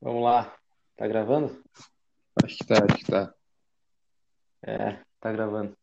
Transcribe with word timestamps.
Vamos 0.00 0.22
lá. 0.22 0.54
Tá 0.96 1.06
gravando? 1.06 1.62
Acho 2.42 2.56
que 2.56 2.66
tá, 2.66 2.84
acho 2.84 2.96
que 2.96 3.04
tá. 3.10 3.34
É, 4.62 5.00
tá 5.20 5.32
gravando. 5.32 5.76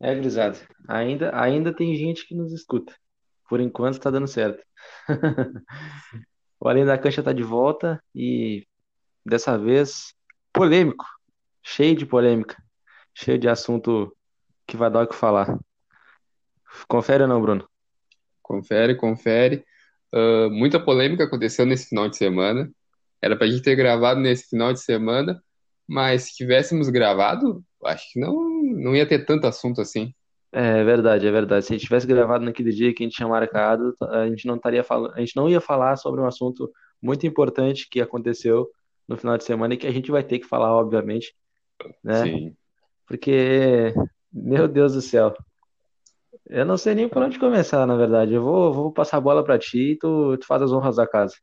É, 0.00 0.14
gurizada. 0.14 0.58
Ainda, 0.88 1.30
ainda 1.38 1.74
tem 1.74 1.94
gente 1.96 2.26
que 2.26 2.34
nos 2.34 2.52
escuta. 2.52 2.94
Por 3.48 3.60
enquanto 3.60 4.00
tá 4.00 4.10
dando 4.10 4.26
certo. 4.28 4.64
O 6.58 6.68
Além 6.68 6.86
da 6.86 6.98
Cancha 6.98 7.22
tá 7.22 7.32
de 7.34 7.42
volta 7.42 8.02
e 8.14 8.66
dessa 9.24 9.58
vez 9.58 10.14
polêmico. 10.52 11.04
Cheio 11.62 11.94
de 11.94 12.06
polêmica. 12.06 12.56
Cheio 13.14 13.38
de 13.38 13.48
assunto 13.48 14.16
que 14.66 14.76
vai 14.76 14.90
dar 14.90 15.04
o 15.04 15.06
que 15.06 15.14
falar. 15.14 15.58
Confere 16.88 17.22
ou 17.24 17.28
não, 17.28 17.40
Bruno? 17.40 17.68
Confere, 18.42 18.96
confere. 18.96 19.64
Ah, 20.12 20.48
muita 20.50 20.80
polêmica 20.80 21.24
aconteceu 21.24 21.66
nesse 21.66 21.88
final 21.88 22.08
de 22.08 22.16
semana. 22.16 22.70
Era 23.20 23.36
pra 23.36 23.46
gente 23.46 23.62
ter 23.62 23.76
gravado 23.76 24.20
nesse 24.20 24.48
final 24.48 24.72
de 24.72 24.80
semana, 24.80 25.42
mas 25.88 26.24
se 26.24 26.36
tivéssemos 26.36 26.88
gravado, 26.88 27.62
acho 27.84 28.12
que 28.12 28.20
não, 28.20 28.50
não 28.62 28.94
ia 28.94 29.06
ter 29.06 29.24
tanto 29.24 29.46
assunto 29.46 29.80
assim. 29.80 30.12
É 30.52 30.82
verdade, 30.84 31.26
é 31.26 31.30
verdade. 31.30 31.66
Se 31.66 31.72
a 31.72 31.76
gente 31.76 31.84
tivesse 31.84 32.06
gravado 32.06 32.44
naquele 32.44 32.72
dia 32.72 32.94
que 32.94 33.02
a 33.02 33.06
gente 33.06 33.16
tinha 33.16 33.28
marcado, 33.28 33.94
a 34.00 34.26
gente 34.28 34.46
não 34.46 34.56
estaria 34.56 34.82
falando, 34.82 35.14
a 35.14 35.20
gente 35.20 35.36
não 35.36 35.48
ia 35.48 35.60
falar 35.60 35.96
sobre 35.96 36.20
um 36.20 36.26
assunto 36.26 36.70
muito 37.02 37.26
importante 37.26 37.88
que 37.90 38.00
aconteceu 38.00 38.68
no 39.08 39.16
final 39.16 39.36
de 39.36 39.44
semana 39.44 39.74
e 39.74 39.76
que 39.76 39.86
a 39.86 39.92
gente 39.92 40.10
vai 40.10 40.22
ter 40.22 40.38
que 40.38 40.46
falar, 40.46 40.74
obviamente, 40.74 41.34
né? 42.02 42.24
Sim. 42.24 42.56
Porque, 43.06 43.94
meu 44.32 44.66
Deus 44.66 44.94
do 44.94 45.02
céu, 45.02 45.34
eu 46.48 46.64
não 46.64 46.76
sei 46.76 46.94
nem 46.94 47.08
por 47.08 47.22
onde 47.22 47.38
começar, 47.38 47.86
na 47.86 47.96
verdade. 47.96 48.34
Eu 48.34 48.42
vou, 48.42 48.72
vou 48.72 48.92
passar 48.92 49.16
a 49.16 49.20
bola 49.20 49.44
pra 49.44 49.58
ti 49.58 49.92
e 49.92 49.98
tu, 49.98 50.36
tu 50.38 50.46
faz 50.46 50.62
as 50.62 50.72
honras 50.72 50.96
da 50.96 51.06
casa. 51.06 51.36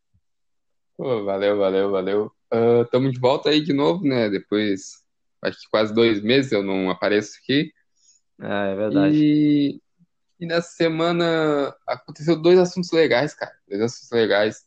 Pô, 0.98 1.23
valeu, 1.23 1.57
valeu, 1.57 1.91
valeu. 1.91 2.31
Ah, 2.52 2.85
tamo 2.91 3.12
de 3.12 3.20
volta 3.20 3.49
aí 3.49 3.62
de 3.62 3.73
novo, 3.73 4.04
né? 4.05 4.29
Depois, 4.29 5.04
acho 5.41 5.60
que 5.60 5.70
quase 5.70 5.93
dois 5.93 6.21
meses 6.21 6.51
eu 6.51 6.63
não 6.63 6.90
apareço 6.90 7.37
aqui. 7.41 7.71
Ah, 8.40 8.65
é 8.65 8.76
verdade. 8.76 9.15
E, 9.15 9.82
e 10.40 10.45
nessa 10.45 10.70
semana 10.70 11.76
aconteceu 11.88 12.35
dois 12.35 12.60
assuntos 12.60 12.91
legais, 12.91 13.34
cara. 13.34 13.54
Dois 13.67 13.82
assuntos 13.82 14.12
legais. 14.12 14.65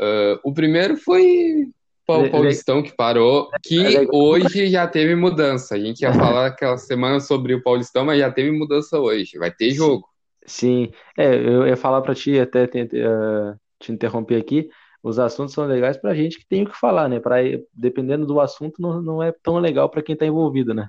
Ah, 0.00 0.40
o 0.42 0.52
primeiro 0.52 0.96
foi 0.96 1.70
o 2.08 2.30
Paulistão 2.30 2.82
que 2.82 2.94
parou, 2.96 3.48
que 3.62 3.76
le- 3.82 4.08
hoje 4.12 4.68
já 4.68 4.86
teve 4.86 5.14
mudança. 5.14 5.74
A 5.74 5.78
gente 5.78 6.00
ia 6.02 6.12
falar 6.12 6.46
aquela 6.46 6.76
semana 6.76 7.20
sobre 7.20 7.54
o 7.54 7.62
Paulistão, 7.62 8.04
mas 8.04 8.18
já 8.18 8.30
teve 8.30 8.50
mudança 8.50 8.98
hoje. 8.98 9.38
Vai 9.38 9.50
ter 9.50 9.70
jogo. 9.70 10.06
Sim, 10.44 10.90
é, 11.16 11.34
eu 11.36 11.66
ia 11.66 11.76
falar 11.76 12.02
pra 12.02 12.14
ti, 12.14 12.38
até 12.38 12.66
te, 12.66 12.80
eh, 12.80 13.54
te 13.78 13.92
interromper 13.92 14.36
aqui. 14.40 14.68
Os 15.02 15.18
assuntos 15.18 15.54
são 15.54 15.64
legais 15.66 15.96
pra 15.96 16.14
gente 16.14 16.38
que 16.38 16.46
tem 16.46 16.62
o 16.62 16.70
que 16.70 16.76
falar, 16.78 17.08
né? 17.08 17.18
Pra, 17.20 17.36
dependendo 17.72 18.24
do 18.26 18.40
assunto, 18.40 18.80
não, 18.80 19.00
não 19.02 19.22
é 19.22 19.32
tão 19.42 19.58
legal 19.58 19.88
pra 19.88 20.02
quem 20.02 20.16
tá 20.16 20.24
envolvido, 20.26 20.74
né? 20.74 20.86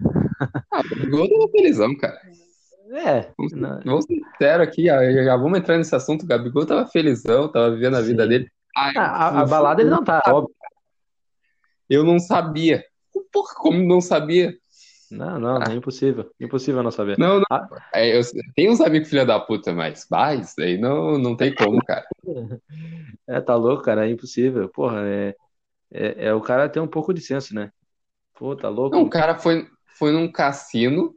Ah, 0.72 0.82
o 0.82 0.90
Gabigol 0.90 1.30
tava 1.30 1.52
felizão, 1.52 1.96
cara. 1.98 2.20
É, 2.96 3.32
Vamos 3.38 3.52
ser, 3.52 3.84
vamos 3.86 4.06
sinceros 4.06 4.68
aqui, 4.68 4.86
já, 4.86 5.12
já 5.24 5.36
vamos 5.36 5.58
entrar 5.58 5.78
nesse 5.78 5.96
assunto. 5.96 6.24
O 6.24 6.28
Gabigol 6.28 6.66
tava 6.66 6.86
felizão, 6.88 7.52
tava 7.52 7.72
vivendo 7.72 7.96
a 7.98 8.02
vida 8.02 8.24
sim. 8.24 8.30
dele. 8.30 8.48
Ah, 8.76 8.92
A, 8.96 9.02
a, 9.02 9.42
a 9.42 9.46
balada 9.46 9.82
ele 9.82 9.90
não 9.90 10.04
tá, 10.04 10.22
óbvio. 10.28 10.54
Eu 11.94 12.04
não 12.04 12.20
sabia. 12.20 12.84
Porra, 13.32 13.54
como 13.56 13.80
não 13.88 14.02
sabia? 14.02 14.54
Não, 15.10 15.40
não, 15.40 15.64
é 15.68 15.74
Ah, 15.74 15.76
impossível. 15.76 16.34
Impossível 16.40 16.82
não 16.84 16.92
saber. 16.92 17.18
não, 17.18 17.38
não. 17.40 17.46
Ah, 17.52 17.68
É, 17.94 18.18
eu 18.18 18.22
tenho 18.56 18.72
uns 18.72 18.82
amigos 18.82 19.10
filha 19.10 19.26
da 19.26 19.40
puta, 19.40 19.72
mas, 19.74 20.08
mas 20.10 20.50
isso 20.52 20.62
aí 20.62 20.78
não, 20.78 21.18
não 21.18 21.36
tem 21.38 21.54
como, 21.54 21.84
cara. 21.84 22.06
é, 23.28 23.42
tá 23.42 23.56
louco, 23.56 23.84
cara, 23.84 24.08
é 24.08 24.12
impossível. 24.12 24.70
Porra, 24.70 25.02
é, 25.08 25.36
é, 25.92 26.28
é 26.28 26.34
o 26.34 26.42
cara 26.42 26.70
ter 26.70 26.80
um 26.80 26.88
pouco 26.88 27.14
de 27.14 27.22
senso, 27.22 27.56
né? 27.56 27.72
Pô, 28.36 28.56
tá 28.56 28.70
Não, 28.92 29.02
o 29.04 29.10
louco. 29.10 29.10
cara 29.10 29.38
foi, 29.40 29.68
foi 29.98 30.12
num 30.12 30.32
cassino 30.32 31.14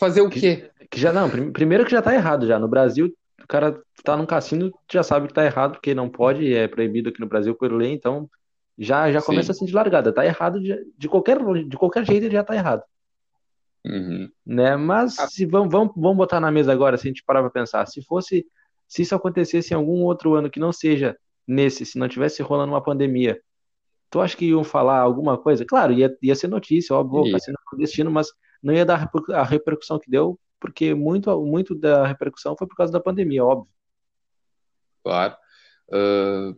fazer 0.00 0.22
o 0.22 0.30
Que, 0.30 0.40
quê? 0.40 0.70
que 0.90 1.00
já, 1.00 1.12
não, 1.12 1.30
prim- 1.30 1.52
primeiro 1.52 1.84
que 1.84 1.90
já 1.90 2.02
tá 2.02 2.14
errado 2.14 2.46
já. 2.46 2.58
No 2.58 2.68
Brasil, 2.68 3.06
o 3.42 3.46
cara 3.46 3.80
tá 4.04 4.16
num 4.16 4.26
cassino, 4.26 4.72
já 4.90 5.02
sabe 5.02 5.28
que 5.28 5.34
tá 5.34 5.44
errado, 5.44 5.72
porque 5.72 5.94
não 5.94 6.08
pode, 6.10 6.52
é 6.54 6.68
proibido 6.68 7.08
aqui 7.10 7.20
no 7.20 7.28
Brasil 7.28 7.54
por 7.54 7.72
lei, 7.72 7.92
então 7.92 8.28
já, 8.78 9.10
já 9.12 9.22
começa 9.22 9.52
Sim. 9.52 9.58
assim 9.58 9.66
de 9.66 9.74
largada. 9.74 10.12
Tá 10.12 10.24
errado 10.24 10.60
de, 10.60 10.76
de 10.96 11.08
qualquer, 11.08 11.38
de 11.66 11.76
qualquer 11.76 12.04
jeito, 12.06 12.24
ele 12.24 12.34
já 12.34 12.44
tá 12.44 12.54
errado. 12.54 12.82
Uhum. 13.86 14.30
né? 14.46 14.76
Mas 14.76 15.18
Ah, 15.18 15.26
se 15.28 15.44
vamos, 15.46 15.70
vamos, 15.70 15.92
vamos 15.96 16.16
botar 16.16 16.40
na 16.40 16.50
mesa 16.50 16.72
agora, 16.72 16.96
se 16.96 17.06
a 17.06 17.10
gente 17.10 17.22
parar 17.24 17.42
para 17.42 17.50
pensar, 17.50 17.86
se 17.86 18.02
fosse, 18.02 18.46
se 18.88 19.02
isso 19.02 19.14
acontecesse 19.14 19.72
em 19.72 19.76
algum 19.76 20.02
outro 20.04 20.34
ano 20.34 20.50
que 20.50 20.58
não 20.58 20.72
seja 20.72 21.16
nesse, 21.46 21.84
se 21.84 21.98
não 21.98 22.08
tivesse 22.08 22.42
rolando 22.42 22.72
uma 22.72 22.82
pandemia, 22.82 23.40
tu 24.10 24.20
acha 24.20 24.36
que 24.36 24.46
iam 24.46 24.64
falar 24.64 25.00
alguma 25.00 25.36
coisa? 25.38 25.64
Claro, 25.66 25.92
ia, 25.92 26.16
ia 26.22 26.34
ser 26.34 26.48
notícia, 26.48 26.94
óbvio, 26.96 27.22
o 27.22 27.28
e, 27.28 27.32
cassino 27.32 27.58
clandestino, 27.68 28.10
mas 28.10 28.28
não 28.62 28.74
ia 28.74 28.84
dar 28.86 28.94
a 28.94 28.98
reper- 28.98 29.36
a 29.36 29.42
repercussão 29.44 29.98
que 29.98 30.10
deu, 30.10 30.38
porque 30.60 30.94
muito, 30.94 31.44
muito 31.44 31.74
da 31.74 32.06
repercussão 32.06 32.56
foi 32.56 32.66
por 32.66 32.76
causa 32.76 32.92
da 32.92 33.00
pandemia, 33.00 33.44
óbvio. 33.44 33.70
claro. 35.02 35.36
Ah, 35.92 36.52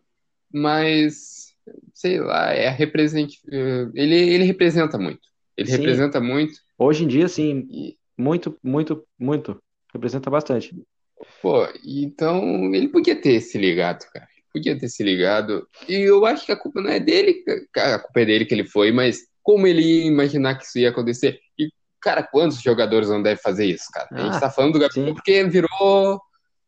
mas, 0.53 1.45
sei 1.94 2.21
lá, 2.21 2.53
é 2.53 2.69
a 2.69 2.72
represent... 2.72 3.32
eh, 3.50 3.87
ele, 3.94 4.15
ele 4.16 4.44
representa 4.44 4.99
muito. 4.99 5.21
Ele 5.56 5.69
Sim, 5.69 5.77
representa 5.78 6.21
muito 6.21 6.54
hoje 6.78 7.04
em 7.04 7.09
dia, 7.09 7.28
sim, 7.28 7.66
e, 7.71 7.97
muito, 8.19 8.59
muito, 8.62 9.06
muito, 9.19 9.62
representa 9.93 10.31
bastante. 10.31 10.75
pô, 11.41 11.66
então 11.84 12.75
ele 12.75 12.88
podia 12.88 13.21
ter 13.21 13.41
se 13.41 13.59
ligado, 13.59 14.04
cara. 14.12 14.27
Podia 14.53 14.78
ter 14.78 14.88
se 14.88 15.03
ligado. 15.03 15.69
E 15.88 15.94
eu 15.97 16.25
acho 16.25 16.47
que 16.47 16.53
a 16.53 16.56
culpa 16.56 16.81
não 16.81 16.91
é 16.91 16.99
dele, 17.00 17.44
cara. 17.72 17.97
A 17.97 17.98
culpa 17.98 18.21
é 18.21 18.25
dele 18.25 18.44
que 18.47 18.54
ele 18.54 18.65
foi, 18.66 18.91
mas 18.93 19.21
como 19.43 19.66
ele 19.66 19.83
ia 19.83 20.04
imaginar 20.06 20.56
que 20.56 20.65
isso 20.65 20.78
ia 20.78 20.91
acontecer? 20.91 21.38
E, 21.59 21.69
cara, 22.00 22.22
quantos 22.22 22.60
jogadores 22.62 23.09
não 23.09 23.22
devem 23.22 23.41
fazer 23.43 23.66
isso, 23.66 23.84
cara? 23.93 24.09
A 24.16 24.22
gente 24.22 24.38
Ah, 24.38 24.41
tá 24.41 24.50
falando 24.50 24.72
do 24.75 24.78
Gabigol 24.81 24.93
sim, 24.93 25.15
porque 25.15 25.44
virou, 25.44 26.21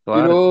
claro, 0.04 0.42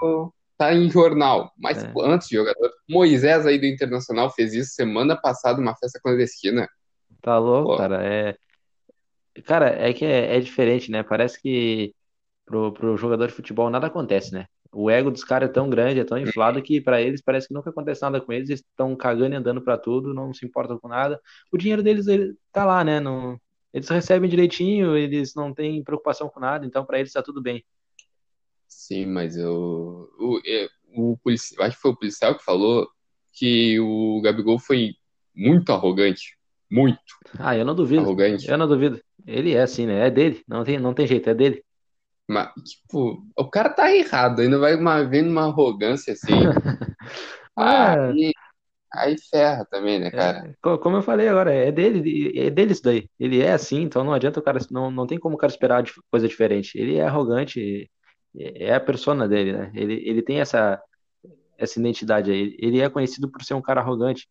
virou, 0.00 0.34
tá 0.62 0.74
em 0.74 0.88
jornal. 0.88 1.52
Mas 1.58 1.82
é. 1.82 1.92
quantos 1.92 2.28
jogadores? 2.28 2.74
Moisés 2.88 3.46
aí 3.46 3.58
do 3.58 3.66
Internacional 3.66 4.30
fez 4.30 4.54
isso 4.54 4.74
semana 4.74 5.16
passada, 5.16 5.60
uma 5.60 5.76
festa 5.76 5.98
clandestina. 6.00 6.68
Tá 7.20 7.38
louco, 7.38 7.72
Pô, 7.72 7.76
cara, 7.78 8.04
é... 8.04 8.36
Cara, 9.44 9.68
é 9.68 9.92
que 9.92 10.04
é, 10.04 10.36
é 10.36 10.40
diferente, 10.40 10.90
né? 10.90 11.02
Parece 11.02 11.40
que 11.40 11.94
pro, 12.44 12.72
pro 12.72 12.96
jogador 12.96 13.26
de 13.26 13.32
futebol 13.32 13.70
nada 13.70 13.86
acontece, 13.86 14.32
né? 14.32 14.46
O 14.70 14.90
ego 14.90 15.10
dos 15.10 15.24
caras 15.24 15.50
é 15.50 15.52
tão 15.52 15.68
grande, 15.68 16.00
é 16.00 16.04
tão 16.04 16.18
inflado 16.18 16.62
que 16.62 16.80
pra 16.80 17.00
eles 17.00 17.20
parece 17.20 17.48
que 17.48 17.54
nunca 17.54 17.70
acontece 17.70 18.02
nada 18.02 18.20
com 18.20 18.32
eles, 18.32 18.48
eles 18.48 18.60
estão 18.60 18.96
cagando 18.96 19.34
e 19.34 19.38
andando 19.38 19.60
pra 19.60 19.76
tudo, 19.76 20.14
não 20.14 20.32
se 20.32 20.46
importam 20.46 20.78
com 20.78 20.88
nada. 20.88 21.20
O 21.50 21.58
dinheiro 21.58 21.82
deles 21.82 22.06
ele 22.06 22.34
tá 22.50 22.64
lá, 22.64 22.82
né? 22.82 22.98
Não, 23.00 23.38
eles 23.72 23.88
recebem 23.88 24.30
direitinho, 24.30 24.96
eles 24.96 25.34
não 25.34 25.52
têm 25.52 25.82
preocupação 25.82 26.28
com 26.28 26.40
nada, 26.40 26.66
então 26.66 26.84
pra 26.84 26.98
eles 26.98 27.12
tá 27.12 27.22
tudo 27.22 27.42
bem. 27.42 27.64
Sim, 28.86 29.06
mas 29.06 29.36
eu, 29.36 29.50
o, 30.18 30.40
é, 30.46 30.68
o 30.96 31.16
polici- 31.22 31.54
eu 31.58 31.64
acho 31.64 31.76
que 31.76 31.82
foi 31.82 31.90
o 31.92 31.96
policial 31.96 32.36
que 32.36 32.44
falou 32.44 32.88
que 33.32 33.78
o 33.80 34.20
Gabigol 34.22 34.58
foi 34.58 34.94
muito 35.34 35.72
arrogante. 35.72 36.36
Muito 36.70 37.00
Ah, 37.38 37.56
eu 37.56 37.64
não 37.64 37.74
duvido. 37.74 38.06
arrogante. 38.06 38.46
Eu 38.46 38.56
não 38.58 38.66
duvido. 38.68 39.00
Ele 39.26 39.54
é 39.54 39.62
assim, 39.62 39.86
né? 39.86 40.06
É 40.06 40.10
dele. 40.10 40.42
Não 40.48 40.64
tem, 40.64 40.78
não 40.78 40.94
tem 40.94 41.06
jeito, 41.06 41.28
é 41.30 41.34
dele. 41.34 41.64
Mas, 42.28 42.48
tipo, 42.64 43.24
o 43.36 43.50
cara 43.50 43.68
tá 43.70 43.92
errado, 43.94 44.40
ainda 44.40 44.58
vai 44.58 44.74
uma, 44.76 45.02
vendo 45.04 45.30
uma 45.30 45.44
arrogância 45.46 46.12
assim. 46.14 46.32
Ah, 47.56 47.96
Aí, 48.06 48.32
aí 48.94 49.16
ferra 49.30 49.64
também, 49.66 50.00
né, 50.00 50.10
cara? 50.12 50.44
é, 50.44 50.54
co- 50.62 50.78
como 50.78 50.96
eu 50.98 51.02
falei 51.02 51.28
agora, 51.28 51.52
é 51.52 51.72
dele, 51.72 52.32
é 52.38 52.50
dele 52.50 52.72
isso 52.72 52.82
daí. 52.82 53.08
Ele 53.18 53.40
é 53.40 53.52
assim, 53.52 53.80
então 53.82 54.04
não 54.04 54.12
adianta 54.12 54.40
o 54.40 54.42
cara, 54.42 54.58
não, 54.70 54.90
não 54.90 55.06
tem 55.06 55.18
como 55.18 55.36
o 55.36 55.38
cara 55.38 55.50
esperar 55.52 55.82
coisa 56.10 56.28
diferente. 56.28 56.76
Ele 56.78 56.96
é 56.96 57.06
arrogante, 57.06 57.90
é 58.36 58.64
é 58.66 58.74
a 58.74 58.80
persona 58.80 59.28
dele, 59.28 59.52
né? 59.52 59.72
Ele, 59.74 60.02
ele 60.08 60.22
tem 60.22 60.40
essa, 60.40 60.80
essa 61.58 61.78
identidade 61.78 62.30
aí. 62.30 62.56
Ele 62.58 62.80
é 62.80 62.88
conhecido 62.88 63.30
por 63.30 63.42
ser 63.42 63.54
um 63.54 63.62
cara 63.62 63.80
arrogante. 63.80 64.28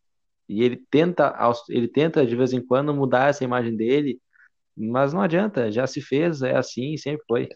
E 0.48 0.62
ele 0.62 0.82
tenta, 0.90 1.34
ele 1.68 1.88
tenta 1.88 2.26
de 2.26 2.36
vez 2.36 2.52
em 2.52 2.64
quando 2.64 2.94
mudar 2.94 3.30
essa 3.30 3.44
imagem 3.44 3.76
dele, 3.76 4.20
mas 4.76 5.12
não 5.12 5.20
adianta, 5.20 5.70
já 5.70 5.86
se 5.86 6.00
fez, 6.00 6.42
é 6.42 6.56
assim, 6.56 6.96
sempre 6.96 7.24
foi. 7.26 7.48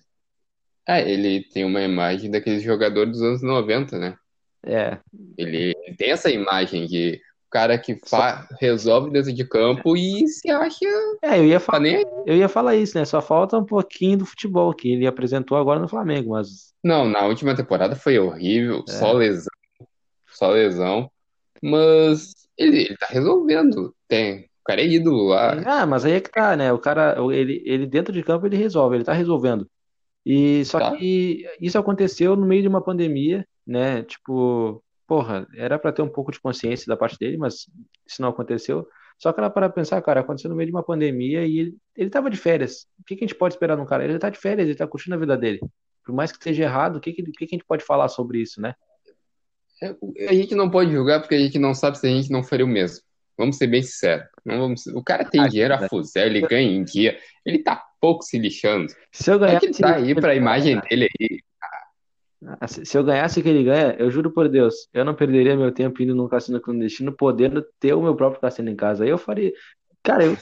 É, 0.88 1.10
ele 1.10 1.42
tem 1.48 1.64
uma 1.64 1.82
imagem 1.82 2.30
daquele 2.30 2.60
jogador 2.60 3.06
dos 3.06 3.20
anos 3.20 3.42
90, 3.42 3.98
né? 3.98 4.16
É, 4.62 4.98
Ele 5.36 5.74
tem 5.96 6.10
essa 6.10 6.30
imagem 6.30 6.86
de 6.86 7.20
cara 7.50 7.78
que 7.78 7.98
só, 8.04 8.16
fa 8.16 8.48
resolve 8.60 9.10
dentro 9.10 9.32
de 9.32 9.44
campo 9.46 9.96
e 9.96 10.26
se 10.28 10.50
acha 10.50 10.84
é, 11.22 11.38
eu 11.38 11.44
ia, 11.46 11.60
tá 11.60 11.66
fa 11.66 11.80
eu 12.26 12.36
ia 12.36 12.48
falar 12.48 12.76
isso, 12.76 12.98
né? 12.98 13.04
Só 13.04 13.20
falta 13.22 13.56
um 13.56 13.64
pouquinho 13.64 14.18
do 14.18 14.26
futebol 14.26 14.72
que 14.74 14.92
ele 14.92 15.06
apresentou 15.06 15.56
agora 15.56 15.80
no 15.80 15.88
Flamengo, 15.88 16.30
mas 16.30 16.74
Não, 16.82 17.08
na 17.08 17.24
última 17.26 17.54
temporada 17.54 17.94
foi 17.96 18.18
horrível, 18.18 18.84
só 18.86 19.10
é, 19.10 19.14
lesão, 19.14 19.52
só 20.28 20.50
lesão, 20.50 21.10
mas 21.62 22.34
ele, 22.56 22.82
ele 22.82 22.96
tá 22.96 23.06
resolvendo. 23.06 23.94
Tem, 24.08 24.40
o 24.40 24.64
cara 24.64 24.80
é 24.80 24.86
ídolo 24.86 25.28
lá, 25.28 25.62
Ah, 25.64 25.86
mas 25.86 26.04
aí 26.04 26.12
é 26.12 26.20
que 26.20 26.30
tá, 26.30 26.56
né? 26.56 26.72
O 26.72 26.78
cara, 26.78 27.16
ele, 27.32 27.62
ele 27.64 27.86
dentro 27.86 28.12
de 28.12 28.22
campo 28.22 28.46
ele 28.46 28.56
resolve, 28.56 28.96
ele 28.96 29.04
tá 29.04 29.12
resolvendo. 29.12 29.68
E 30.24 30.64
só 30.64 30.80
tá? 30.80 30.96
que 30.96 31.44
isso 31.60 31.78
aconteceu 31.78 32.34
no 32.34 32.44
meio 32.44 32.62
de 32.62 32.66
uma 32.66 32.82
pandemia, 32.82 33.46
né? 33.64 34.02
Tipo, 34.02 34.82
porra, 35.06 35.46
era 35.54 35.78
pra 35.78 35.92
ter 35.92 36.02
um 36.02 36.08
pouco 36.08 36.32
de 36.32 36.40
consciência 36.40 36.86
da 36.86 36.96
parte 36.96 37.18
dele, 37.18 37.36
mas 37.36 37.66
isso 38.06 38.20
não 38.20 38.28
aconteceu. 38.28 38.86
Só 39.18 39.32
que 39.32 39.40
era 39.40 39.48
para 39.48 39.68
pensar, 39.70 40.00
cara, 40.02 40.20
aconteceu 40.20 40.50
no 40.50 40.56
meio 40.56 40.66
de 40.66 40.74
uma 40.74 40.82
pandemia 40.82 41.46
e 41.46 41.58
ele, 41.58 41.76
ele 41.96 42.10
tava 42.10 42.28
de 42.28 42.36
férias. 42.36 42.86
O 43.00 43.04
que 43.04 43.16
que 43.16 43.24
a 43.24 43.26
gente 43.26 43.36
pode 43.36 43.54
esperar 43.54 43.76
num 43.76 43.86
cara? 43.86 44.04
Ele 44.04 44.18
tá 44.18 44.28
de 44.28 44.38
férias, 44.38 44.68
ele 44.68 44.76
tá 44.76 44.86
curtindo 44.86 45.14
a 45.16 45.18
vida 45.18 45.36
dele. 45.36 45.60
Por 46.04 46.14
mais 46.14 46.30
que 46.30 46.38
esteja 46.38 46.64
errado, 46.64 46.96
o 46.96 47.00
que 47.00 47.12
que, 47.12 47.22
que 47.22 47.32
que 47.32 47.44
a 47.44 47.56
gente 47.56 47.64
pode 47.64 47.84
falar 47.84 48.08
sobre 48.08 48.40
isso, 48.40 48.60
né? 48.60 48.74
É, 49.82 50.28
A 50.28 50.32
gente 50.32 50.54
não 50.54 50.70
pode 50.70 50.92
julgar 50.92 51.20
porque 51.20 51.34
a 51.34 51.38
gente 51.38 51.58
não 51.58 51.74
sabe 51.74 51.98
se 51.98 52.06
a 52.06 52.10
gente 52.10 52.30
não 52.30 52.42
faria 52.42 52.64
o 52.64 52.68
mesmo. 52.68 53.04
Vamos 53.38 53.56
ser 53.56 53.66
bem 53.66 53.82
sinceros. 53.82 54.26
Não 54.44 54.58
vamos... 54.58 54.86
O 54.86 55.02
cara 55.02 55.24
tem 55.24 55.46
dinheiro 55.48 55.74
a 55.74 55.80
né? 55.80 55.88
fuzel, 55.88 56.26
ele 56.26 56.40
ganha 56.42 56.70
em 56.70 56.84
dia. 56.84 57.18
Ele 57.44 57.58
tá 57.58 57.82
pouco 58.00 58.22
se 58.22 58.38
lixando. 58.38 58.86
Se 59.12 59.30
eu 59.30 59.42
É 59.44 59.58
que 59.58 59.66
ele 59.66 59.74
tá 59.74 59.96
aí 59.96 60.14
pra 60.14 60.34
imagem 60.34 60.80
dele 60.80 61.08
aí. 61.20 61.40
Ah, 62.60 62.68
Se 62.68 62.96
eu 62.96 63.04
ganhasse 63.04 63.40
o 63.40 63.42
que 63.42 63.48
ele 63.48 63.64
ganha, 63.64 63.96
eu 63.98 64.10
juro 64.10 64.30
por 64.30 64.48
Deus, 64.48 64.88
eu 64.92 65.04
não 65.04 65.14
perderia 65.14 65.56
meu 65.56 65.72
tempo 65.72 66.02
indo 66.02 66.14
num 66.14 66.28
cassino 66.28 66.60
clandestino, 66.60 67.12
podendo 67.12 67.64
ter 67.80 67.94
o 67.94 68.02
meu 68.02 68.14
próprio 68.14 68.40
cassino 68.40 68.68
em 68.68 68.76
casa. 68.76 69.04
Aí 69.04 69.10
eu 69.10 69.18
faria. 69.18 69.52
Cara, 70.02 70.24
eu, 70.24 70.36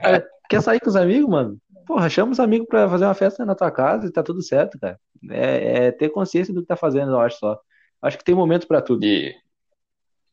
cara, 0.00 0.26
quer 0.48 0.62
sair 0.62 0.80
com 0.80 0.88
os 0.88 0.96
amigos, 0.96 1.28
mano? 1.28 1.58
Porra, 1.86 2.10
chama 2.10 2.32
os 2.32 2.40
amigos 2.40 2.68
pra 2.68 2.88
fazer 2.88 3.06
uma 3.06 3.14
festa 3.14 3.44
na 3.46 3.54
tua 3.54 3.70
casa 3.70 4.06
e 4.06 4.12
tá 4.12 4.22
tudo 4.22 4.42
certo, 4.42 4.78
cara. 4.78 5.00
É, 5.30 5.86
é 5.86 5.92
ter 5.92 6.10
consciência 6.10 6.52
do 6.52 6.60
que 6.60 6.68
tá 6.68 6.76
fazendo, 6.76 7.12
eu 7.12 7.20
acho 7.20 7.38
só. 7.38 7.58
Acho 8.02 8.18
que 8.18 8.24
tem 8.24 8.34
momento 8.34 8.68
pra 8.68 8.82
tudo. 8.82 9.04
E 9.04 9.34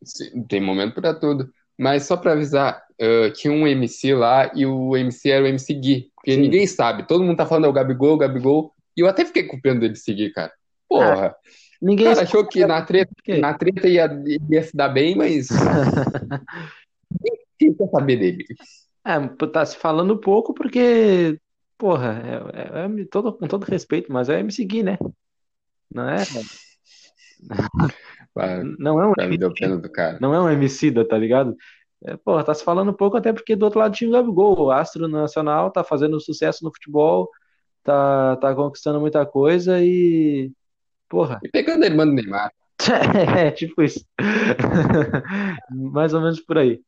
sim, 0.04 0.44
tem 0.44 0.62
momento 0.62 0.96
pra 0.96 1.14
tudo. 1.14 1.50
Mas 1.78 2.04
só 2.04 2.16
pra 2.16 2.34
avisar, 2.34 2.84
eh, 3.00 3.32
tinha 3.32 3.54
um 3.54 3.68
MC 3.68 4.14
lá 4.14 4.52
e 4.54 4.66
o 4.66 4.96
MC 4.96 5.30
era 5.30 5.44
o 5.44 5.48
MC 5.48 5.74
Gui. 5.74 6.12
Porque 6.16 6.34
Sim. 6.34 6.42
ninguém 6.42 6.66
sabe. 6.66 7.08
Todo 7.08 7.24
mundo 7.24 7.38
tá 7.38 7.46
falando 7.46 7.66
é 7.66 7.68
o 7.68 7.74
Gabigol, 7.74 8.14
o 8.14 8.18
Gabigol. 8.18 8.74
E 8.98 9.02
eu 9.02 9.08
até 9.08 9.26
fiquei 9.26 9.44
com 9.44 9.60
pena 9.60 9.80
dele 9.80 9.96
seguir, 9.96 10.32
cara. 10.32 10.52
Porra. 10.88 11.36
O 11.82 11.86
Ninguém 11.86 12.08
cara 12.08 12.22
achou 12.22 12.48
que 12.48 12.66
na 12.66 12.82
treta, 12.82 13.12
na 13.40 13.54
treta 13.54 13.88
ia, 13.88 14.10
ia 14.50 14.64
se 14.64 14.76
dar 14.76 14.90
bem, 14.90 15.16
mas 15.16 15.48
quem 17.60 17.74
quer 17.74 17.90
saber 17.90 18.18
dele? 18.18 18.46
É, 19.06 19.20
tá 19.48 19.66
se 19.66 19.78
falando 19.78 20.20
pouco 20.20 20.54
porque, 20.54 21.40
porra, 21.78 22.22
é, 22.54 22.62
é- 22.62 23.02
é 23.02 23.06
todo, 23.06 23.34
com 23.34 23.48
todo 23.48 23.66
respeito, 23.66 24.12
mas 24.12 24.30
é 24.30 24.42
me 24.42 24.52
seguir, 24.52 24.84
né? 24.84 24.98
Não 25.94 26.10
é, 26.10 26.24
Ah, 28.38 28.62
não 28.80 29.02
é 29.02 29.08
um 29.08 29.78
do 29.80 29.92
cara. 29.92 30.18
Não 30.20 30.34
é 30.34 30.42
um 30.42 30.54
homicida, 30.54 31.08
tá 31.08 31.18
ligado? 31.18 31.56
É, 32.04 32.18
porra, 32.18 32.44
tá 32.44 32.54
se 32.54 32.64
falando 32.64 32.94
pouco 32.94 33.18
até 33.18 33.32
porque 33.32 33.56
do 33.56 33.64
outro 33.64 33.80
lado 33.80 33.96
tinha 33.96 34.10
o 34.10 34.14
Gabigol, 34.14 34.60
o 34.60 34.72
astro 34.72 35.08
nacional, 35.08 35.72
tá 35.72 35.84
fazendo 35.84 36.20
sucesso 36.20 36.64
no 36.64 36.72
futebol, 36.72 37.30
tá, 37.84 38.36
tá 38.38 38.54
conquistando 38.54 39.00
muita 39.00 39.26
coisa 39.26 39.80
e, 39.82 40.52
porra, 41.16 41.40
E 41.42 41.50
pegando 41.50 41.84
a 41.84 41.88
irmã 41.88 42.06
do 42.06 42.12
Neymar. 42.12 42.52
é 43.40 43.52
tipo 43.52 43.82
isso. 43.82 44.06
Mais 45.72 46.14
ou 46.14 46.20
menos 46.20 46.42
por 46.42 46.58
aí. 46.58 46.82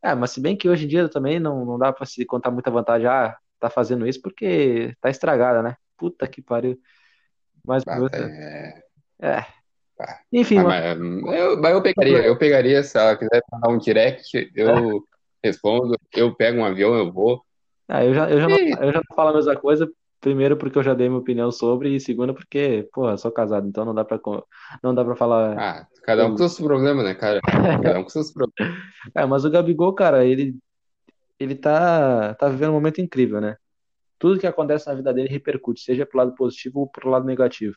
É, 0.00 0.14
mas 0.14 0.30
se 0.30 0.40
bem 0.40 0.56
que 0.56 0.68
hoje 0.68 0.84
em 0.84 0.88
dia 0.88 1.08
também 1.08 1.40
não, 1.40 1.64
não 1.64 1.78
dá 1.78 1.92
pra 1.92 2.06
se 2.06 2.24
contar 2.24 2.52
muita 2.52 2.70
vantagem, 2.70 3.08
ah, 3.08 3.36
tá 3.58 3.68
fazendo 3.68 4.06
isso 4.06 4.22
porque 4.22 4.94
tá 5.00 5.10
estragada, 5.10 5.62
né? 5.62 5.76
Puta 5.96 6.28
que 6.28 6.40
pariu. 6.40 6.78
Mas, 7.66 7.82
Ah, 7.88 7.98
é, 8.12 8.82
é. 9.20 9.46
Tá. 9.96 10.20
Enfim, 10.32 10.58
ah, 10.58 10.64
mas 10.64 10.96
eu, 11.36 11.60
mas 11.60 11.72
eu 11.72 11.82
pegaria, 11.82 12.24
eu 12.24 12.38
pegaria, 12.38 12.82
se 12.82 12.96
ela 12.96 13.16
quiser 13.16 13.42
mandar 13.52 13.68
um 13.68 13.78
direct, 13.78 14.50
eu 14.54 15.04
respondo, 15.42 15.96
eu 16.14 16.34
pego 16.34 16.60
um 16.60 16.64
avião, 16.64 16.94
eu 16.94 17.12
vou. 17.12 17.44
Ah, 17.88 18.04
eu 18.04 18.14
já, 18.14 18.30
eu 18.30 18.40
já 18.40 18.48
não, 18.48 18.58
eu 18.58 18.92
já 18.92 18.98
não 18.98 19.16
falo 19.16 19.30
a 19.30 19.34
mesma 19.34 19.56
coisa. 19.56 19.90
Primeiro, 20.22 20.56
porque 20.56 20.78
eu 20.78 20.84
já 20.84 20.94
dei 20.94 21.08
minha 21.08 21.18
opinião 21.18 21.50
sobre, 21.50 21.96
e 21.96 21.98
segundo, 21.98 22.32
porque, 22.32 22.88
pô, 22.92 23.10
eu 23.10 23.18
sou 23.18 23.32
casado, 23.32 23.66
então 23.66 23.84
não 23.84 23.92
dá 23.92 24.04
pra, 24.04 24.20
não 24.80 24.94
dá 24.94 25.04
pra 25.04 25.16
falar. 25.16 25.58
Ah, 25.58 25.86
cada 26.04 26.24
um 26.24 26.30
com 26.30 26.36
seus 26.36 26.56
problemas, 26.56 27.04
né, 27.04 27.12
cara? 27.12 27.40
Cada 27.82 27.98
um 27.98 28.04
com 28.04 28.08
seus 28.08 28.30
problemas. 28.30 28.78
É, 29.16 29.26
mas 29.26 29.44
o 29.44 29.50
Gabigol, 29.50 29.92
cara, 29.92 30.24
ele, 30.24 30.56
ele 31.40 31.56
tá, 31.56 32.34
tá 32.34 32.48
vivendo 32.48 32.70
um 32.70 32.74
momento 32.74 33.00
incrível, 33.00 33.40
né? 33.40 33.56
Tudo 34.16 34.38
que 34.38 34.46
acontece 34.46 34.86
na 34.86 34.94
vida 34.94 35.12
dele 35.12 35.28
repercute, 35.28 35.80
seja 35.80 36.06
pro 36.06 36.18
lado 36.18 36.36
positivo 36.36 36.78
ou 36.78 36.86
pro 36.86 37.10
lado 37.10 37.26
negativo. 37.26 37.74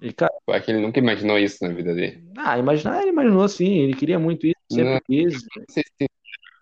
E, 0.00 0.12
cara, 0.12 0.32
Eu 0.46 0.54
acho 0.54 0.64
que 0.64 0.70
ele 0.70 0.80
nunca 0.80 1.00
imaginou 1.00 1.36
isso 1.40 1.58
na 1.66 1.74
vida 1.74 1.92
dele. 1.92 2.22
ah, 2.38 2.56
imaginar, 2.56 3.02
ele 3.02 3.10
imaginou 3.10 3.48
sim, 3.48 3.78
ele 3.78 3.96
queria 3.96 4.16
muito 4.20 4.46
isso, 4.46 4.54
sempre 4.70 4.92
Não. 4.92 5.00
quis. 5.00 5.32
Vamos 5.32 5.72
ser 5.72 5.82
sinceros, 5.98 6.15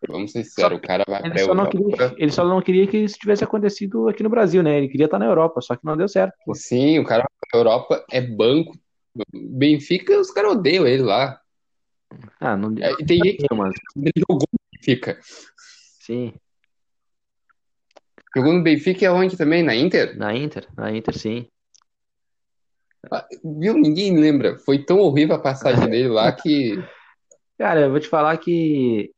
Vamos 0.08 0.32
ser 0.32 0.44
sinceros, 0.44 0.78
o 0.78 0.80
cara 0.80 1.04
vai 1.08 1.22
Ele 1.22 1.30
pra 1.30 1.40
só 1.40 1.54
não 1.54 1.64
Europa. 1.64 1.78
queria, 1.78 2.14
ele 2.18 2.30
só 2.32 2.44
não 2.44 2.60
queria 2.62 2.86
que 2.86 2.98
isso 2.98 3.18
tivesse 3.18 3.44
acontecido 3.44 4.08
aqui 4.08 4.22
no 4.22 4.28
Brasil, 4.30 4.62
né? 4.62 4.78
Ele 4.78 4.88
queria 4.88 5.06
estar 5.06 5.18
na 5.18 5.26
Europa, 5.26 5.60
só 5.60 5.74
que 5.76 5.84
não 5.84 5.96
deu 5.96 6.08
certo. 6.08 6.34
pô. 6.44 6.54
Sim, 6.54 6.98
o 6.98 7.04
cara 7.04 7.24
Europa, 7.54 8.04
é 8.10 8.20
banco. 8.20 8.76
Benfica, 9.32 10.18
os 10.18 10.30
caras 10.30 10.52
odeiam 10.52 10.86
ele 10.86 11.02
lá. 11.02 11.40
Ah, 12.40 12.56
não 12.56 12.74
É, 12.80 12.92
E 12.92 13.06
tem 13.06 13.22
gente 13.22 13.46
deu, 13.48 13.56
mas 13.56 13.74
que 13.74 14.20
jogou 14.28 14.48
no 14.52 14.58
Benfica. 14.72 15.18
sim. 16.00 16.32
Jogou 18.36 18.52
no 18.52 18.62
Benfica 18.62 19.04
e 19.04 19.06
aonde 19.06 19.36
também? 19.36 19.62
Na 19.62 19.74
Inter? 19.76 20.16
Na 20.18 20.34
Inter, 20.34 20.66
na 20.76 20.90
Inter, 20.90 21.16
sim. 21.16 21.46
Ah, 23.12 23.26
Viu? 23.44 23.74
Ninguém 23.74 24.18
lembra. 24.18 24.58
Foi 24.58 24.84
tão 24.84 24.98
horrível 24.98 25.36
a 25.36 25.38
passagem 25.38 25.88
dele 25.90 26.08
lá 26.08 26.32
que. 26.32 26.74
Cara, 27.56 27.82
eu 27.82 27.90
vou 27.90 28.00
te 28.00 28.08
falar 28.08 28.36
que 28.38 29.13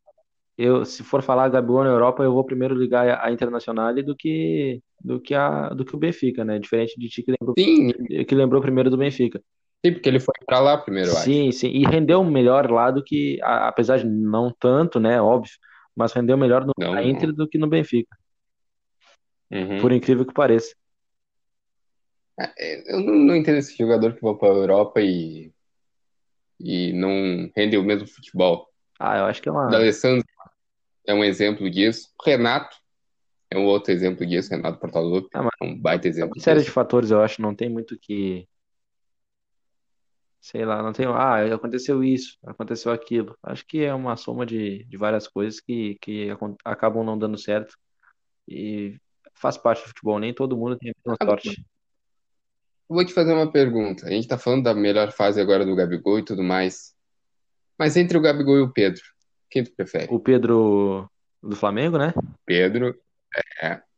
eu, 0.59 0.85
se 0.85 1.03
for 1.03 1.23
falar 1.23 1.49
Gabigol 1.49 1.85
na 1.85 1.91
Europa, 1.91 2.23
eu 2.23 2.33
vou 2.33 2.45
primeiro 2.45 2.75
ligar 2.75 3.09
a 3.09 3.27
a 3.27 3.33
Internacional 3.33 3.93
do 3.95 4.17
que 4.17 4.81
do 5.03 5.21
que 5.21 5.35
a 5.35 5.69
do 5.71 5.85
que 5.85 5.95
o 5.95 5.99
Benfica, 5.99 6.45
né? 6.45 6.59
Diferente 6.59 6.99
de 6.99 7.09
ti 7.09 7.23
que 7.23 7.31
lembrou, 7.33 7.55
Sim, 7.59 7.93
que 8.25 8.35
lembrou 8.35 8.63
primeiro 8.63 8.91
do 8.91 8.97
Benfica. 8.97 9.41
sim, 9.85 9.93
porque 9.93 10.09
ele 10.09 10.21
foi 10.21 10.35
pra 10.47 10.59
lá 10.61 10.79
primeiro, 10.79 11.11
eu 11.11 11.17
acho. 11.19 11.25
Sim, 11.25 11.53
sim, 11.53 11.69
e 11.69 11.85
rendeu 11.85 12.25
melhor 12.25 12.71
lá 12.71 12.91
do 12.91 13.03
que, 13.05 13.39
a- 13.43 13.69
apesar 13.69 13.99
de 13.99 14.07
não 14.07 14.53
tanto, 14.59 14.99
né, 14.99 15.21
óbvio, 15.21 15.53
mas 15.95 16.13
rendeu 16.13 16.37
melhor 16.37 16.65
no 16.65 16.73
Não, 16.79 16.95
na 16.95 17.03
Inter 17.03 17.33
do 17.33 17.49
que 17.49 17.59
no 17.59 17.67
Benfica, 17.69 18.17
Uhum. 19.51 19.81
por 19.81 19.93
incrível 19.93 20.27
que 20.27 20.35
pareça. 20.35 20.75
É, 22.59 22.93
Eu 22.93 23.01
não, 23.01 23.15
não 23.15 23.37
entendo 23.37 23.59
esse 23.59 23.77
jogador 23.77 24.15
que 24.15 24.23
vai 24.23 24.35
pra 24.35 24.49
Europa 24.49 25.01
e, 25.01 25.53
e 26.61 26.93
não 26.93 27.51
rende 27.57 27.77
o 27.77 27.83
mesmo 27.83 28.07
futebol. 28.07 28.69
Ah, 28.99 29.19
eu 29.19 29.25
acho 29.27 29.43
que 29.43 29.49
é 29.49 29.53
uma 29.53 29.71
D'Alessandro 29.71 30.25
é 31.07 31.15
um 31.15 31.25
exemplo 31.25 31.71
disso. 31.71 32.09
Renato 32.25 32.77
é 33.51 33.57
um 33.57 33.65
outro 33.65 33.93
exemplo 33.93 34.27
disso. 34.27 34.51
Renato 34.51 34.79
Portaluppi 34.79 35.29
Ah, 35.35 35.49
é 35.63 35.65
um 35.65 35.79
baita 35.79 36.09
exemplo 36.09 36.33
uma 36.37 36.43
série 36.43 36.59
de 36.59 36.65
disso. 36.65 36.75
fatores, 36.75 37.11
eu 37.11 37.23
acho, 37.23 37.41
não 37.41 37.55
tem 37.55 37.69
muito 37.69 37.99
que 37.99 38.49
Sei 40.47 40.65
lá, 40.65 40.81
não 40.81 40.93
tem. 40.93 41.07
Ah, 41.07 41.53
aconteceu 41.53 42.05
isso, 42.05 42.39
aconteceu 42.47 42.93
aquilo. 42.93 43.37
Acho 43.43 43.67
que 43.67 43.83
é 43.83 43.93
uma 43.93 44.17
soma 44.17 44.47
de, 44.47 44.85
de 44.85 44.97
várias 44.97 45.27
coisas 45.27 45.59
que, 45.59 45.99
que 46.01 46.29
acabam 46.65 47.05
não 47.05 47.19
dando 47.19 47.37
certo. 47.37 47.77
E 48.47 48.97
faz 49.35 49.59
parte 49.59 49.83
do 49.83 49.89
futebol, 49.89 50.21
nem 50.21 50.33
todo 50.33 50.57
mundo 50.57 50.79
tem 50.79 50.93
a 50.93 50.95
mesma 51.05 51.17
sorte. 51.21 51.67
Vou 52.89 53.05
te 53.05 53.13
fazer 53.13 53.33
uma 53.33 53.51
pergunta. 53.51 54.07
A 54.07 54.11
gente 54.11 54.29
tá 54.29 54.39
falando 54.39 54.63
da 54.63 54.73
melhor 54.73 55.11
fase 55.11 55.41
agora 55.41 55.67
do 55.67 55.75
Gabigol 55.75 56.21
e 56.21 56.25
tudo 56.25 56.45
mais. 56.45 56.95
Mas 57.77 57.97
entre 57.97 58.17
o 58.17 58.21
Gabigol 58.21 58.59
e 58.59 58.63
o 58.63 58.73
Pedro, 58.73 59.03
quem 59.51 59.65
tu 59.65 59.73
prefere? 59.75 60.13
O 60.13 60.19
Pedro 60.21 61.09
do 61.43 61.57
Flamengo, 61.57 61.99
né? 61.99 62.13
Pedro, 62.45 62.99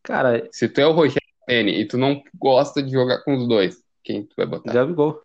Cara, 0.02 0.49
se 0.52 0.69
tu 0.69 0.81
é 0.81 0.87
o 0.87 0.93
Rogério 0.93 1.21
Ceni 1.49 1.81
e 1.81 1.87
tu 1.87 1.99
não 1.99 2.23
gosta 2.35 2.83
de 2.83 2.90
jogar 2.90 3.23
com 3.25 3.37
os 3.37 3.47
dois, 3.47 3.83
quem 4.02 4.25
tu 4.26 4.35
vai 4.37 4.47
botar? 4.47 4.73
Gabigol. 4.73 5.23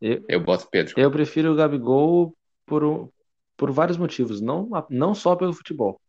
Eu, 0.00 0.24
Eu 0.28 0.40
boto 0.40 0.68
Pedro. 0.70 0.94
eu 0.96 1.10
prefiro 1.10 1.52
o 1.52 1.56
Gabigol 1.56 2.34
por, 2.64 3.12
por 3.56 3.70
vários 3.70 3.98
motivos, 3.98 4.40
não, 4.40 4.68
não 4.88 5.14
só 5.14 5.36
pelo 5.36 5.52
futebol. 5.52 6.00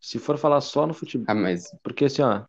Se 0.00 0.18
for 0.18 0.36
falar 0.38 0.60
só 0.60 0.86
no 0.86 0.94
futebol. 0.94 1.26
Ah, 1.28 1.34
mas 1.34 1.70
Porque 1.82 2.06
assim, 2.06 2.22
ó, 2.22 2.44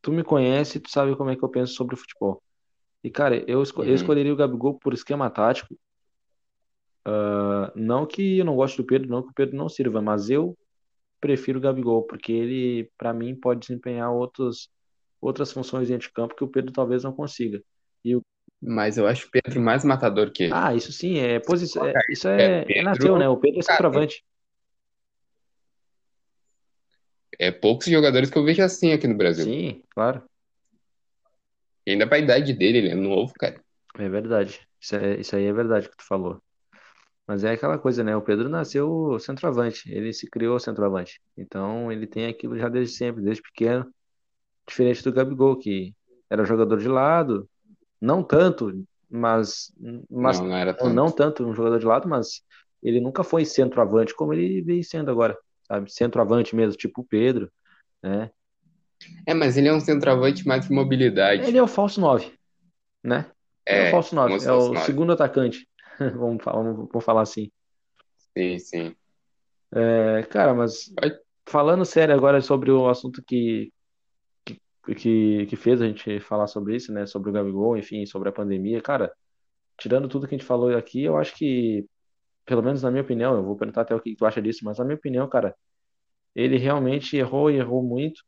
tu 0.00 0.12
me 0.12 0.22
conhece, 0.22 0.80
tu 0.80 0.90
sabe 0.90 1.16
como 1.16 1.30
é 1.30 1.36
que 1.36 1.42
eu 1.42 1.48
penso 1.48 1.74
sobre 1.74 1.94
o 1.94 1.98
futebol. 1.98 2.42
E, 3.02 3.10
cara, 3.10 3.44
eu, 3.50 3.62
esco- 3.62 3.82
eu 3.82 3.88
Uhum. 3.88 3.94
escolheria 3.94 4.32
o 4.32 4.36
Gabigol 4.36 4.78
por 4.78 4.92
esquema 4.94 5.30
tático. 5.30 5.74
Ah, 7.08 7.72
não 7.76 8.04
que 8.04 8.38
eu 8.38 8.44
não 8.44 8.56
goste 8.56 8.76
do 8.76 8.84
Pedro, 8.84 9.08
não 9.08 9.22
que 9.22 9.30
o 9.30 9.34
Pedro 9.34 9.56
não 9.56 9.68
sirva, 9.68 10.02
mas 10.02 10.28
eu 10.28 10.58
prefiro 11.20 11.58
o 11.58 11.62
Gabigol, 11.62 12.02
porque 12.02 12.32
ele, 12.32 12.90
pra 12.98 13.12
mim, 13.12 13.34
pode 13.34 13.60
desempenhar 13.60 14.12
outros, 14.12 14.68
outras 15.20 15.52
funções 15.52 15.86
dentro 15.88 16.08
de 16.08 16.12
campo 16.12 16.34
que 16.34 16.42
o 16.42 16.48
Pedro 16.48 16.72
talvez 16.72 17.04
não 17.04 17.12
consiga. 17.12 17.62
E 18.04 18.16
o, 18.16 18.22
Mas 18.60 18.98
eu 18.98 19.06
acho 19.06 19.28
o 19.28 19.30
Pedro 19.30 19.60
mais 19.60 19.84
matador 19.84 20.32
que 20.32 20.44
ele. 20.44 20.52
ah, 20.54 20.74
isso 20.74 20.92
sim, 20.92 21.18
é 21.18 21.38
posição, 21.38 21.86
é- 21.86 21.94
isso 22.10 22.26
É, 22.26 22.42
é, 22.42 22.58
é 22.60 22.64
Pedro- 22.64 22.82
nasceu, 22.84 23.18
né? 23.18 23.28
O 23.28 23.36
Pedro 23.36 23.60
é 23.60 23.62
centroavante. 23.62 24.24
É 27.38 27.50
poucos 27.52 27.86
jogadores 27.86 28.30
que 28.30 28.36
eu 28.38 28.44
vejo 28.44 28.62
assim 28.62 28.92
aqui 28.92 29.06
no 29.06 29.16
Brasil. 29.16 29.44
Sim, 29.44 29.82
claro, 29.90 30.22
E 31.86 31.92
ainda 31.92 32.06
pra 32.08 32.18
idade 32.18 32.52
dele, 32.52 32.78
ele 32.78 32.88
é 32.88 32.94
novo, 32.94 33.32
cara. 33.34 33.60
é 33.98 34.08
verdade. 34.08 34.60
Isso, 34.80 34.96
é, 34.96 35.20
isso 35.20 35.36
aí 35.36 35.44
é 35.46 35.52
verdade 35.52 35.88
que 35.88 35.96
tu 35.96 36.04
falou. 36.04 36.42
Mas 37.26 37.44
é 37.44 37.52
aquela 37.52 37.78
coisa, 37.78 38.04
né? 38.04 38.16
O 38.16 38.22
Pedro 38.22 38.48
nasceu 38.48 39.18
centroavante, 39.20 39.90
ele 39.92 40.12
se 40.12 40.28
criou 40.30 40.58
centroavante. 40.60 41.20
Então 41.36 41.90
ele 41.90 42.06
tem 42.06 42.26
aquilo 42.26 42.58
já 42.58 42.68
desde 42.68 42.96
sempre, 42.96 43.22
desde 43.22 43.42
pequeno. 43.42 43.92
Diferente 44.68 45.02
do 45.04 45.12
Gabigol, 45.12 45.58
que 45.58 45.94
era 46.30 46.44
jogador 46.44 46.78
de 46.78 46.88
lado, 46.88 47.48
não 48.00 48.22
tanto 48.24 48.84
mas, 49.10 49.72
mas 50.10 50.38
Não, 50.38 50.44
não 50.48 50.56
era 50.56 50.74
não, 50.80 50.90
não 50.90 51.12
tanto. 51.12 51.12
tanto 51.12 51.44
um 51.46 51.54
jogador 51.54 51.78
de 51.78 51.86
lado, 51.86 52.08
mas 52.08 52.42
ele 52.82 53.00
nunca 53.00 53.24
foi 53.24 53.44
centroavante 53.44 54.14
como 54.14 54.34
ele 54.34 54.62
vem 54.62 54.82
sendo 54.82 55.10
agora, 55.10 55.38
sabe? 55.68 55.92
Centroavante 55.92 56.56
mesmo, 56.56 56.76
tipo 56.78 57.02
o 57.02 57.06
Pedro, 57.06 57.50
né? 58.02 58.30
É, 59.26 59.34
mas 59.34 59.56
ele 59.56 59.68
é 59.68 59.72
um 59.72 59.80
centroavante 59.80 60.46
mais 60.46 60.66
de 60.66 60.72
mobilidade. 60.72 61.44
Ele 61.44 61.58
é 61.58 61.62
o 61.62 61.66
falso 61.68 62.00
9, 62.00 62.32
né? 63.02 63.30
É 63.70 63.82
o 63.82 63.86
É, 63.86 63.86
falso 63.86 64.14
9, 64.14 64.38
famoso 64.38 64.48
é 64.48 64.52
o 64.52 64.76
segundo 64.76 65.12
atacante, 65.12 65.68
vamos, 66.18 66.42
falar- 66.42 66.62
vamos, 66.62 66.88
vamos 66.90 67.04
falar 67.04 67.22
assim. 67.22 67.50
Sim, 68.36 68.58
sim. 68.58 68.96
É, 69.74 70.22
cara, 70.24 70.54
mas 70.54 70.92
falando 71.48 71.84
sério 71.84 72.14
agora 72.14 72.40
sobre 72.40 72.70
o 72.70 72.88
assunto 72.88 73.22
que, 73.22 73.72
que, 74.96 75.46
que 75.46 75.56
fez 75.56 75.80
a 75.82 75.86
gente 75.86 76.20
falar 76.20 76.46
sobre 76.46 76.76
isso, 76.76 76.92
né? 76.92 77.06
Sobre 77.06 77.30
o 77.30 77.32
Gabigol, 77.32 77.76
enfim, 77.76 78.06
sobre 78.06 78.28
a 78.28 78.32
pandemia, 78.32 78.80
cara, 78.80 79.12
tirando 79.78 80.08
tudo 80.08 80.28
que 80.28 80.34
a 80.36 80.38
gente 80.38 80.46
falou 80.46 80.76
aqui, 80.76 81.02
eu 81.04 81.16
acho 81.18 81.34
que, 81.36 81.86
pelo 82.46 82.62
menos 82.62 82.82
na 82.82 82.90
minha 82.90 83.02
opinião, 83.04 83.34
eu 83.36 83.44
vou 83.44 83.56
perguntar 83.56 83.82
até 83.82 83.94
o 83.94 84.00
que 84.00 84.16
tu 84.16 84.26
acha 84.26 84.42
disso, 84.42 84.64
mas 84.64 84.78
na 84.78 84.84
minha 84.84 84.96
opinião, 84.96 85.28
cara, 85.28 85.56
ele 86.34 86.58
realmente 86.58 87.16
errou 87.16 87.50
e 87.50 87.56
errou 87.56 87.82
muito, 87.82 88.22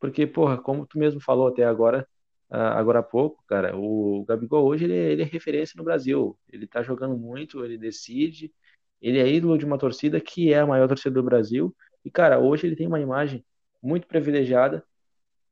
porque, 0.00 0.26
porra, 0.26 0.58
como 0.60 0.86
tu 0.86 0.98
mesmo 0.98 1.20
falou 1.22 1.48
até 1.48 1.64
agora, 1.64 2.08
agora 2.56 3.00
há 3.00 3.02
pouco, 3.02 3.42
cara, 3.46 3.76
o 3.76 4.24
Gabigol 4.26 4.66
hoje 4.66 4.84
ele, 4.84 4.94
é- 4.94 5.12
ele 5.12 5.22
é 5.22 5.24
referência 5.24 5.74
no 5.78 5.84
Brasil. 5.84 6.38
Ele 6.48 6.66
tá 6.66 6.82
jogando 6.82 7.16
muito, 7.16 7.64
ele 7.64 7.78
decide, 7.78 8.52
ele 9.00 9.18
é 9.18 9.28
ídolo 9.28 9.58
de 9.58 9.64
uma 9.64 9.78
torcida 9.78 10.20
que 10.20 10.52
é 10.52 10.58
a 10.60 10.66
maior 10.66 10.88
torcida 10.88 11.10
do 11.14 11.22
Brasil. 11.22 11.74
E, 12.04 12.10
cara, 12.10 12.38
hoje 12.40 12.66
ele 12.66 12.76
tem 12.76 12.86
uma 12.86 13.00
imagem 13.00 13.44
muito 13.82 14.06
privilegiada 14.06 14.84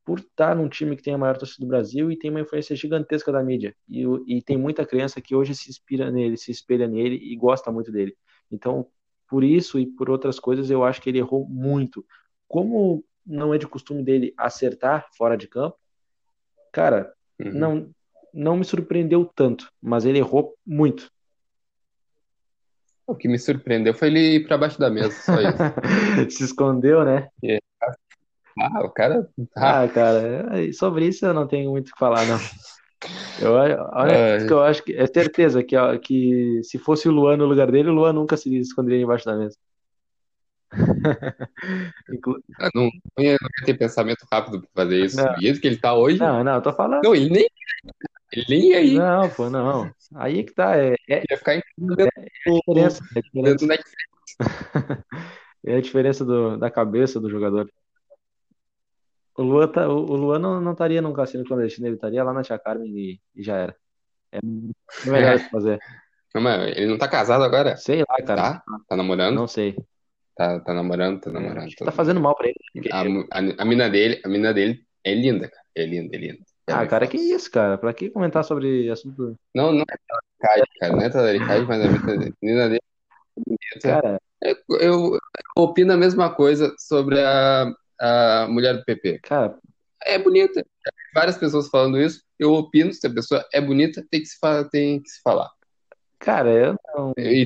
por 0.03 0.19
estar 0.19 0.55
num 0.55 0.67
time 0.69 0.95
que 0.95 1.03
tem 1.03 1.13
a 1.13 1.17
maior 1.17 1.37
torcida 1.37 1.65
do 1.65 1.69
Brasil 1.69 2.11
e 2.11 2.17
tem 2.17 2.31
uma 2.31 2.41
influência 2.41 2.75
gigantesca 2.75 3.31
da 3.31 3.43
mídia. 3.43 3.75
E, 3.87 4.03
e 4.27 4.41
tem 4.41 4.57
muita 4.57 4.85
criança 4.85 5.21
que 5.21 5.35
hoje 5.35 5.53
se 5.55 5.69
inspira 5.69 6.11
nele, 6.11 6.37
se 6.37 6.51
espelha 6.51 6.87
nele 6.87 7.15
e 7.17 7.35
gosta 7.35 7.71
muito 7.71 7.91
dele. 7.91 8.15
Então, 8.51 8.87
por 9.27 9.43
isso 9.43 9.79
e 9.79 9.85
por 9.85 10.09
outras 10.09 10.39
coisas, 10.39 10.69
eu 10.71 10.83
acho 10.83 11.01
que 11.01 11.09
ele 11.09 11.19
errou 11.19 11.47
muito. 11.47 12.05
Como 12.47 13.03
não 13.25 13.53
é 13.53 13.57
de 13.57 13.67
costume 13.67 14.03
dele 14.03 14.33
acertar 14.37 15.07
fora 15.15 15.37
de 15.37 15.47
campo, 15.47 15.77
cara, 16.71 17.13
Uhum. 17.39 17.51
não, 17.53 17.89
não 18.33 18.57
me 18.57 18.63
surpreendeu 18.65 19.25
tanto, 19.35 19.69
mas 19.81 20.05
ele 20.05 20.19
errou 20.19 20.55
muito. 20.65 21.09
O 23.07 23.15
que 23.15 23.27
me 23.27 23.37
surpreendeu 23.37 23.93
foi 23.93 24.07
ele 24.07 24.35
ir 24.35 24.47
pra 24.47 24.57
baixo 24.57 24.79
da 24.79 24.89
mesa, 24.89 25.09
só 25.11 25.41
isso. 25.41 25.57
Se 26.31 26.43
escondeu, 26.45 27.03
né? 27.03 27.27
E- 27.43 27.59
Ah, 28.59 28.83
o 28.85 28.89
cara. 28.89 29.27
Ah, 29.55 29.81
Ah, 29.83 29.87
cara, 29.89 30.59
é- 30.59 30.71
sobre 30.71 31.07
isso 31.07 31.25
eu 31.25 31.33
não 31.33 31.47
tenho 31.47 31.71
muito 31.71 31.89
o 31.89 31.91
que 31.93 31.99
falar, 31.99 32.25
não. 32.27 32.37
Eu, 33.39 33.57
a 33.57 34.03
única 34.03 34.19
coisa 34.29 34.45
que 34.47 34.53
eu 34.53 34.61
acho 34.61 34.83
que 34.83 34.93
é 34.93 35.07
certeza 35.07 35.63
que, 35.63 35.75
que 35.99 36.61
se 36.63 36.77
fosse 36.77 37.07
o 37.09 37.11
Luan 37.11 37.37
no 37.37 37.45
lugar 37.45 37.71
dele, 37.71 37.89
o 37.89 37.93
Luan 37.93 38.13
nunca 38.13 38.37
se 38.37 38.55
esconderia 38.57 39.01
embaixo 39.03 39.25
da 39.25 39.35
mesa. 39.35 39.57
Inclu- 42.11 42.41
Ah, 42.59 42.69
Não, 42.75 42.89
não 43.17 43.23
ia, 43.25 43.37
ter 43.65 43.73
pensamento 43.77 44.25
rápido 44.31 44.61
pra 44.61 44.83
fazer 44.83 45.05
isso. 45.05 45.17
Não, 45.17 45.33
Do 45.35 45.41
jeito 45.41 45.59
que 45.61 45.67
ele 45.67 45.77
tá 45.77 45.93
hoje, 45.95 46.19
não, 46.19 46.43
não, 46.43 46.55
eu 46.55 46.61
tô 46.61 46.73
falando. 46.73 47.03
não, 47.03 47.15
ele 47.15 47.29
nem, 47.29 47.47
ele 48.33 48.45
nem 48.49 48.71
ir. 48.85 48.97
Não, 48.97 49.29
pô, 49.29 49.49
não. 49.49 49.91
Aí 50.15 50.39
é 50.39 50.43
que 50.43 50.53
tá, 50.53 50.77
é, 50.77 50.95
é, 51.09 51.23
Ia 51.31 51.37
ficar 51.37 51.55
em 51.55 51.61
dentro 51.77 52.11
é 52.17 52.21
a 52.21 52.25
do, 52.45 52.59
diferença, 52.59 53.01
é 53.15 53.21
diferença, 53.21 53.57
do 53.57 53.67
Netflix. 53.67 53.95
é 55.65 55.75
a 55.75 55.81
diferença 55.81 56.25
do, 56.25 56.57
da 56.57 56.69
cabeça 56.71 57.19
do 57.19 57.29
jogador. 57.29 57.69
O 59.37 59.43
Luan, 59.43 59.67
tá, 59.67 59.87
o, 59.87 59.93
o 60.11 60.15
Luan 60.15 60.39
não, 60.39 60.61
não 60.61 60.73
estaria 60.73 61.01
num 61.01 61.13
cassino 61.13 61.43
clandestino, 61.45 61.87
ele 61.87 61.95
estaria 61.95 62.23
lá 62.23 62.33
na 62.33 62.43
Tia 62.43 62.59
Carmen 62.59 62.91
e, 62.95 63.21
e 63.35 63.43
já 63.43 63.55
era. 63.57 63.75
É 64.31 64.39
melhor 65.09 65.37
o 65.37 65.39
que 65.41 65.45
É, 65.45 65.49
fazer. 65.49 65.79
não, 66.35 66.41
mas 66.41 66.77
ele 66.77 66.87
não 66.87 66.97
tá 66.97 67.07
casado 67.07 67.43
agora? 67.43 67.77
Sei 67.77 67.99
lá, 67.99 68.17
cara, 68.25 68.35
Tá? 68.35 68.63
Tá 68.87 68.95
namorando? 68.95 69.35
não 69.35 69.47
sei. 69.47 69.75
Tá, 70.35 70.59
tá 70.61 70.73
namorando, 70.73 71.19
tá 71.19 71.29
É, 71.29 71.33
namorando, 71.33 71.65
acho 71.65 71.75
que 71.75 71.83
tá 71.83 71.85
tá 71.85 71.91
fazendo 71.91 72.19
mal 72.21 72.35
pra 72.35 72.47
ele. 72.47 72.55
porque- 72.73 72.89
A, 72.91 73.01
a, 73.01 73.61
a 73.63 73.65
mina 73.65 73.89
dele, 73.89 74.21
a 74.23 74.29
mina 74.29 74.53
dele 74.53 74.83
é 75.03 75.13
linda, 75.13 75.49
cara. 75.49 75.63
É 75.75 75.85
linda, 75.85 76.15
é 76.15 76.19
linda. 76.19 76.39
É 76.67 76.73
Ah, 76.73 76.87
cara, 76.87 77.07
que 77.07 77.17
falsa. 77.17 77.33
isso, 77.35 77.51
cara? 77.51 77.77
Pra 77.77 77.93
que 77.93 78.09
comentar 78.09 78.43
sobre 78.43 78.89
assunto? 78.89 79.35
Não, 79.53 79.71
não 79.73 79.81
é 79.81 79.95
talaricagem, 80.07 80.79
cara. 80.79 80.93
Não 80.95 81.01
é 81.01 81.09
talaricagem, 81.09 81.65
mas 81.67 81.81
a 81.81 81.87
mina, 82.41 82.69
dele 82.69 82.79
é 82.79 83.41
bonita. 83.45 83.79
Cara, 83.81 84.21
Eu, 84.41 84.55
eu, 84.79 84.79
eu 85.13 85.19
opino 85.63 85.93
a 85.93 85.97
mesma 85.97 86.33
coisa 86.33 86.73
sobre 86.77 87.19
a, 87.21 87.65
a 87.99 88.47
mulher 88.49 88.77
do 88.77 88.85
PP. 88.85 89.19
cara, 89.23 89.57
É 90.03 90.17
bonita. 90.17 90.65
Várias 91.13 91.37
pessoas 91.37 91.67
falando 91.67 91.99
isso. 91.99 92.23
Eu 92.39 92.53
opino, 92.53 92.93
se 92.93 93.05
a 93.05 93.13
pessoa 93.13 93.45
é 93.53 93.59
bonita, 93.61 94.03
tem 94.09 94.21
que 94.21 94.27
se, 94.27 94.37
tem 94.71 95.01
que 95.01 95.09
se 95.09 95.21
falar. 95.21 95.49
cara, 96.19 96.49
eu 96.51 96.75
não. 96.95 97.11
E 97.17 97.45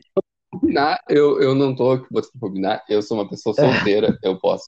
se 0.60 0.98
eu 1.10 1.42
eu, 1.42 1.56
não 1.56 1.76
tô 1.76 1.92
aqui 1.92 2.08
botando 2.12 2.32
pra 2.40 2.50
opinar. 2.50 2.84
Eu 2.90 3.02
sou 3.02 3.18
uma 3.18 3.30
pessoa 3.30 3.54
solteira, 3.56 4.18
eu 4.24 4.40
posso 4.40 4.66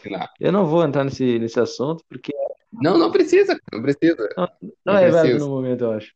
opinar. 0.00 0.30
Eu 0.40 0.52
não 0.52 0.66
vou 0.66 0.84
entrar 0.84 1.04
nesse, 1.04 1.38
nesse 1.38 1.58
assunto 1.60 2.04
porque 2.08 2.32
Não, 2.72 2.98
não 2.98 3.10
precisa, 3.10 3.58
não 3.72 3.82
precisa. 3.82 4.28
não, 4.36 4.48
Não 4.62 4.72
não 4.84 4.96
é 4.96 5.10
válido 5.10 5.20
precisa. 5.20 5.38
no 5.38 5.48
momento, 5.48 5.84
eu 5.84 5.92
acho. 5.92 6.12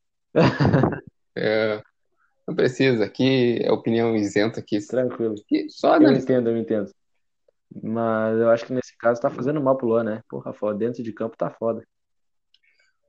É, 1.37 1.83
não 2.47 2.55
precisa. 2.55 3.05
Aqui 3.05 3.59
é 3.63 3.71
opinião 3.73 4.15
isenta 4.17 4.61
aqui. 4.61 4.85
Tranquilo. 4.87 5.35
Aqui, 5.45 5.69
só 5.71 5.89
Eu 5.89 5.95
analisar. 5.95 6.23
entendo, 6.25 6.51
eu 6.51 6.57
entendo. 6.57 6.91
Mas 7.83 8.39
eu 8.39 8.51
acho 8.51 8.67
que 8.67 8.73
nesse 8.73 8.97
caso 8.99 9.21
tá 9.21 9.31
fazendo 9.31 9.61
mal 9.61 9.77
pro 9.77 9.87
Luan, 9.87 10.03
né? 10.05 10.23
Porra, 10.29 10.53
foda. 10.53 10.79
Dentro 10.79 11.03
de 11.03 11.13
campo 11.13 11.37
tá 11.37 11.51
foda. 11.51 11.85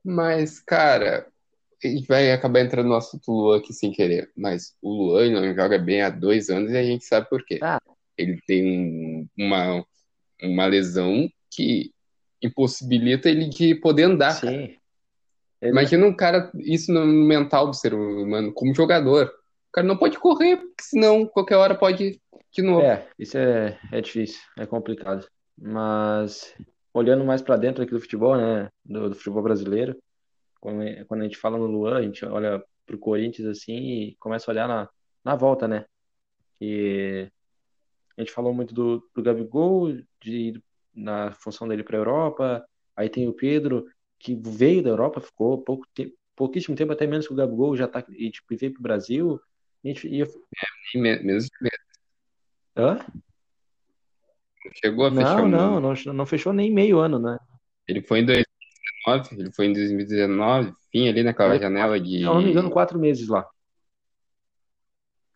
Mas, 0.04 0.60
cara, 0.60 1.26
gente 1.90 2.06
vai 2.06 2.30
acabar 2.32 2.60
entrando 2.60 2.88
no 2.88 2.94
assunto 2.94 3.30
Luan 3.32 3.58
aqui 3.58 3.72
sem 3.72 3.92
querer. 3.92 4.30
Mas 4.36 4.74
o 4.82 4.90
Luan 4.90 5.30
não 5.30 5.54
joga 5.54 5.78
bem 5.78 6.02
há 6.02 6.10
dois 6.10 6.48
anos 6.50 6.70
e 6.70 6.76
a 6.76 6.82
gente 6.82 7.04
sabe 7.04 7.28
por 7.28 7.44
quê. 7.44 7.58
Ah, 7.62 7.78
Ele 8.16 8.40
tem 8.46 8.64
um- 8.64 9.28
uma, 9.38 9.84
uma 10.42 10.66
lesão 10.66 11.28
que 11.50 11.90
impossibilita 12.42 13.28
ele 13.30 13.48
de 13.48 13.74
poder 13.76 14.04
andar, 14.04 14.32
sim. 14.32 14.76
Ele, 15.60 15.70
Imagina 15.70 16.06
um 16.06 16.14
cara, 16.14 16.50
isso 16.56 16.92
no 16.92 17.06
mental 17.06 17.68
do 17.68 17.74
ser 17.74 17.94
humano, 17.94 18.52
como 18.52 18.74
jogador. 18.74 19.26
O 19.26 19.72
cara 19.72 19.86
não 19.86 19.96
pode 19.96 20.18
correr, 20.18 20.56
porque 20.56 20.82
senão 20.82 21.24
qualquer 21.24 21.56
hora 21.56 21.74
pode 21.74 22.20
de 22.52 22.62
novo. 22.62 22.82
é, 22.82 23.06
isso 23.18 23.38
é, 23.38 23.78
é 23.92 24.00
difícil, 24.00 24.40
é 24.58 24.66
complicado. 24.66 25.26
Mas 25.56 26.52
olhando 26.92 27.24
mais 27.24 27.40
pra 27.40 27.56
dentro 27.56 27.82
aqui 27.82 27.92
do 27.92 28.00
futebol, 28.00 28.36
né? 28.36 28.68
Do, 28.84 29.08
do 29.10 29.14
futebol 29.14 29.42
brasileiro, 29.42 29.96
quando, 30.62 31.20
a 31.20 31.24
gente 31.24 31.36
fala 31.36 31.58
no 31.58 31.66
Luan, 31.66 31.98
a 31.98 32.02
gente 32.02 32.24
olha 32.24 32.62
pro 32.86 32.96
Corinthians 32.96 33.48
assim 33.48 33.74
e 33.74 34.16
começa 34.20 34.48
a 34.48 34.52
olhar 34.52 34.68
na, 34.68 34.88
na 35.24 35.34
volta, 35.34 35.66
né? 35.66 35.84
E 36.60 37.28
a 38.16 38.20
gente 38.20 38.30
falou 38.32 38.54
muito 38.54 38.72
do, 38.72 39.04
do 39.12 39.22
Gabigol, 39.22 39.92
de 40.22 40.62
na 40.94 41.32
função 41.32 41.66
dele 41.66 41.82
para 41.82 41.96
a 41.96 42.00
Europa. 42.00 42.64
Aí 42.94 43.08
tem 43.08 43.26
o 43.26 43.32
Pedro, 43.32 43.86
que 44.20 44.36
veio 44.36 44.84
da 44.84 44.90
Europa, 44.90 45.20
ficou 45.20 45.60
pouco 45.60 45.84
tempo, 45.92 46.14
pouquíssimo 46.36 46.76
tempo, 46.76 46.92
até 46.92 47.08
menos 47.08 47.26
que 47.26 47.32
o 47.32 47.36
Gabigol, 47.36 47.76
já 47.76 47.88
tá, 47.88 48.04
e 48.10 48.30
tipo, 48.30 48.56
veio 48.56 48.72
pro 48.72 48.82
Brasil. 48.82 49.40
A 49.84 49.88
gente, 49.88 50.06
e 50.06 50.20
eu, 50.20 50.28
E 50.94 50.98
me- 50.98 51.22
mesmo 51.24 51.50
hã? 52.76 53.00
chegou 54.76 55.06
a 55.06 55.10
fechar 55.10 55.38
Não, 55.38 55.44
um 55.44 55.48
não, 55.48 55.76
ano. 55.76 55.94
não, 56.06 56.12
não 56.14 56.26
fechou 56.26 56.52
nem 56.52 56.72
meio 56.72 57.00
ano, 57.00 57.18
né? 57.18 57.36
Ele 57.88 58.00
foi 58.00 58.20
em 58.20 58.26
2019, 59.04 59.42
ele 59.42 59.52
foi 59.52 59.66
em 59.66 59.72
2019, 59.72 60.72
fim 60.90 61.08
ali 61.08 61.22
naquela 61.22 61.54
Aí, 61.54 61.58
janela 61.58 62.00
se 62.18 62.24
eu 62.24 62.34
não 62.34 62.42
me 62.42 62.50
engano, 62.50 62.68
de. 62.68 62.72
quatro 62.72 62.98
meses 62.98 63.28
lá. 63.28 63.46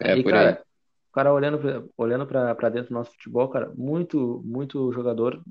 É, 0.01 0.17
E, 0.17 0.23
por 0.23 0.35
aí. 0.35 0.53
cara, 0.53 0.63
o 1.11 1.13
cara 1.13 1.33
olhando 1.33 1.59
pra, 1.59 1.83
olhando 1.97 2.27
pra, 2.27 2.55
pra 2.55 2.69
dentro 2.69 2.91
do 2.91 2.95
nosso 2.95 3.13
futebol, 3.13 3.49
cara, 3.49 3.73
muito, 3.77 4.43
muito 4.45 4.93
jogador 4.93 5.43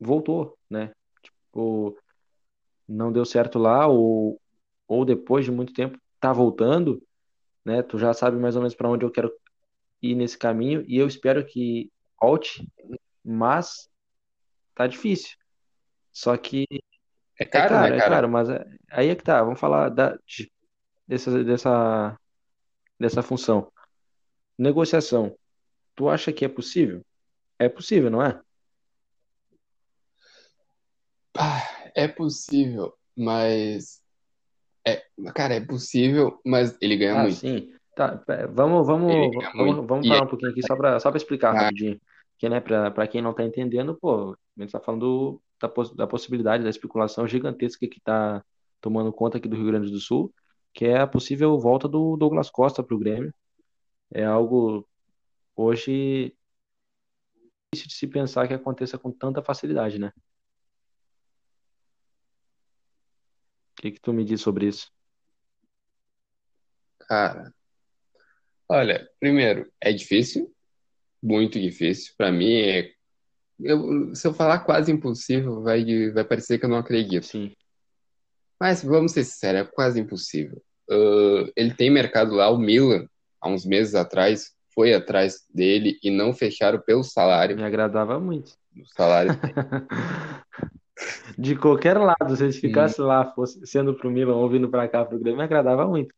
voltou, 0.00 0.58
né? 0.70 0.92
Tipo, 1.22 1.98
não 2.88 3.12
deu 3.12 3.24
certo 3.24 3.58
lá, 3.58 3.86
ou, 3.86 4.40
ou 4.88 5.04
depois 5.04 5.44
de 5.44 5.52
muito 5.52 5.72
tempo 5.74 5.98
tá 6.20 6.32
voltando, 6.32 7.02
né? 7.64 7.82
Tu 7.82 7.98
já 7.98 8.14
sabe 8.14 8.38
mais 8.38 8.56
ou 8.56 8.62
menos 8.62 8.74
para 8.74 8.88
onde 8.90 9.04
eu 9.04 9.10
quero 9.10 9.32
ir 10.02 10.14
nesse 10.14 10.38
caminho, 10.38 10.84
e 10.88 10.98
eu 10.98 11.06
espero 11.06 11.46
que 11.46 11.90
volte, 12.20 12.68
mas 13.24 13.88
tá 14.74 14.86
difícil. 14.86 15.36
Só 16.12 16.36
que 16.36 16.66
É 17.38 17.44
é 17.44 17.46
caro, 17.46 17.68
caro, 17.68 17.82
né, 17.90 17.96
é 17.96 17.98
cara? 18.00 18.14
caro, 18.14 18.28
mas 18.28 18.48
é- 18.48 18.66
aí 18.90 19.08
é 19.08 19.14
que 19.14 19.22
tá, 19.22 19.42
vamos 19.42 19.60
falar 19.60 19.88
da, 19.90 20.18
de- 20.26 20.50
dessa, 21.06 21.44
dessa, 21.44 22.18
dessa 22.98 23.22
função. 23.22 23.70
Negociação. 24.58 25.36
Tu 25.94 26.08
acha 26.08 26.32
que 26.32 26.44
é 26.44 26.48
possível? 26.48 27.04
É 27.58 27.68
possível, 27.68 28.10
não 28.10 28.22
é? 28.22 28.40
Ah, 31.38 31.62
é 31.94 32.08
possível, 32.08 32.94
mas. 33.16 34.02
É, 34.86 35.02
cara, 35.34 35.54
é 35.54 35.60
possível, 35.60 36.40
mas 36.44 36.76
ele 36.80 36.96
ganha 36.96 37.14
Ah, 37.16 37.22
muito. 37.22 37.36
sim. 37.36 37.72
Tá, 37.94 38.22
vamos, 38.50 38.86
vamos, 38.86 39.34
vamos, 39.54 39.86
vamos 39.86 40.08
parar 40.08 40.22
um 40.22 40.26
pouquinho 40.26 40.50
aqui 40.52 40.62
só 40.62 40.76
para 40.76 41.00
só 41.00 41.10
para 41.10 41.16
explicar 41.16 41.54
ah, 41.54 41.62
rapidinho. 41.62 42.00
Que, 42.38 42.48
né, 42.48 42.60
para 42.60 42.90
para 42.90 43.08
quem 43.08 43.22
não 43.22 43.32
tá 43.32 43.42
entendendo, 43.42 43.96
pô, 43.98 44.32
a 44.56 44.62
gente 44.62 44.72
tá 44.72 44.80
falando 44.80 45.40
da, 45.60 45.68
poss- 45.68 45.94
da 45.94 46.06
possibilidade 46.06 46.64
da 46.64 46.70
especulação 46.70 47.26
gigantesca 47.26 47.86
que 47.88 48.00
tá 48.00 48.44
tomando 48.80 49.12
conta 49.12 49.38
aqui 49.38 49.48
do 49.48 49.56
Rio 49.56 49.66
Grande 49.66 49.90
do 49.90 49.98
Sul, 50.00 50.32
que 50.72 50.84
é 50.84 50.98
a 50.98 51.06
possível 51.06 51.58
volta 51.58 51.88
do 51.88 52.16
Douglas 52.16 52.50
Costa 52.50 52.82
para 52.82 52.94
o 52.94 52.98
Grêmio. 52.98 53.34
É 54.12 54.24
algo 54.24 54.88
hoje 55.56 56.34
difícil 57.72 57.88
de 57.88 57.94
se 57.94 58.06
pensar 58.06 58.48
que 58.48 58.54
aconteça 58.54 58.98
com 58.98 59.10
tanta 59.12 59.42
facilidade, 59.42 59.98
né? 59.98 60.12
O 63.78 63.82
que 63.82 63.90
que 63.92 64.00
tu 64.00 64.12
me 64.12 64.24
diz 64.24 64.40
sobre 64.40 64.66
isso? 64.68 64.90
Cara, 67.08 67.52
olha, 68.68 69.08
primeiro, 69.20 69.70
é 69.80 69.92
difícil, 69.92 70.52
muito 71.22 71.60
difícil. 71.60 72.14
Pra 72.16 72.32
mim, 72.32 72.52
é, 72.54 72.92
eu- 73.60 74.14
se 74.14 74.26
eu 74.26 74.34
falar 74.34 74.60
quase 74.60 74.90
impossível, 74.92 75.62
vai, 75.62 75.84
vai 76.12 76.24
parecer 76.24 76.58
que 76.58 76.64
eu 76.66 76.70
não 76.70 76.78
acredito. 76.78 77.26
Sim, 77.26 77.52
Mas 78.60 78.82
vamos 78.82 79.12
ser 79.12 79.24
sinceros, 79.24 79.60
é 79.62 79.64
quase 79.72 80.00
impossível. 80.00 80.62
Ah, 80.90 81.50
ele 81.56 81.74
tem 81.74 81.90
mercado 81.90 82.34
lá, 82.34 82.50
o 82.50 82.58
Milan, 82.58 83.06
há 83.40 83.48
uns 83.48 83.64
meses 83.66 83.94
atrás, 83.94 84.52
foi 84.74 84.94
atrás 84.94 85.44
dele 85.52 85.98
e 86.02 86.10
não 86.10 86.32
fecharam 86.34 86.80
pelo 86.80 87.02
salário. 87.04 87.56
me 87.56 87.64
agradava 87.64 88.18
muito. 88.20 88.56
O 88.76 88.84
salário. 88.96 89.32
De 91.38 91.56
qualquer 91.56 91.96
lado, 91.98 92.36
se 92.36 92.44
ele 92.44 92.52
Hum, 92.52 92.60
ficasse 92.60 93.00
lá, 93.00 93.32
fosse 93.34 93.64
sendo 93.66 93.94
pro 93.96 94.10
Milan 94.10 94.36
ou 94.36 94.48
vindo 94.50 94.68
pra 94.70 94.88
cá 94.88 95.04
pro 95.04 95.18
Grêmio, 95.18 95.38
me 95.38 95.44
agradava 95.44 95.86
muito. 95.86 96.14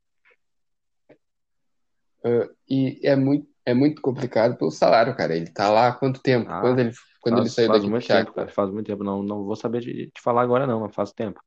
ah, 2.25 2.49
e 2.68 3.00
é 3.07 3.16
muito, 3.16 3.49
é 3.64 3.75
muito 3.75 4.00
complicado 4.02 4.57
pelo 4.57 4.71
salário, 4.71 5.16
cara. 5.16 5.37
Ele 5.37 5.50
tá 5.52 5.71
lá 5.71 5.88
há 5.88 5.92
quanto 5.95 6.21
tempo? 6.23 6.54
Quando 6.59 6.78
Ah, 6.78 6.80
ele, 6.80 6.92
quando 7.21 7.39
ele 7.39 7.45
faz, 7.47 7.55
saiu 7.55 7.69
faz 7.69 7.79
daqui 7.81 7.91
muito 7.91 8.07
tempo, 8.07 8.33
cara, 8.33 8.49
faz 8.49 8.71
muito 8.71 8.87
tempo. 8.87 9.05
Não, 9.05 9.23
não 9.23 9.45
vou 9.45 9.57
saber 9.57 9.81
de, 9.81 10.11
te 10.11 10.21
falar 10.21 10.43
agora 10.43 10.67
não, 10.67 10.81
mas 10.81 10.95
faz 10.95 11.13
tempo. 11.13 11.41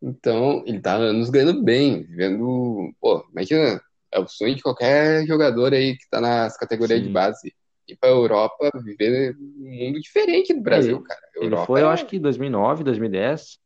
Então, 0.00 0.62
ele 0.66 0.80
tá 0.80 0.92
há 0.94 0.96
anos 0.96 1.28
ganhando 1.28 1.62
bem, 1.62 2.04
vivendo. 2.04 2.92
Pô, 3.00 3.26
imagina, 3.32 3.80
é 4.12 4.20
o 4.20 4.28
sonho 4.28 4.54
de 4.54 4.62
qualquer 4.62 5.26
jogador 5.26 5.72
aí 5.72 5.96
que 5.96 6.08
tá 6.08 6.20
nas 6.20 6.56
categorias 6.56 7.00
de 7.00 7.06
Sim. 7.06 7.12
base. 7.12 7.54
Ir 7.88 7.96
pra 7.96 8.10
Europa, 8.10 8.70
viver 8.84 9.34
um 9.36 9.86
mundo 9.86 10.00
diferente 10.00 10.52
do 10.52 10.60
É, 10.60 10.62
Brasil, 10.62 10.96
ele, 10.96 11.04
cara. 11.04 11.20
ele 11.36 11.44
Europa 11.46 11.66
foi, 11.66 11.82
eu 11.82 11.88
acho 11.88 12.04
é 12.04 12.06
que 12.06 12.18
2009, 12.18 12.84
2010, 12.84 13.58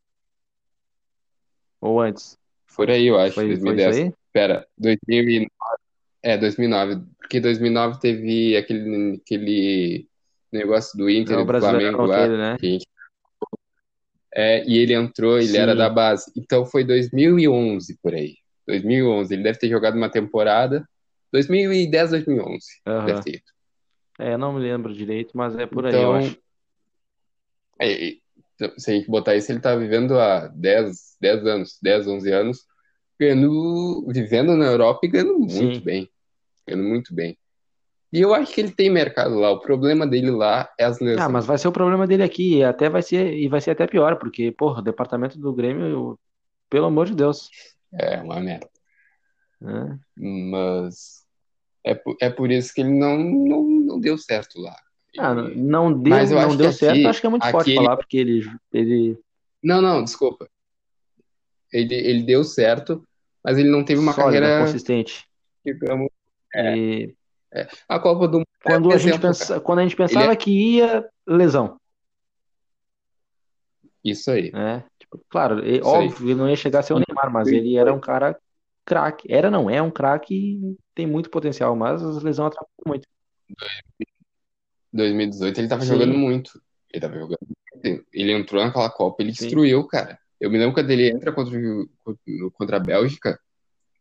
ou 1.80 2.00
antes. 2.00 2.38
por 2.76 2.88
aí, 2.88 3.06
eu 3.08 3.18
acho, 3.18 3.34
Foi, 3.34 3.44
foi 3.44 3.54
isso 3.54 3.58
2010. 3.64 3.96
aí? 3.98 4.14
Pera, 4.32 4.66
2000 4.78 5.28
e- 5.28 5.48
é, 6.22 6.36
2009. 6.38 7.02
Porque 7.18 7.40
2009 7.40 7.98
teve 8.00 8.56
aquele, 8.56 9.20
aquele 9.22 10.08
negócio 10.52 10.96
do 10.96 11.10
Inter 11.10 11.38
e 11.40 11.44
do 11.44 11.58
Flamengo 11.58 12.06
lá, 12.06 12.24
aquele, 12.24 12.36
né? 12.36 12.56
gente 12.62 12.86
É, 14.34 14.64
e 14.66 14.78
ele 14.78 14.94
entrou, 14.94 15.38
ele 15.38 15.56
era 15.56 15.74
da 15.74 15.88
Sim. 15.88 15.94
base. 15.94 16.32
Então 16.36 16.64
foi 16.64 16.84
2011 16.84 17.98
por 18.02 18.14
aí. 18.14 18.36
2011. 18.66 19.34
Ele 19.34 19.42
deve 19.42 19.58
ter 19.58 19.68
jogado 19.68 19.96
uma 19.96 20.10
temporada. 20.10 20.88
2010, 21.32 22.10
2011. 22.10 22.66
Deve 22.86 23.12
Aham. 23.12 23.22
ter. 23.22 23.42
É, 24.18 24.36
não 24.36 24.52
me 24.52 24.60
lembro 24.60 24.94
direito, 24.94 25.36
mas 25.36 25.56
é 25.56 25.66
por 25.66 25.86
aí, 25.86 25.94
eu 25.94 26.00
Então, 26.00 26.16
acho. 26.16 26.38
é, 27.80 28.08
é, 28.08 28.16
então, 28.54 28.78
se 28.78 28.90
a 28.90 28.94
gente 28.94 29.08
botar 29.08 29.34
isso, 29.34 29.50
ele 29.50 29.60
tá 29.60 29.74
vivendo 29.74 30.18
há 30.18 30.46
10, 30.48 31.16
10 31.20 31.46
anos, 31.46 31.78
10, 31.82 32.06
11 32.06 32.30
anos, 32.30 32.66
ganhando, 33.22 34.04
vivendo 34.08 34.56
na 34.56 34.66
Europa 34.66 35.00
e 35.04 35.08
ganhando 35.08 35.38
muito 35.38 35.78
Sim. 35.78 35.80
bem. 35.80 36.10
Ganhando 36.66 36.88
muito 36.88 37.14
bem. 37.14 37.38
E 38.12 38.20
eu 38.20 38.34
acho 38.34 38.52
que 38.52 38.60
ele 38.60 38.70
tem 38.72 38.90
mercado 38.90 39.36
lá. 39.36 39.50
O 39.52 39.60
problema 39.60 40.06
dele 40.06 40.30
lá 40.30 40.68
é 40.78 40.84
as 40.84 40.96
Ah, 41.00 41.04
lesões. 41.04 41.32
mas 41.32 41.46
vai 41.46 41.56
ser 41.58 41.68
o 41.68 41.72
problema 41.72 42.06
dele 42.06 42.22
aqui, 42.22 42.56
e 42.58 42.64
até 42.64 42.90
vai 42.90 43.00
ser, 43.02 43.34
e 43.34 43.48
vai 43.48 43.60
ser 43.60 43.70
até 43.70 43.86
pior, 43.86 44.16
porque, 44.18 44.52
porra, 44.52 44.80
o 44.80 44.84
departamento 44.84 45.38
do 45.38 45.52
Grêmio, 45.52 45.86
eu- 45.86 46.20
pelo 46.68 46.86
amor 46.86 47.06
de 47.06 47.14
Deus, 47.14 47.48
É 47.94 48.20
uma 48.20 48.40
merda. 48.40 48.68
né? 49.60 49.98
Mas 50.16 51.24
é, 51.84 51.94
por- 51.94 52.16
é 52.20 52.30
por 52.30 52.50
isso 52.50 52.72
que 52.74 52.80
ele 52.80 52.90
não, 52.98 53.18
não, 53.18 53.62
não 53.62 54.00
deu 54.00 54.16
certo 54.18 54.60
lá. 54.60 54.76
Ah, 55.18 55.34
não 55.34 55.92
deu, 55.92 56.10
Mas 56.10 56.30
eu 56.30 56.38
não 56.38 56.48
acho 56.48 56.58
deu 56.58 56.66
que 56.68 56.72
certo, 56.78 56.92
aqui, 56.98 57.06
acho 57.06 57.20
que 57.20 57.26
é 57.26 57.30
muito 57.30 57.50
forte 57.50 57.70
ele. 57.70 57.76
falar, 57.76 57.96
porque 57.98 58.16
ele, 58.16 58.50
ele 58.72 59.18
Não, 59.62 59.80
não, 59.82 60.02
desculpa. 60.02 60.48
Ele, 61.72 61.94
ele 61.94 62.22
deu 62.22 62.44
certo, 62.44 63.02
mas 63.44 63.58
ele 63.58 63.70
não 63.70 63.84
teve 63.84 64.00
uma 64.00 64.14
sólida, 64.14 64.40
carreira, 64.48 64.58
consistente. 64.58 65.26
digamos. 65.64 66.10
É, 66.54 66.74
E 66.76 67.14
é. 67.54 67.68
A 67.88 67.98
Copa 67.98 68.28
do 68.28 68.38
Mundo 68.38 68.46
é 68.64 68.70
quando 68.70 68.92
a 68.92 68.98
gente 68.98 69.18
pensa, 69.20 69.60
quando 69.60 69.80
a 69.80 69.82
gente 69.82 69.96
Ele 69.96 69.96
pensava 69.96 70.32
é 70.32 70.36
que 70.36 70.50
ia, 70.50 71.08
lesão, 71.26 71.78
isso 74.04 74.30
aí, 74.30 74.52
né? 74.52 74.84
Tipo, 74.98 75.24
claro, 75.28 75.64
e- 75.66 75.80
isso 75.80 75.96
aí. 75.96 76.08
óbvio, 76.08 76.26
ele 76.28 76.34
não 76.34 76.48
ia 76.48 76.56
chegar 76.56 76.80
a 76.80 76.82
ser 76.82 76.94
o 76.94 76.98
Neymar, 76.98 77.30
mas 77.32 77.50
ele 77.52 77.76
era 77.76 77.92
um 77.92 78.00
cara 78.00 78.38
craque. 78.84 79.26
Era, 79.32 79.50
não, 79.50 79.68
é 79.70 79.80
um 79.82 79.90
craque 79.90 80.76
tem 80.94 81.06
muito 81.06 81.30
potencial, 81.30 81.74
mas 81.76 82.02
as 82.02 82.22
lesões 82.22 82.48
atrapalham 82.48 82.68
muito. 82.86 83.06
2018 84.92 85.58
ele 85.60 85.68
tava 85.68 85.84
jogando 85.84 86.12
Sim, 86.12 86.18
muito. 86.18 86.60
Ele 86.92 87.00
tava 87.00 87.14
jogando 87.18 87.38
muito. 87.74 88.06
Ele 88.12 88.32
entrou 88.32 88.62
naquela 88.64 88.90
Copa, 88.90 89.22
ele 89.22 89.32
sim. 89.32 89.48
destruiu, 89.48 89.86
cara. 89.86 90.18
Eu 90.42 90.50
me 90.50 90.58
lembro 90.58 90.74
quando 90.74 90.90
ele 90.90 91.08
entra 91.08 91.32
contra, 91.32 91.56
contra 92.54 92.76
a 92.76 92.80
Bélgica, 92.80 93.38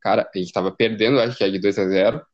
cara, 0.01 0.27
a 0.33 0.37
gente 0.39 0.51
tava 0.51 0.71
perdendo, 0.71 1.19
acho 1.19 1.37
que 1.37 1.43
é 1.43 1.49
de 1.51 1.59
2 1.59 1.77
a 1.77 1.87
0 1.87 2.25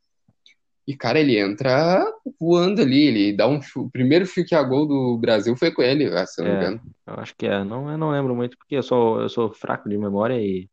E, 0.88 0.96
cara, 0.96 1.20
ele 1.20 1.38
entra 1.38 2.02
voando 2.39 2.82
ali, 2.82 3.06
ele 3.08 3.36
dá 3.36 3.50
um. 3.50 3.60
O 3.76 3.91
primeiro 3.91 4.26
chute 4.26 4.56
a 4.56 4.63
gol 4.63 4.88
do 4.88 5.17
Brasil 5.17 5.58
foi 5.58 5.74
com 5.74 5.82
ele, 5.82 6.10
se 6.26 6.39
eu 6.41 6.46
não 6.46 6.52
me 6.54 6.58
É, 6.58 6.62
engano. 6.62 6.82
eu 7.06 7.13
acho 7.15 7.36
que 7.36 7.46
é. 7.48 7.65
Não, 7.65 7.91
eu 7.91 7.98
não 7.98 8.12
lembro 8.12 8.34
muito, 8.34 8.58
porque 8.58 8.78
eu 8.78 8.82
sou, 8.82 9.20
eu 9.20 9.28
sou 9.28 9.54
fraco 9.54 9.89
de 9.89 9.98
memória 9.98 10.39
e, 10.39 10.70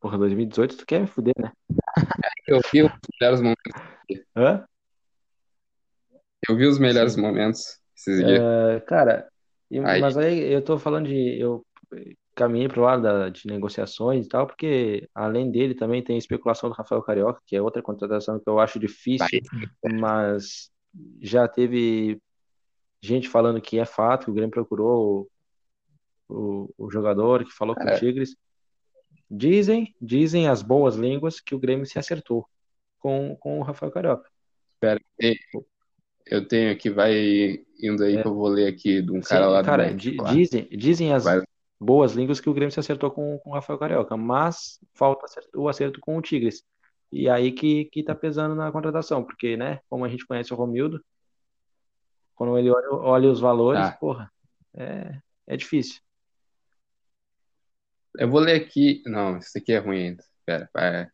porra, 0.00 0.16
2018 0.16 0.76
tu 0.76 0.86
quer 0.86 1.00
me 1.00 1.08
fuder, 1.08 1.34
né? 1.40 1.50
Eu 2.46 2.60
vi 2.72 2.84
os 2.84 2.92
melhores 3.20 3.40
momentos. 3.40 3.82
Hã? 4.36 4.64
Eu 6.48 6.56
vi 6.56 6.66
os 6.68 6.78
melhores 6.78 7.14
Sim. 7.14 7.20
momentos 7.20 7.80
esses 7.96 8.24
dias. 8.24 8.40
É, 8.40 8.80
cara, 8.86 9.28
e- 9.68 9.80
Aí, 9.80 10.00
mas 10.00 10.16
aí 10.16 10.52
eu 10.52 10.62
tô 10.62 10.78
falando 10.78 11.08
de. 11.08 11.36
Eu 11.40 11.64
caminhei 12.38 12.68
pro 12.68 12.82
lado 12.82 13.02
da, 13.02 13.28
de 13.28 13.46
negociações 13.46 14.24
e 14.24 14.28
tal, 14.28 14.46
porque 14.46 15.08
além 15.12 15.50
dele 15.50 15.74
também 15.74 16.02
tem 16.02 16.14
a 16.14 16.18
especulação 16.18 16.70
do 16.70 16.74
Rafael 16.76 17.02
Carioca, 17.02 17.42
que 17.44 17.56
é 17.56 17.60
outra 17.60 17.82
contratação 17.82 18.38
que 18.38 18.48
eu 18.48 18.60
acho 18.60 18.78
difícil, 18.78 19.40
mas 20.00 20.70
já 21.20 21.48
teve 21.48 22.20
gente 23.02 23.28
falando 23.28 23.60
que 23.60 23.78
é 23.78 23.84
fato, 23.84 24.26
que 24.26 24.30
o 24.30 24.34
Grêmio 24.34 24.52
procurou 24.52 25.28
o, 26.28 26.34
o, 26.76 26.86
o 26.86 26.90
jogador, 26.90 27.44
que 27.44 27.50
falou 27.50 27.74
com 27.74 27.82
o 27.82 27.84
cara, 27.84 27.98
Tigres. 27.98 28.36
Dizem, 29.30 29.94
dizem 30.00 30.48
as 30.48 30.62
boas 30.62 30.94
línguas 30.94 31.40
que 31.40 31.54
o 31.54 31.58
Grêmio 31.58 31.86
se 31.86 31.98
acertou 31.98 32.46
com, 33.00 33.36
com 33.40 33.58
o 33.58 33.62
Rafael 33.62 33.92
Carioca. 33.92 34.28
espera, 34.74 35.00
eu 36.26 36.46
tenho 36.46 36.70
aqui, 36.72 36.90
vai 36.90 37.64
indo 37.80 38.04
aí 38.04 38.16
É, 38.16 38.22
que 38.22 38.28
eu 38.28 38.34
vou 38.34 38.48
ler 38.48 38.68
aqui 38.68 39.02
de 39.02 39.10
um 39.10 39.20
cara 39.20 39.46
sim, 39.46 39.52
lá 39.52 39.60
do 39.62 39.66
cara, 39.66 39.82
México 39.84 40.00
di- 40.00 40.16
lá. 40.16 40.34
dizem, 40.34 40.68
dizem 40.70 41.12
as 41.12 41.24
Vai, 41.24 41.42
boas 41.80 42.12
línguas 42.12 42.40
que 42.40 42.50
o 42.50 42.54
Grêmio 42.54 42.72
se 42.72 42.80
acertou 42.80 43.10
com, 43.10 43.38
com 43.38 43.50
o 43.50 43.54
Rafael 43.54 43.78
Carioca, 43.78 44.16
mas 44.16 44.80
falta 44.94 45.26
o 45.54 45.68
acerto 45.68 46.00
com 46.00 46.16
o 46.16 46.22
Tigres. 46.22 46.64
E 47.10 47.28
aí 47.28 47.52
que, 47.52 47.86
que 47.86 48.02
tá 48.02 48.14
pesando 48.14 48.54
na 48.54 48.70
contratação, 48.70 49.24
porque, 49.24 49.56
né, 49.56 49.80
como 49.88 50.04
a 50.04 50.08
gente 50.08 50.26
conhece 50.26 50.52
o 50.52 50.56
Romildo, 50.56 51.02
quando 52.34 52.58
ele 52.58 52.70
olha, 52.70 52.88
olha 52.92 53.30
os 53.30 53.40
valores, 53.40 53.80
tá. 53.80 53.92
porra, 53.92 54.30
é, 54.74 55.18
é 55.46 55.56
difícil. 55.56 56.00
Eu 58.16 58.28
vou 58.28 58.40
ler 58.40 58.56
aqui. 58.56 59.02
Não, 59.06 59.38
isso 59.38 59.56
aqui 59.56 59.72
é 59.72 59.78
ruim 59.78 59.98
ainda. 59.98 60.24
Espera, 60.38 60.70
é. 60.76 61.08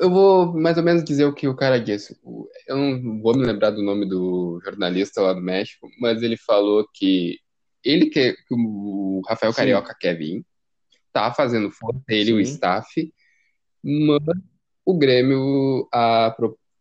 Eu, 0.00 0.10
vou 0.10 0.52
mais 0.52 0.76
ou 0.76 0.82
menos 0.82 1.04
dizer 1.04 1.24
o 1.24 1.32
que 1.32 1.46
o 1.46 1.54
cara 1.54 1.78
disse. 1.78 2.18
Eu 2.66 2.76
não 2.76 3.22
vou 3.22 3.36
me 3.36 3.46
lembrar 3.46 3.70
do 3.70 3.80
nome 3.80 4.08
do 4.08 4.60
jornalista 4.64 5.22
lá 5.22 5.32
do 5.32 5.40
México, 5.40 5.88
mas 6.00 6.20
ele 6.20 6.36
falou 6.36 6.84
que 6.92 7.38
ele 7.84 8.10
quer, 8.10 8.34
que 8.36 8.54
o 8.54 9.22
Rafael 9.28 9.52
Sim, 9.52 9.56
Carioca 9.58 9.94
quer 9.98 10.14
vir, 10.14 10.44
tá 11.12 11.32
fazendo 11.32 11.70
força, 11.70 12.02
ele 12.08 12.30
e 12.30 12.34
o 12.34 12.44
sim. 12.44 12.52
staff, 12.52 13.14
mas 13.82 14.20
o 14.84 14.96
Grêmio, 14.98 15.88
a, 15.92 16.34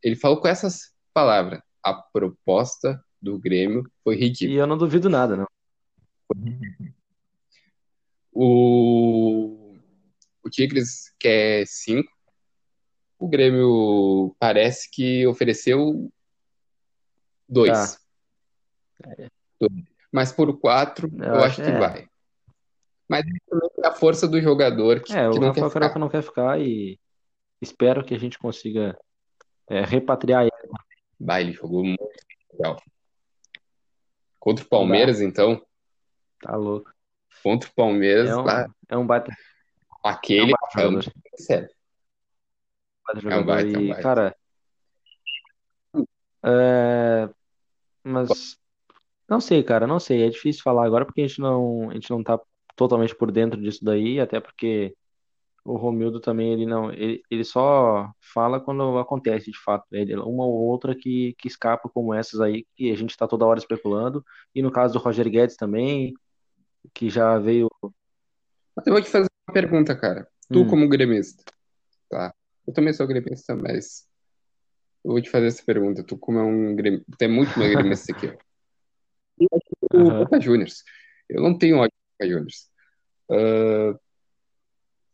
ele 0.03 0.15
falou 0.15 0.39
com 0.41 0.47
essas 0.47 0.93
palavras, 1.13 1.61
a 1.83 1.93
proposta 1.93 3.03
do 3.21 3.39
Grêmio 3.39 3.89
foi 4.03 4.15
E 4.15 4.19
ridícula. 4.19 4.59
eu 4.59 4.67
não 4.67 4.77
duvido 4.77 5.09
nada, 5.09 5.35
não. 5.35 5.47
O, 8.31 9.75
o 10.43 10.49
Tigres 10.49 11.11
quer 11.19 11.65
cinco, 11.65 12.11
o 13.17 13.27
Grêmio 13.27 14.35
parece 14.39 14.89
que 14.91 15.25
ofereceu 15.25 16.11
dois, 17.49 17.95
Tá. 17.95 19.15
Dois. 19.59 19.96
Mas 20.17 20.31
por 20.31 20.59
quatro 20.59 21.09
Eu 21.19 21.35
eu 21.35 21.43
acho, 21.43 21.61
que 21.61 21.69
é. 21.69 21.77
vai. 21.79 22.07
Mas 23.07 23.23
é 23.83 23.87
a 23.87 23.91
força 23.93 24.27
do 24.27 24.41
jogador 24.41 24.99
que, 25.01 25.13
É, 25.13 25.29
que 25.29 25.37
o 25.37 25.39
não 25.39 25.53
quer 25.53 25.69
ficar. 25.69 25.99
não 25.99 26.09
quer 26.09 26.21
ficar 26.23 26.59
e 26.59 26.99
espero 27.61 28.03
que 28.03 28.13
a 28.13 28.19
gente 28.19 28.37
consiga 28.37 28.99
é, 29.69 29.81
repatriar 29.81 30.41
ele. 30.43 30.51
Vai, 31.19 31.41
ele 31.43 31.53
jogou 31.53 31.83
muito 31.83 32.03
legal. 32.53 32.81
Contra 34.39 34.63
o 34.63 34.67
dá, 34.67 34.69
Palmeiras, 34.69 35.21
então, 35.21 35.61
tá 36.41 36.55
louco. 36.55 36.91
contra 37.43 37.69
o 37.69 37.71
É 37.71 37.75
Palmeiras, 37.75 38.29
um, 38.35 38.41
lá, 38.41 38.67
é 38.89 38.97
um 38.97 39.05
baita. 39.07 39.31
É 39.31 39.35
um 40.07 40.09
Aquele 40.11 40.51
baita 40.51 40.81
é 40.81 40.87
um 40.87 41.01
jogador. 41.01 41.13
sério. 41.37 41.69
Baita 43.05 43.29
É 43.29 43.37
um 43.37 43.45
baita, 43.45 43.69
é 43.71 43.77
um 43.77 43.81
E, 43.81 43.87
baita. 43.89 44.03
cara, 44.03 44.35
é, 46.43 47.29
mas 48.03 48.57
não 49.29 49.39
sei, 49.41 49.63
cara, 49.63 49.87
não 49.87 49.99
sei. 49.99 50.23
É 50.23 50.29
difícil 50.29 50.63
falar 50.63 50.85
agora 50.85 51.05
porque 51.05 51.21
a 51.21 51.27
gente 51.27 51.39
não, 51.39 51.89
a 51.89 51.93
gente 51.93 52.09
não 52.09 52.23
tá 52.23 52.39
totalmente 52.75 53.15
por 53.15 53.31
dentro 53.31 53.59
disso 53.61 53.83
daí, 53.83 54.19
até 54.19 54.39
porque 54.39 54.95
o 55.67 55.75
Romildo 55.75 56.21
também, 56.21 56.53
ele 56.53 56.65
não, 56.65 56.91
ele, 56.93 57.21
ele 57.29 57.43
só 57.43 58.09
fala 58.33 58.59
quando 58.59 58.97
acontece, 58.97 59.51
de 59.51 59.59
fato. 59.59 59.85
Ele, 59.91 60.15
uma 60.15 60.45
ou 60.45 60.53
outra 60.53 60.95
que, 60.95 61.35
que 61.37 61.47
escapa 61.47 61.89
como 61.89 62.13
essas 62.13 62.39
aí, 62.39 62.65
que 62.73 62.89
a 62.89 62.95
gente 62.95 63.17
tá 63.17 63.27
toda 63.27 63.45
hora 63.45 63.59
especulando. 63.59 64.23
E 64.55 64.61
no 64.61 64.71
caso 64.71 64.93
do 64.93 64.99
Roger 64.99 65.29
Guedes 65.29 65.57
também, 65.57 66.13
que 66.93 67.09
já 67.09 67.37
veio. 67.37 67.67
Eu 67.83 68.93
vou 68.93 69.01
te 69.01 69.09
fazer 69.09 69.27
uma 69.47 69.53
pergunta, 69.53 69.93
cara. 69.93 70.25
Tu, 70.49 70.61
Hum, 70.61 70.67
como 70.67 70.87
gremista, 70.87 71.43
tá? 72.09 72.33
Eu 72.65 72.73
também 72.73 72.93
sou 72.93 73.05
gremista, 73.05 73.53
mas 73.53 74.07
eu 75.03 75.11
vou 75.11 75.21
te 75.21 75.29
fazer 75.29 75.47
essa 75.47 75.63
pergunta. 75.65 76.01
Tu, 76.01 76.17
como 76.17 76.39
é 76.39 76.43
um 76.43 76.75
gremista, 76.75 77.05
tu 77.17 77.21
é 77.21 77.27
muito 77.27 77.59
mais 77.59 77.71
gremista 77.71 78.13
que 78.13 78.27
eu. 78.27 78.37
O 79.97 80.09
aham, 80.09 80.19
Boca 80.19 80.39
Juniors. 80.39 80.83
Eu 81.29 81.41
não 81.41 81.57
tenho 81.57 81.77
ódio 81.77 81.91
do 81.91 82.25
Boca 82.25 82.31
Juniors. 82.31 82.69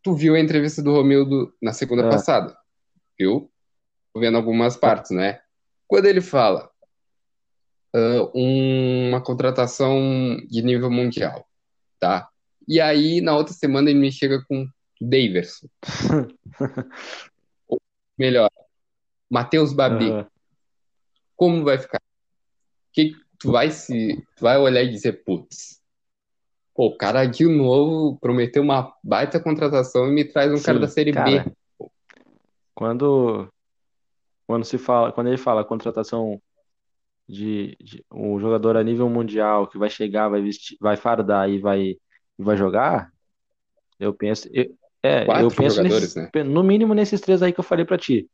Tu 0.03 0.13
viu 0.15 0.35
a 0.35 0.39
entrevista 0.39 0.83
do 0.83 0.91
Romildo 0.91 1.55
na 1.61 1.71
segunda 1.71 2.05
ah, 2.05 2.09
passada, 2.09 2.57
viu? 3.17 3.49
Tô 4.13 4.19
vendo 4.19 4.35
algumas 4.35 4.75
partes, 4.75 5.11
né? 5.11 5.41
Quando 5.87 6.05
ele 6.07 6.19
fala 6.19 6.69
ah, 7.95 8.29
uma 8.33 9.21
contratação 9.21 10.37
de 10.49 10.61
nível 10.61 10.91
mundial, 10.91 11.47
tá? 12.01 12.29
E 12.67 12.81
aí, 12.81 13.21
na 13.21 13.35
outra 13.35 13.53
semana, 13.53 13.89
ele 13.89 13.99
me 13.99 14.11
chega 14.11 14.43
com 14.45 14.67
Daverson, 14.99 15.67
melhor, 18.17 18.49
Matheus 19.29 19.73
Babi. 19.73 20.11
aham. 20.11 20.27
Como 21.35 21.63
vai 21.63 21.77
ficar? 21.77 22.01
Que 22.93 23.13
tu 23.43 23.51
vai 23.51 23.69
se, 23.69 24.25
tu 24.37 24.41
vai 24.41 24.57
olhar 24.57 24.83
e 24.83 24.89
dizer, 24.89 25.23
putz, 25.25 25.81
pô, 26.73 26.87
o 26.87 26.97
cara 26.97 27.25
de 27.25 27.45
novo 27.45 28.17
prometeu 28.19 28.63
uma 28.63 28.93
baita 29.03 29.39
contratação 29.39 30.07
e 30.07 30.11
me 30.11 30.25
traz 30.25 30.51
um 30.51 30.61
cara 30.63 30.79
da 30.79 30.87
Sim, 30.87 30.93
Série 30.93 31.11
B. 31.11 31.19
cara, 31.19 31.51
quando, 32.73 33.47
quando 34.47 34.65
se 34.65 34.77
fala, 34.77 35.11
quando 35.11 35.27
ele 35.27 35.37
fala 35.37 35.65
contratação 35.65 36.41
de, 37.27 37.75
de 37.81 38.05
um 38.13 38.39
jogador 38.39 38.77
a 38.77 38.83
nível 38.83 39.09
mundial 39.09 39.67
que 39.67 39.77
vai 39.77 39.89
chegar, 39.89 40.29
vai 40.29 40.41
vestir, 40.41 40.77
vai 40.79 40.97
fardar 40.97 41.49
e 41.49 41.59
vai, 41.59 41.95
vai 42.37 42.57
jogar, 42.57 43.11
eu 43.99 44.13
penso, 44.13 44.49
eu- 44.53 44.75
é, 45.03 45.25
eu 45.25 45.27
Quatro 45.27 45.49
penso 45.49 45.77
jogadores, 45.77 46.15
nesses, 46.15 46.15
né? 46.15 46.31
no 46.45 46.63
mínimo 46.63 46.93
nesses 46.93 47.21
três 47.21 47.43
aí 47.43 47.53
que 47.53 47.59
eu 47.59 47.63
falei 47.63 47.85
pra 47.85 47.97
ti. 47.97 48.29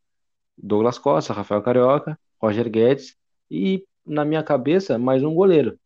Douglas 0.56 0.98
Costa, 0.98 1.32
Rafael 1.32 1.62
Carioca, 1.62 2.18
Roger 2.40 2.70
Guedes 2.70 3.16
e 3.50 3.84
na 4.06 4.24
minha 4.24 4.42
cabeça 4.42 4.98
mais 4.98 5.22
um 5.22 5.34
goleiro. 5.34 5.78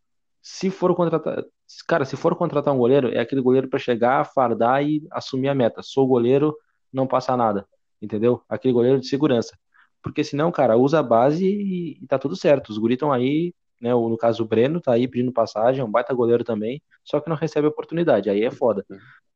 Se 0.42 0.70
for 0.70 0.94
contratar, 0.94 1.44
cara, 1.88 2.04
se 2.04 2.16
for 2.16 2.36
contratar 2.36 2.74
um 2.74 2.78
goleiro, 2.78 3.08
é 3.08 3.18
aquele 3.20 3.40
goleiro 3.40 3.68
pra 3.68 3.78
chegar, 3.78 4.24
fardar 4.32 4.84
e 4.84 5.06
assumir 5.10 5.48
a 5.48 5.54
meta. 5.54 5.82
Sou 5.82 6.06
goleiro, 6.06 6.56
não 6.92 7.06
passa 7.06 7.36
nada, 7.36 7.66
entendeu? 8.00 8.42
Aquele 8.48 8.74
goleiro 8.74 9.00
de 9.00 9.06
segurança. 9.08 9.56
Porque 10.02 10.22
senão, 10.22 10.52
cara, 10.52 10.76
usa 10.76 10.98
a 11.00 11.02
base 11.02 11.46
e, 11.46 11.98
e 12.02 12.06
tá 12.06 12.18
tudo 12.18 12.36
certo. 12.36 12.68
Os 12.70 12.78
guris 12.78 12.96
estão 12.96 13.10
aí, 13.12 13.54
né? 13.80 13.94
o- 13.94 14.08
No 14.08 14.16
caso, 14.18 14.42
o 14.42 14.46
Breno 14.46 14.80
tá 14.80 14.92
aí 14.92 15.08
pedindo 15.08 15.32
passagem, 15.32 15.80
é 15.80 15.84
um 15.84 15.90
baita 15.90 16.12
goleiro 16.14 16.44
também, 16.44 16.82
só 17.04 17.20
que 17.20 17.28
não 17.28 17.36
recebe 17.36 17.66
oportunidade. 17.68 18.28
Aí 18.30 18.44
é 18.44 18.50
foda. 18.50 18.84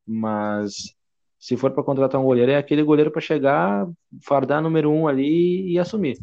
Mas 0.06 0.94
se 1.38 1.56
for 1.56 1.70
pra 1.72 1.82
contratar 1.84 2.20
um 2.20 2.24
goleiro, 2.24 2.52
é 2.52 2.56
aquele 2.56 2.82
goleiro 2.82 3.10
pra 3.10 3.20
chegar, 3.20 3.86
fardar 4.24 4.62
número 4.62 4.90
um 4.90 5.06
ali 5.08 5.72
e 5.72 5.78
assumir. 5.78 6.18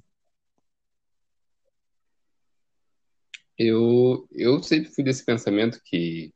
Eu, 3.58 4.28
eu 4.32 4.62
sempre 4.64 4.90
fui 4.92 5.04
desse 5.04 5.24
pensamento 5.26 5.80
que 5.86 6.34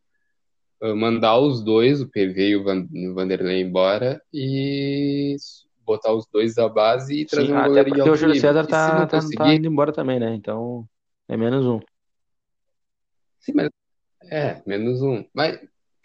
uh, 0.82 0.96
mandar 0.96 1.40
os 1.40 1.64
dois, 1.64 2.02
o 2.02 2.10
PV 2.10 2.50
e 2.50 2.56
o 2.56 2.64
Van- 2.64 2.88
o 2.92 3.14
Vanderlei 3.14 3.62
embora 3.62 4.22
e 4.34 5.36
botar 5.86 6.14
os 6.14 6.26
dois 6.32 6.58
à 6.58 6.70
base 6.70 7.22
e 7.22 7.26
Sim, 7.28 7.30
trazer 7.30 7.54
um 7.54 7.58
até 7.58 7.64
goleiro 7.64 7.90
porque 7.90 8.10
o 8.10 8.16
Júlio. 8.16 8.36
César 8.36 8.68
tá, 8.68 9.06
tá, 9.06 9.06
tá 9.06 9.18
conseguir, 9.22 9.56
indo 9.56 9.68
embora 9.68 9.92
também, 9.94 10.20
né? 10.20 10.34
Então 10.34 10.88
é 11.28 11.38
menos 11.38 11.66
um. 11.66 11.80
sim, 13.40 13.54
mas 13.54 13.70
é, 14.32 14.62
menos 14.68 15.02
um. 15.02 15.26
Mas 15.34 15.56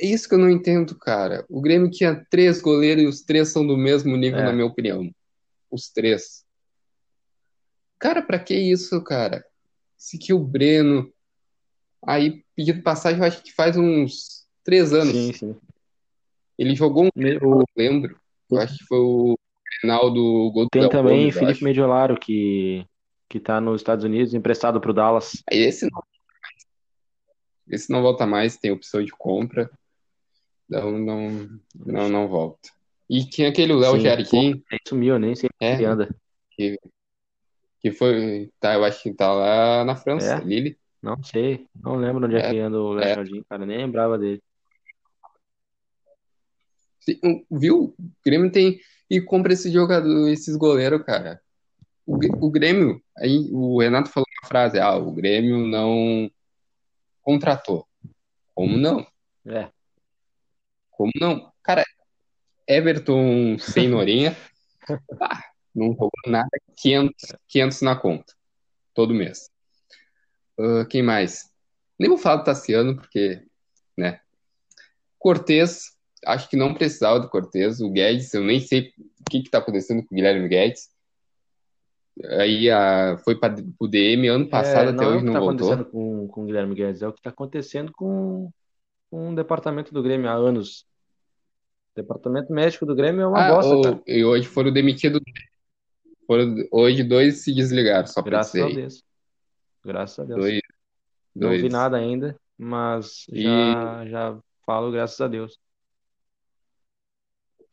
é 0.00 0.06
isso 0.06 0.28
que 0.28 0.34
eu 0.34 0.38
não 0.38 0.50
entendo, 0.50 0.98
cara. 0.98 1.44
O 1.48 1.60
Grêmio 1.60 1.90
tinha 1.90 2.24
três 2.30 2.60
goleiros 2.62 3.02
e 3.04 3.06
os 3.06 3.22
três 3.22 3.50
são 3.50 3.66
do 3.66 3.76
mesmo 3.76 4.16
nível, 4.16 4.42
na 4.42 4.52
É, 4.52 4.54
minha 4.54 4.66
opinião. 4.66 5.10
Os 5.70 5.90
três. 5.90 6.44
Cara, 7.98 8.22
pra 8.22 8.38
que 8.38 8.54
isso, 8.54 9.02
cara? 9.02 9.44
Se 10.04 10.18
que 10.18 10.34
o 10.34 10.38
Breno, 10.38 11.10
aí 12.06 12.44
pedindo 12.54 12.82
passagem, 12.82 13.18
eu 13.20 13.24
acho 13.24 13.42
que 13.42 13.50
faz 13.54 13.74
uns 13.74 14.46
três 14.62 14.90
sim, 14.90 14.96
anos. 14.96 15.38
sim. 15.38 15.56
Ele 16.58 16.74
jogou 16.74 17.06
um, 17.06 17.08
Me- 17.16 17.36
eu 17.36 17.60
o- 17.60 17.64
lembro. 17.74 18.20
Eu 18.50 18.58
acho 18.60 18.76
que 18.76 18.84
foi 18.84 18.98
o 18.98 19.38
final 19.80 20.12
do 20.12 20.50
gol 20.52 20.64
do 20.64 20.68
tem 20.70 20.82
Léo 20.82 20.90
também 20.90 21.20
Gomes, 21.30 21.38
Felipe. 21.38 21.64
Mediolaro, 21.64 22.20
que, 22.20 22.86
que 23.30 23.40
tá 23.40 23.62
nos 23.62 23.80
Estados 23.80 24.04
Unidos, 24.04 24.34
emprestado 24.34 24.78
pro 24.78 24.92
Dallas. 24.92 25.42
Aí 25.50 25.60
esse 25.60 25.90
não, 25.90 26.02
esse 27.70 27.90
não 27.90 28.02
volta 28.02 28.26
mais, 28.26 28.58
tem 28.58 28.70
opção 28.72 29.02
de 29.02 29.10
compra. 29.10 29.70
Então 30.68 30.98
não, 30.98 31.48
não, 31.74 32.08
não 32.10 32.28
volta. 32.28 32.68
E 33.08 33.24
tinha 33.24 33.48
aquele 33.48 33.72
Léo 33.72 33.94
Sim, 33.96 34.00
Jardim, 34.00 34.62
ele 34.70 34.80
sumiu, 34.86 35.18
nem 35.18 35.34
sei 35.34 35.48
onde 35.62 35.82
é, 35.82 35.86
anda. 35.86 36.14
que, 36.50 36.78
que 37.84 37.92
foi, 37.92 38.50
tá, 38.58 38.72
eu 38.72 38.82
acho 38.82 39.02
que 39.02 39.12
tá 39.12 39.30
lá 39.30 39.84
na 39.84 39.94
França, 39.94 40.36
É, 40.36 40.40
Lille. 40.40 40.78
não 41.02 41.22
sei, 41.22 41.66
não 41.78 41.96
lembro 41.96 42.24
onde 42.24 42.36
é 42.36 42.38
É, 42.38 42.50
que 42.50 42.58
anda 42.58 42.80
o 42.80 42.98
é. 42.98 43.14
Jardim, 43.14 43.42
cara, 43.46 43.66
nem 43.66 43.76
lembrava 43.76 44.16
dele. 44.16 44.42
Viu? 47.50 47.94
O 47.98 48.12
Grêmio 48.24 48.50
tem 48.50 48.80
e 49.10 49.20
compra 49.20 49.52
esse 49.52 49.70
jogador, 49.70 50.30
esses 50.30 50.56
goleiros, 50.56 51.04
cara. 51.04 51.42
O, 52.06 52.14
o 52.46 52.50
Grêmio, 52.50 53.02
aí 53.18 53.50
o 53.52 53.78
Renato 53.78 54.08
falou 54.08 54.24
uma 54.40 54.48
frase, 54.48 54.80
ah, 54.80 54.96
o 54.96 55.12
Grêmio 55.12 55.58
não 55.58 56.30
contratou. 57.20 57.86
Como 58.54 58.78
não? 58.78 59.06
É, 59.44 59.68
Como 60.90 61.12
não? 61.20 61.52
Cara, 61.62 61.84
Everton 62.66 63.58
sem 63.58 63.90
Norinha, 63.90 64.34
ah, 65.20 65.42
não 65.74 65.92
jogou 65.92 66.10
nada, 66.26 66.48
500, 66.76 67.14
500 67.48 67.82
na 67.82 67.96
conta, 67.96 68.32
todo 68.94 69.14
mês. 69.14 69.50
Ah, 70.58 70.84
quem 70.88 71.02
mais? 71.02 71.50
Nem 71.98 72.08
vou 72.08 72.18
falar 72.18 72.36
do 72.36 72.44
Tassiano, 72.44 72.96
porque, 72.96 73.42
né? 73.96 74.20
Cortez, 75.18 75.92
acho 76.26 76.48
que 76.48 76.56
não 76.56 76.74
precisava 76.74 77.20
do 77.20 77.28
Cortez. 77.28 77.80
O 77.80 77.90
Guedes, 77.90 78.32
eu 78.34 78.42
nem 78.44 78.60
sei 78.60 78.92
o 79.20 79.30
que 79.30 79.42
que 79.42 79.50
tá 79.50 79.58
acontecendo 79.58 80.04
com 80.04 80.14
o 80.14 80.16
Guilherme 80.16 80.48
Guedes. 80.48 80.88
Aí 82.38 82.70
ah, 82.70 83.16
foi 83.24 83.34
para 83.34 83.56
o 83.80 83.88
DM 83.88 84.28
ano 84.28 84.48
passado, 84.48 84.90
é, 84.90 84.92
até 84.92 85.04
não 85.04 85.04
é 85.04 85.06
o 85.06 85.10
hoje 85.10 85.18
que 85.18 85.24
não 85.24 85.32
tá 85.32 85.40
voltou. 85.40 85.72
acontecendo 85.72 85.90
com, 85.90 86.28
com 86.28 86.42
o 86.42 86.46
Guilherme 86.46 86.74
Guedes, 86.74 87.02
é 87.02 87.08
o 87.08 87.12
que 87.12 87.20
tá 87.22 87.30
acontecendo 87.30 87.90
com, 87.92 88.50
com 89.10 89.30
o 89.30 89.34
departamento 89.34 89.92
do 89.92 90.02
Grêmio 90.02 90.28
há 90.28 90.34
anos. 90.34 90.86
O 91.92 92.00
departamento 92.00 92.52
médico 92.52 92.86
do 92.86 92.94
Grêmio 92.94 93.22
é 93.22 93.26
uma 93.26 93.44
Ah, 93.44 93.54
bosta, 93.54 94.00
oh, 94.00 94.10
e 94.10 94.24
hoje 94.24 94.46
foram 94.46 94.72
demitidos. 94.72 95.20
Foram, 96.26 96.54
hoje 96.70 97.02
dois 97.04 97.42
se 97.42 97.54
desligaram, 97.54 98.06
só 98.06 98.22
para 98.22 98.30
Graças 98.30 98.54
dizer 98.54 98.62
a 98.62 98.66
aí. 98.66 98.74
Deus. 98.76 99.04
Graças 99.84 100.18
a 100.18 100.24
Deus. 100.24 100.40
Dois, 100.40 100.60
Não 101.34 101.50
vi 101.50 101.60
dois. 101.60 101.72
nada 101.72 101.96
ainda, 101.96 102.36
mas 102.56 103.26
E 103.28 103.42
já 103.42 104.06
já 104.06 104.38
falo 104.64 104.90
graças 104.90 105.20
a 105.20 105.28
Deus. 105.28 105.58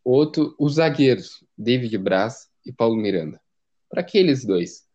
outro, 0.03 0.55
os 0.59 0.73
zagueiros, 0.75 1.43
David 1.57 1.97
Braz 1.97 2.49
e 2.65 2.71
Paulo 2.71 2.95
Miranda. 2.95 3.39
Para 3.89 4.01
aqueles 4.01 4.45
dois. 4.45 4.87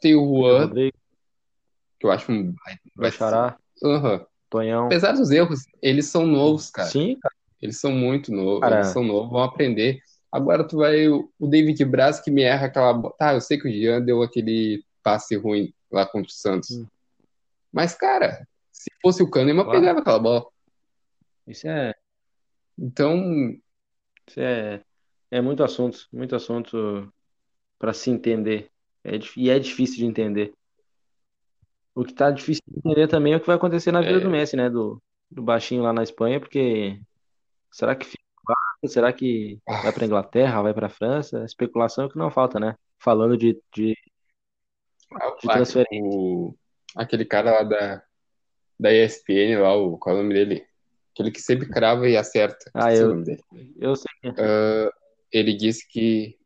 Tem 0.00 0.14
o 0.14 0.42
Juan, 0.42 0.72
que 0.72 2.06
eu 2.06 2.10
acho 2.10 2.32
um. 2.32 2.54
Vai 2.96 3.10
xará, 3.10 3.56
Aham. 3.84 4.26
Tonhão. 4.50 4.86
Apesar 4.86 5.12
dos 5.12 5.30
erros, 5.30 5.64
eles 5.82 6.06
são 6.06 6.26
novos, 6.26 6.70
cara. 6.70 6.88
Sim, 6.88 7.18
cara. 7.20 7.34
Eles 7.60 7.78
são 7.80 7.92
muito 7.92 8.32
novos, 8.32 8.66
eles 8.66 8.86
são 8.88 9.02
novos, 9.02 9.30
vão 9.30 9.42
aprender. 9.42 10.00
Agora 10.30 10.66
tu 10.66 10.78
vai, 10.78 11.08
o 11.08 11.30
o 11.38 11.46
David 11.46 11.82
Braz 11.84 12.20
que 12.20 12.30
me 12.30 12.42
erra 12.42 12.66
aquela. 12.66 13.10
Tá, 13.12 13.34
eu 13.34 13.40
sei 13.40 13.58
que 13.58 13.68
o 13.68 13.72
Jean 13.72 14.02
deu 14.02 14.22
aquele 14.22 14.84
passe 15.02 15.36
ruim 15.36 15.72
lá 15.90 16.04
contra 16.04 16.28
o 16.28 16.34
Santos. 16.34 16.70
hum, 16.70 16.86
Mas, 17.72 17.94
cara, 17.94 18.46
se 18.70 18.90
fosse 19.00 19.22
o 19.22 19.30
Kahneman, 19.30 19.64
claro. 19.64 19.80
pegava 19.80 20.00
aquela 20.00 20.18
bola. 20.18 20.46
Isso 21.46 21.66
é, 21.66 21.94
Então, 22.78 23.58
isso 24.26 24.40
é, 24.40 24.82
é 25.30 25.40
muito 25.40 25.64
assunto, 25.64 26.06
muito 26.12 26.36
assunto 26.36 27.12
para 27.78 27.94
se 27.94 28.10
entender. 28.10 28.70
É, 29.02 29.12
e 29.36 29.48
é 29.48 29.58
difícil 29.58 29.96
de 29.96 30.04
entender. 30.04 30.52
O 31.94 32.04
que 32.04 32.12
tá 32.12 32.30
difícil 32.30 32.62
de 32.66 32.78
entender 32.78 33.08
também 33.08 33.32
é 33.32 33.36
o 33.36 33.40
que 33.40 33.46
vai 33.46 33.56
acontecer 33.56 33.90
na 33.90 34.02
vida 34.02 34.20
do 34.20 34.28
é, 34.28 34.30
Messi, 34.30 34.56
né? 34.56 34.68
Do, 34.68 35.02
do 35.30 35.42
baixinho 35.42 35.82
lá 35.82 35.92
na 35.92 36.02
Espanha, 36.02 36.38
porque 36.38 37.00
será 37.70 37.96
que 37.96 38.06
fica 38.06 38.27
Será 38.86 39.12
que 39.12 39.58
vai 39.66 39.92
para 39.92 40.06
Inglaterra, 40.06 40.62
vai 40.62 40.72
para 40.74 40.88
França? 40.88 41.44
Especulação 41.44 42.04
é 42.04 42.06
o 42.06 42.10
que 42.10 42.18
não 42.18 42.30
falta, 42.30 42.60
né? 42.60 42.76
Falando 42.98 43.36
de, 43.36 43.60
de, 43.74 43.94
de 43.94 45.48
transferência. 45.48 46.04
O, 46.04 46.54
aquele 46.94 47.24
cara 47.24 47.50
lá 47.50 47.62
da, 47.62 48.02
da 48.78 48.92
ESPN, 48.92 49.60
lá, 49.60 49.74
o, 49.74 49.98
qual 49.98 50.16
é 50.16 50.18
o 50.20 50.22
nome 50.22 50.34
dele? 50.34 50.64
Aquele 51.12 51.30
que 51.30 51.40
sempre 51.40 51.68
crava 51.68 52.08
e 52.08 52.16
acerta. 52.16 52.70
Ah, 52.74 52.92
o 52.92 52.94
eu, 52.94 53.24
eu 53.80 53.96
sei. 53.96 54.06
é. 54.24 54.30
Ah, 54.38 54.90
ele 55.32 55.54
disse 55.54 55.86
que 55.88 56.38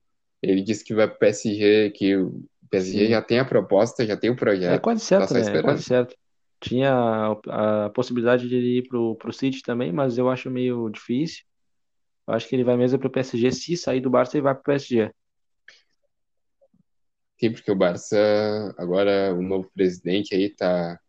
ele 0.42 0.60
disse 0.60 0.84
que 0.84 0.94
vai 0.94 1.06
pro 1.06 1.18
PSG, 1.18 1.90
que 1.90 2.16
o 2.16 2.42
PSG 2.68 3.04
Sim. 3.04 3.10
já 3.10 3.22
tem 3.22 3.38
a 3.38 3.44
proposta, 3.44 4.04
já 4.04 4.16
tem 4.16 4.30
o 4.30 4.32
É 4.32 4.36
projeto, 4.36 4.82
quase 4.82 5.00
tá 5.00 5.26
certo, 5.26 5.28
só 5.28 5.34
né? 5.34 5.58
É 5.58 5.62
quase 5.62 5.82
certo. 5.84 6.16
Tinha 6.60 6.92
a, 6.92 7.86
a 7.86 7.90
possibilidade 7.90 8.48
de 8.48 8.56
ele 8.56 8.78
ir 8.78 8.88
pro, 8.88 9.14
pro 9.16 9.32
City 9.32 9.62
também, 9.62 9.92
mas 9.92 10.18
eu 10.18 10.28
acho 10.28 10.50
meio 10.50 10.88
difícil. 10.88 11.44
Eu 12.26 12.34
acho 12.34 12.48
que 12.48 12.54
ele 12.54 12.64
vai 12.64 12.76
mesmo 12.76 12.98
pro 12.98 13.10
PSG. 13.10 13.52
Se 13.52 13.76
sair 13.76 14.00
do 14.00 14.10
Barça, 14.10 14.36
ele 14.36 14.42
vai 14.44 14.54
pro 14.54 14.64
PSG. 14.64 15.12
Sim, 17.38 17.52
porque 17.52 17.72
o 17.72 17.76
Barça, 17.76 18.16
agora 18.78 19.34
o 19.34 19.42
novo 19.42 19.68
presidente 19.74 20.34
aí 20.34 20.48
tá, 20.48 21.00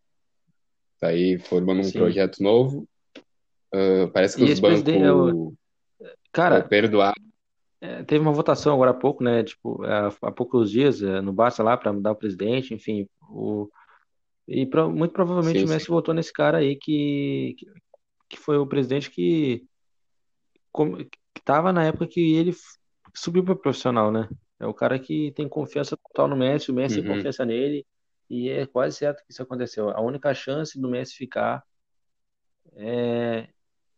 tá 0.98 1.08
aí 1.08 1.38
formando 1.38 1.80
um 1.80 1.84
Sim. 1.84 1.98
projeto 1.98 2.42
novo. 2.42 2.88
Ah, 3.72 4.08
parece 4.12 4.36
que 4.36 4.42
E 4.44 4.52
os 4.52 4.60
presidente, 4.60 5.04
eu- 5.04 5.26
bancos 5.26 5.54
cara, 6.32 6.62
perdoaram. 6.62 7.22
É, 7.80 8.02
teve 8.04 8.20
uma 8.22 8.32
votação 8.32 8.72
agora 8.72 8.92
há 8.92 8.94
pouco, 8.94 9.22
né? 9.22 9.42
Tipo, 9.42 9.84
há, 9.84 10.32
poucos 10.32 10.70
dias 10.70 11.02
é, 11.02 11.20
no 11.20 11.32
Barça 11.32 11.62
lá 11.62 11.76
para 11.76 11.92
mudar 11.92 12.12
o 12.12 12.16
presidente, 12.16 12.72
enfim. 12.72 13.06
O, 13.28 13.68
e 14.48 14.64
muito 14.88 15.12
provavelmente 15.12 15.60
Sim, 15.60 15.66
o 15.66 15.68
Messi 15.68 15.86
sim. 15.86 15.92
votou 15.92 16.14
nesse 16.14 16.32
cara 16.32 16.58
aí 16.58 16.76
que, 16.76 17.56
que 18.28 18.36
foi 18.38 18.56
o 18.56 18.66
presidente 18.66 19.10
que, 19.10 19.64
como, 20.74 20.98
que 20.98 21.42
tava 21.44 21.72
na 21.72 21.84
época 21.84 22.08
que 22.08 22.34
ele 22.34 22.52
subiu 23.14 23.44
para 23.44 23.54
profissional, 23.54 24.10
né? 24.10 24.28
É 24.58 24.66
o 24.66 24.74
cara 24.74 24.98
que 24.98 25.32
tem 25.32 25.48
confiança 25.48 25.96
total 25.96 26.26
no 26.28 26.36
Messi, 26.36 26.70
o 26.70 26.74
Messi 26.74 26.96
tem 26.96 27.04
Uhum. 27.04 27.16
confiança 27.16 27.44
nele, 27.44 27.86
e 28.28 28.48
é 28.50 28.66
quase 28.66 28.96
certo 28.96 29.18
que 29.24 29.32
isso 29.32 29.42
aconteceu. 29.42 29.90
A 29.90 30.00
única 30.00 30.34
chance 30.34 30.80
do 30.80 30.90
Messi 30.90 31.14
ficar 31.14 31.62
é, 32.76 33.48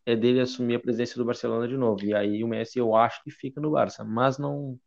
é 0.06 0.16
dele 0.16 0.40
assumir 0.40 0.76
a 0.76 0.80
presidência 0.80 1.16
do 1.16 1.24
Barcelona 1.24 1.66
de 1.68 1.76
novo. 1.78 2.04
E 2.04 2.14
aí 2.14 2.44
o 2.44 2.48
Messi 2.48 2.78
eu 2.78 2.94
acho 2.94 3.22
que 3.24 3.30
fica 3.30 3.60
no 3.60 3.70
Barça, 3.70 4.04
mas 4.04 4.38
não, 4.38 4.78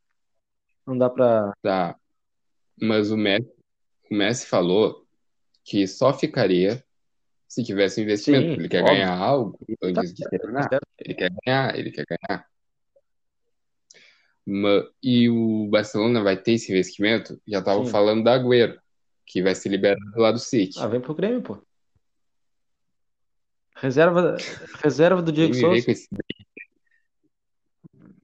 não 0.86 0.97
dá 0.97 1.10
pra. 1.10 1.54
Tá. 1.62 1.97
Mas 2.82 3.12
o 3.12 3.17
Messi, 3.17 3.49
o 4.12 4.15
Messi 4.15 4.47
falou 4.47 5.08
que 5.63 5.88
só 5.88 6.13
ficaria 6.13 6.84
se 7.50 7.64
tivesse 7.64 8.02
investimento. 8.02 8.46
Sim, 8.46 8.54
Ele 8.54 8.70
quer 8.70 8.82
óbvio. 8.84 8.96
ganhar 8.96 9.18
algo 9.18 9.60
antes 9.84 10.14
de 10.14 10.30
terminar. 10.30 10.70
Ele 11.00 11.14
quer 11.16 11.32
ganhar, 11.44 11.78
ele 11.78 11.92
quer 11.92 12.06
ganhar. 12.06 12.46
E 15.04 15.30
o 15.30 15.68
Barcelona 15.70 16.22
vai 16.24 16.38
ter 16.38 16.54
esse 16.54 16.72
investimento? 16.72 17.42
Já 17.48 17.60
estavam 17.60 17.86
Sim. 17.86 17.92
falando 17.92 18.24
da 18.24 18.34
Agüero, 18.36 18.80
que 19.26 19.42
vai 19.42 19.54
ser 19.56 19.70
liberado 19.70 20.00
lá 20.16 20.32
do 20.32 20.40
City. 20.40 20.80
Ah, 20.80 20.88
vem 20.88 21.02
pro 21.02 21.14
Grêmio, 21.14 21.42
pô. 21.42 21.58
Reserva, 23.76 24.36
reserva 24.84 25.22
do 25.22 25.32
Diego 25.32 25.54
Souza. 25.54 25.90
esse... 25.90 26.08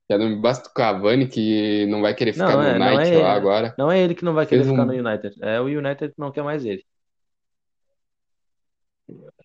Já 0.09 0.19
não 0.19 0.29
me 0.29 0.35
basta 0.35 0.69
o 0.69 0.73
Cavani, 0.73 1.27
que 1.27 1.85
não 1.87 2.01
vai 2.01 2.13
querer 2.13 2.33
ficar 2.33 2.49
Não, 2.57 2.61
no 2.61 2.83
é, 2.83 2.89
United 2.93 3.15
é, 3.15 3.21
lá 3.23 3.33
agora. 3.33 3.73
não 3.77 3.91
é 3.91 3.99
ele 3.99 4.13
que 4.13 4.23
não 4.23 4.33
vai 4.33 4.45
querer 4.45 4.61
Fez 4.63 4.71
ficar 4.71 4.83
um- 4.83 4.85
no 4.85 4.93
United. 5.09 5.35
É 5.41 5.59
o 5.59 5.65
United 5.65 6.13
que 6.13 6.19
não 6.19 6.31
quer 6.31 6.43
mais 6.43 6.63
ele. 6.65 6.85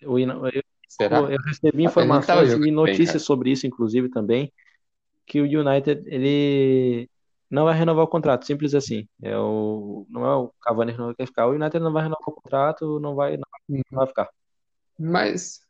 Eu, 0.01 0.19
Será? 0.89 1.19
eu 1.19 1.39
recebi 1.47 1.85
Ah, 1.85 1.89
informações 1.89 2.53
e 2.53 2.71
notícias 2.71 3.23
sobre 3.23 3.51
isso, 3.51 3.67
inclusive, 3.67 4.09
também, 4.09 4.53
que 5.27 5.41
o 5.41 5.45
United, 5.45 6.03
ele 6.07 7.09
não 7.49 7.65
vai 7.65 7.77
renovar 7.77 8.05
o 8.05 8.09
contrato, 8.09 8.47
simples 8.47 8.75
assim. 8.75 9.07
É 9.23 9.37
o, 9.37 10.07
não 10.09 10.25
é 10.25 10.37
o 10.37 10.53
Cavani 10.61 10.93
que 10.93 10.99
não 10.99 11.15
quer 11.15 11.27
ficar, 11.27 11.47
o 11.47 11.53
United 11.53 11.79
não 11.81 11.93
vai 11.93 12.03
renovar 12.03 12.29
o 12.29 12.33
contrato, 12.33 13.01
não 13.01 13.15
vai, 13.15 13.37
não 13.37 13.85
vai 13.93 14.07
ficar. 14.07 14.29
Mas, 14.99 15.61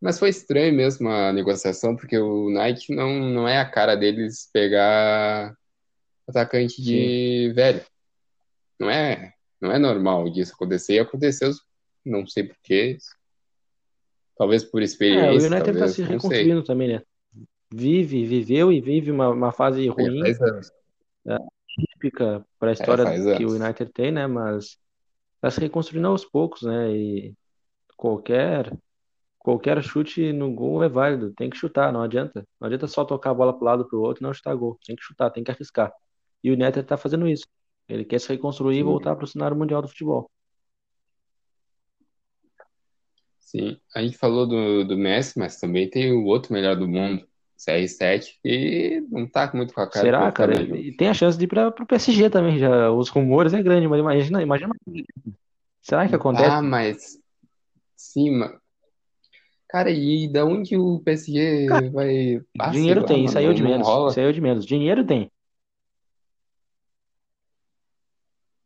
mas 0.00 0.18
foi 0.18 0.28
estranho 0.28 0.74
mesmo 0.74 1.08
a 1.08 1.32
negociação, 1.32 1.96
porque 1.96 2.18
o 2.18 2.50
Nike 2.50 2.94
não, 2.94 3.10
não 3.18 3.48
é 3.48 3.58
a 3.58 3.68
cara 3.68 3.96
deles 3.96 4.48
pegar 4.52 5.54
atacante 6.26 6.80
de 6.82 7.52
velho. 7.54 7.84
Não 8.78 8.88
é, 8.88 9.32
não 9.60 9.72
é 9.72 9.78
normal 9.78 10.30
disso 10.30 10.54
acontecer. 10.54 10.94
E 10.94 10.98
aconteceu, 11.00 11.50
não 12.04 12.26
sei 12.26 12.44
por 12.44 12.56
quê. 12.62 12.96
Talvez 14.36 14.64
por 14.64 14.80
É, 14.80 14.84
o 14.84 14.84
experiência, 14.84 15.48
United 15.48 15.58
tá 15.58 15.64
talvez, 15.64 15.90
se 15.92 16.00
não 16.02 16.06
sei. 16.08 16.14
reconstruindo 16.14 16.64
também, 16.64 16.88
né? 16.88 17.02
Vive, 17.72 18.24
viveu 18.24 18.72
e 18.72 18.80
vive 18.80 19.10
uma, 19.10 19.28
uma 19.28 19.52
fase 19.52 19.86
É, 19.86 19.90
ruim, 19.90 20.22
anos. 20.22 20.70
típica 21.66 22.44
para 22.58 22.70
a 22.70 22.72
história 22.72 23.04
faz 23.04 23.36
que 23.36 23.44
o. 23.44 23.50
United 23.50 23.92
tem, 23.92 24.12
né? 24.12 24.26
Mas 24.26 24.78
tá 25.40 25.50
se 25.50 25.60
reconstruindo 25.60 26.08
aos 26.08 26.24
poucos, 26.24 26.62
né? 26.62 26.90
E 26.90 27.34
qualquer 27.96 28.72
qualquer 29.38 29.82
chute 29.82 30.32
no 30.32 30.52
gol 30.52 30.82
é 30.84 30.88
válido, 30.88 31.32
tem 31.34 31.48
que 31.48 31.56
chutar, 31.56 31.92
não 31.92 32.02
adianta. 32.02 32.46
Não 32.60 32.66
adianta 32.66 32.86
só 32.86 33.04
tocar 33.04 33.30
a 33.30 33.34
bola 33.34 33.52
pro 33.54 33.64
lado 33.64 33.88
pro 33.88 34.00
outro 34.00 34.22
e 34.22 34.24
não 34.26 34.32
chutar 34.34 34.54
gol. 34.54 34.78
Tem 34.86 34.94
que 34.94 35.02
chutar, 35.02 35.30
tem 35.30 35.42
que 35.42 35.50
arriscar. 35.50 35.92
E 36.44 36.50
o 36.50 36.54
United 36.54 36.84
tá 36.84 36.96
fazendo 36.96 37.26
isso. 37.26 37.46
Ele 37.88 38.04
quer 38.04 38.20
se 38.20 38.28
reconstruir 38.28 38.76
e 38.76 38.78
Sim. 38.80 38.84
voltar 38.84 39.16
pro 39.16 39.26
cenário 39.26 39.56
mundial 39.56 39.80
do 39.82 39.88
futebol. 39.88 40.30
Sim, 43.50 43.80
a 43.96 44.02
gente 44.02 44.18
falou 44.18 44.46
do, 44.46 44.84
do 44.84 44.94
Messi, 44.94 45.38
mas 45.38 45.58
também 45.58 45.88
tem 45.88 46.12
o 46.12 46.24
outro 46.24 46.52
melhor 46.52 46.76
do 46.76 46.86
mundo, 46.86 47.26
CR7, 47.56 48.38
que 48.42 49.00
não 49.10 49.26
tá 49.26 49.50
muito 49.54 49.72
com 49.72 49.80
a 49.80 49.88
cara 49.88 50.04
Será, 50.04 50.30
cara? 50.30 50.52
E 50.78 50.92
tem 50.92 51.08
a 51.08 51.14
chance 51.14 51.38
de 51.38 51.44
ir 51.44 51.48
para 51.48 51.70
pro 51.70 51.86
PSG 51.86 52.28
também, 52.28 52.58
já. 52.58 52.90
Os 52.90 53.08
rumores 53.08 53.54
é 53.54 53.62
grande, 53.62 53.88
mas 53.88 54.00
imagina, 54.00 54.42
imagina. 54.42 54.74
Será 55.80 56.06
que 56.06 56.14
acontece? 56.14 56.50
Ah, 56.50 56.60
mas 56.62 57.18
sim, 57.96 58.32
ma- 58.32 58.60
cara, 59.68 59.90
e 59.90 60.30
da 60.30 60.44
onde 60.44 60.76
o 60.76 61.00
PSG 61.00 61.66
Cara, 61.68 61.90
vai? 61.90 62.40
Ah, 62.58 62.70
Dinheiro 62.70 63.02
tem, 63.04 63.24
isso 63.24 63.38
aí 63.38 63.44
é 63.46 63.48
o 63.48 63.54
de 63.54 63.62
menos. 63.62 63.86
rola. 63.86 64.10
Isso 64.10 64.20
aí 64.20 64.26
é 64.26 64.28
o 64.28 64.32
de 64.32 64.40
menos. 64.40 64.66
Dinheiro 64.66 65.06
tem. 65.06 65.30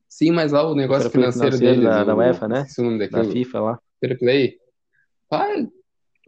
Sim, 0.08 0.30
mas 0.32 0.52
lá 0.52 0.62
o 0.62 0.72
O 0.72 0.76
negócio 0.76 1.10
play 1.10 1.10
financeiro 1.10 1.56
financeiro 1.56 1.58
deles, 1.58 1.84
da, 1.90 2.04
da 2.04 2.14
o, 2.14 2.16
UEFA, 2.16 2.48
né? 2.48 2.66
o 2.78 3.10
Da 3.10 3.24
FIFA 3.24 3.60
lá. 3.60 3.78
fair 4.00 4.18
play. 4.18 4.61
Pai, 5.32 5.66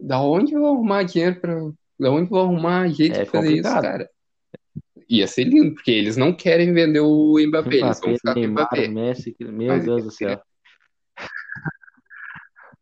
da 0.01 0.19
onde 0.19 0.55
eu 0.55 0.61
vou 0.61 0.73
arrumar 0.73 1.03
dinheiro 1.03 1.39
pra, 1.39 1.53
da 1.99 2.09
onde 2.09 2.23
eu 2.23 2.29
vou 2.29 2.41
arrumar 2.41 2.87
jeito 2.87 3.19
É 3.19 3.23
de 3.23 3.29
fazer 3.29 3.53
isso, 3.53 3.61
complicado. 3.61 3.81
cara? 3.83 4.09
Ia 5.07 5.27
ser 5.27 5.43
lindo, 5.43 5.75
porque 5.75 5.91
eles 5.91 6.17
não 6.17 6.33
querem 6.33 6.73
vender 6.73 7.01
o 7.01 7.37
Mbappé, 7.37 7.75
eles 7.75 7.99
vão 7.99 8.15
ficar 8.15 8.33
com 8.33 8.39
o 8.39 8.47
Mbappé. 8.47 8.87
Messi, 8.87 9.35
meu 9.41 9.75
Mas 9.75 9.85
Deus 9.85 10.05
do 10.05 10.09
céu. 10.11 10.41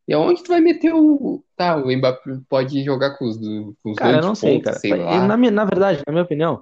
E 0.06 0.14
aonde 0.14 0.44
tu 0.44 0.50
vai 0.50 0.60
meter 0.60 0.94
o. 0.94 1.42
Tá, 1.56 1.78
o 1.78 1.90
Mbappé 1.90 2.38
pode 2.50 2.84
jogar 2.84 3.18
com 3.18 3.24
os, 3.24 3.38
com 3.38 3.92
os 3.92 3.98
Cara, 3.98 4.18
eu 4.18 4.22
não 4.22 4.36
sei, 4.36 4.58
ponta, 4.58 4.72
cara. 4.72 4.80
sei. 4.80 4.92
Na, 4.98 5.38
na 5.38 5.64
verdade, 5.64 6.04
na 6.06 6.12
minha 6.12 6.26
opinião, 6.26 6.62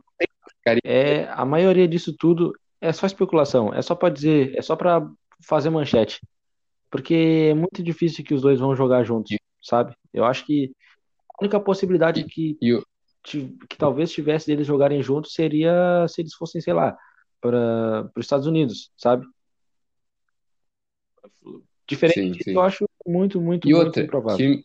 é, 0.83 1.27
a 1.27 1.43
maioria 1.43 1.87
disso 1.87 2.15
tudo 2.15 2.53
é 2.79 2.93
só 2.93 3.07
especulação. 3.07 3.73
É 3.73 3.81
só 3.81 3.95
pra 3.95 4.09
dizer, 4.09 4.53
é 4.55 4.61
só 4.61 4.75
pra 4.75 5.09
fazer 5.43 5.71
manchete. 5.71 6.21
Porque 6.91 7.47
é 7.49 7.53
muito 7.55 7.81
difícil 7.81 8.23
que 8.23 8.35
os 8.35 8.43
dois 8.43 8.59
vão 8.59 8.75
jogar 8.75 9.03
juntos, 9.03 9.35
sabe? 9.61 9.95
Eu 10.13 10.25
acho 10.25 10.45
que 10.45 10.73
a 11.29 11.43
única 11.43 11.59
possibilidade 11.59 12.23
que, 12.25 12.57
que 13.23 13.77
talvez 13.77 14.11
tivesse 14.11 14.47
deles 14.47 14.67
jogarem 14.67 15.01
juntos 15.01 15.33
seria 15.33 16.05
se 16.07 16.21
eles 16.21 16.33
fossem, 16.33 16.61
sei 16.61 16.73
lá, 16.73 16.97
para 17.39 18.11
os 18.15 18.25
Estados 18.25 18.47
Unidos, 18.47 18.91
sabe? 18.97 19.25
Diferente 21.87 22.21
Sim, 22.21 22.33
disso, 22.33 22.49
sim. 22.49 22.53
eu 22.53 22.61
acho 22.61 22.85
muito, 23.05 23.41
muito, 23.41 23.67
E 23.67 23.73
muito 23.73 23.87
outra, 23.87 24.03
improvável. 24.03 24.63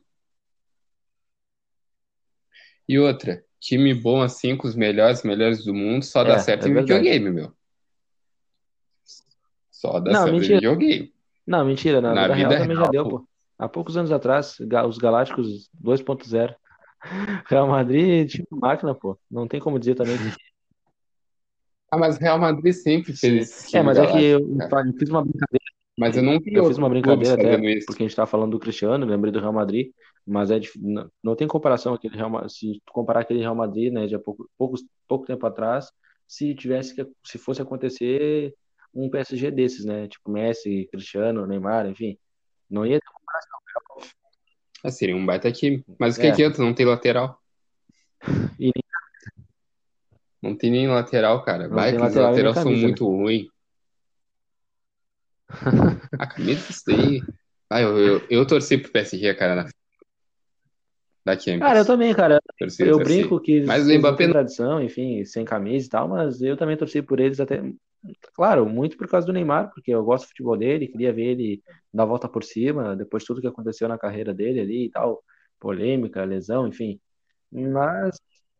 E 2.88 2.98
outra, 2.98 3.44
time 3.58 3.92
bom 3.94 4.22
assim, 4.22 4.56
com 4.56 4.68
os 4.68 4.76
melhores, 4.76 5.22
melhores 5.24 5.64
do 5.64 5.74
mundo, 5.74 6.04
só 6.04 6.22
dá 6.22 6.34
É, 6.34 6.38
certo 6.38 6.66
é 6.66 6.68
em 6.68 6.74
verdade. 6.74 7.04
videogame, 7.04 7.30
meu. 7.30 7.52
Só 9.70 9.98
dá 9.98 10.12
Não, 10.12 10.24
certo 10.24 10.36
em 10.36 10.38
mentira. 10.38 10.54
videogame. 10.56 11.12
Não, 11.46 11.64
mentira, 11.64 12.00
na 12.00 12.14
Na 12.14 12.22
vida 12.22 12.34
real 12.34 12.50
vida 12.50 12.62
também 12.62 12.76
já 12.76 12.82
real, 12.82 12.92
deu, 12.92 13.08
pô. 13.08 13.28
Há 13.58 13.68
poucos 13.68 13.96
anos 13.96 14.12
atrás, 14.12 14.56
os 14.86 14.98
Galácticos 14.98 15.70
2.0. 15.82 16.54
Real 17.46 17.68
Madrid, 17.68 18.28
tipo 18.28 18.56
máquina, 18.56 18.94
pô. 18.94 19.18
Não 19.30 19.46
tem 19.46 19.60
como 19.60 19.78
dizer 19.78 19.94
também 19.94 20.16
que 20.16 20.24
Ah, 21.90 21.96
mas 21.98 22.18
Real 22.18 22.38
Madrid 22.38 22.72
sempre 22.74 23.12
fez 23.16 23.50
esse 23.50 23.76
É, 23.76 23.82
mas 23.82 23.96
é 23.96 24.06
que 24.06 24.24
eu, 24.24 24.56
cara. 24.68 24.88
eu 24.88 24.98
fiz 24.98 25.08
uma 25.08 25.22
brincadeira, 25.22 25.64
Mas 25.96 26.16
eu 26.16 26.22
não 26.22 26.40
vi 26.40 26.52
eu 26.52 26.64
fiz 26.64 26.78
uma 26.78 26.88
brincadeira 26.88 27.34
até, 27.34 27.60
isso. 27.72 27.86
porque 27.86 28.02
a 28.02 28.06
gente 28.06 28.16
tava 28.16 28.26
falando 28.26 28.50
do 28.50 28.58
Cristiano, 28.58 29.06
lembrei 29.06 29.32
do 29.32 29.38
Real 29.38 29.52
Madrid, 29.52 29.92
mas 30.26 30.50
é 30.50 30.58
não, 30.76 31.08
não 31.22 31.36
tem 31.36 31.46
comparação 31.46 31.94
aquele 31.94 32.16
Real 32.16 32.48
se 32.48 32.82
tu 32.84 32.92
comparar 32.92 33.20
aquele 33.20 33.38
Real 33.38 33.54
Madrid, 33.54 33.92
né, 33.92 34.06
de 34.06 34.16
há 34.16 34.18
pouco, 34.18 34.50
poucos, 34.58 34.84
pouco 35.06 35.26
tempo 35.26 35.46
atrás, 35.46 35.90
se 36.26 36.54
tivesse 36.56 36.94
que, 36.94 37.06
se 37.24 37.38
fosse 37.38 37.62
acontecer 37.62 38.52
um 38.92 39.08
PSG 39.08 39.50
desses, 39.52 39.84
né, 39.84 40.08
tipo 40.08 40.28
Messi, 40.30 40.88
Cristiano, 40.90 41.46
Neymar, 41.46 41.86
enfim, 41.86 42.18
não 42.68 42.84
ia 42.84 42.98
Ah, 44.84 44.90
seria 44.90 45.16
um 45.16 45.24
baita 45.26 45.50
time. 45.50 45.84
Mas 45.98 46.16
o 46.16 46.20
que 46.20 46.26
É, 46.26 46.30
adianta? 46.30 46.62
Não 46.62 46.74
tem 46.74 46.86
lateral. 46.86 47.40
E 48.58 48.70
Não 50.42 50.56
tem 50.56 50.70
nem 50.70 50.88
lateral, 50.88 51.42
cara. 51.42 51.68
Não 51.68 51.74
Vai 51.74 51.90
que 51.90 51.96
os 51.96 52.02
lateral 52.02 52.34
nem 52.34 52.42
laterais 52.44 52.64
são 52.64 52.72
muito 52.72 53.04
ruins. 53.06 53.48
A 56.18 56.26
camisa 56.26 56.66
disso 56.66 56.82
daí. 56.86 57.22
Ah, 57.70 57.80
eu, 57.80 57.98
eu, 57.98 58.26
eu 58.30 58.46
torci 58.46 58.78
pro 58.78 58.92
PSG, 58.92 59.34
cara, 59.34 59.56
na 59.56 59.70
da 61.24 61.36
Champions. 61.36 61.60
Cara, 61.60 61.78
eu 61.80 61.84
também, 61.84 62.14
cara. 62.14 62.40
Torci, 62.56 62.82
Eu 62.84 62.98
torci. 62.98 63.18
brinco 63.18 63.40
que 63.40 63.60
Mas 63.62 63.88
eles 63.88 63.98
Mbappé 63.98 64.28
tradição, 64.28 64.80
enfim, 64.80 65.24
sem 65.24 65.44
camisa 65.44 65.86
e 65.86 65.90
tal, 65.90 66.08
mas 66.08 66.40
eu 66.40 66.56
também 66.56 66.76
torci 66.76 67.02
por 67.02 67.18
eles 67.18 67.40
até. 67.40 67.60
Claro, 68.34 68.66
muito 68.68 68.96
por 68.96 69.08
causa 69.08 69.26
do 69.26 69.32
Neymar, 69.32 69.70
porque 69.70 69.90
eu 69.90 70.04
gosto 70.04 70.24
do 70.24 70.28
futebol 70.28 70.56
dele, 70.56 70.86
queria 70.88 71.12
ver 71.12 71.24
ele 71.32 71.62
dar 71.92 72.04
a 72.04 72.06
volta 72.06 72.28
por 72.28 72.44
cima, 72.44 72.94
depois 72.94 73.22
de 73.22 73.26
tudo 73.26 73.40
que 73.40 73.46
aconteceu 73.46 73.88
na 73.88 73.98
carreira 73.98 74.32
dele 74.32 74.60
ali 74.60 74.86
e 74.86 74.90
tal, 74.90 75.22
polêmica, 75.58 76.24
lesão, 76.24 76.68
enfim. 76.68 77.00
Mas 77.50 78.16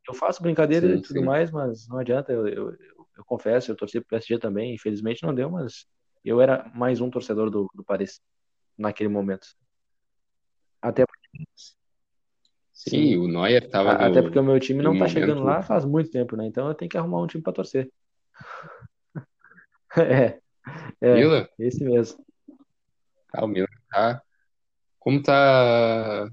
eu 0.08 0.14
faço 0.14 0.42
brincadeira 0.42 0.86
e 0.86 0.96
Sim, 0.96 1.02
tudo 1.02 1.20
sim. 1.20 1.24
mais, 1.24 1.50
mas 1.50 1.86
não 1.88 1.98
adianta, 1.98 2.32
eu, 2.32 2.46
eu, 2.48 2.70
eu, 2.70 3.08
eu 3.18 3.24
confesso, 3.24 3.70
eu 3.70 3.76
torci 3.76 4.00
pro 4.00 4.08
PSG 4.08 4.38
também, 4.38 4.74
infelizmente 4.74 5.22
não 5.22 5.34
deu, 5.34 5.50
mas 5.50 5.86
eu 6.24 6.40
era 6.40 6.70
mais 6.74 7.00
um 7.00 7.10
torcedor 7.10 7.50
do, 7.50 7.70
do 7.74 7.84
Paris 7.84 8.20
naquele 8.76 9.08
momento. 9.08 9.46
Até, 10.82 11.04
Sim, 12.72 12.90
sim, 12.90 13.16
o 13.16 13.26
Neuer 13.26 13.68
tava 13.70 13.92
até 13.92 14.20
no, 14.20 14.22
porque 14.22 14.38
o 14.38 14.44
meu 14.44 14.60
time 14.60 14.82
não 14.82 14.96
tá 14.96 15.08
chegando 15.08 15.40
momento. 15.40 15.46
lá 15.46 15.62
faz 15.62 15.84
muito 15.84 16.10
tempo, 16.10 16.36
né? 16.36 16.46
Então 16.46 16.68
eu 16.68 16.74
tenho 16.74 16.88
que 16.88 16.96
arrumar 16.96 17.22
um 17.22 17.26
time 17.26 17.42
pra 17.42 17.52
torcer. 17.52 17.90
É, 19.98 20.40
é, 21.00 21.14
Milan? 21.14 21.48
esse 21.58 21.82
mesmo. 21.84 22.24
Ah, 23.32 23.44
o 23.44 23.48
Milan 23.48 23.66
tá. 23.90 24.22
Como 24.98 25.22
tá 25.22 26.28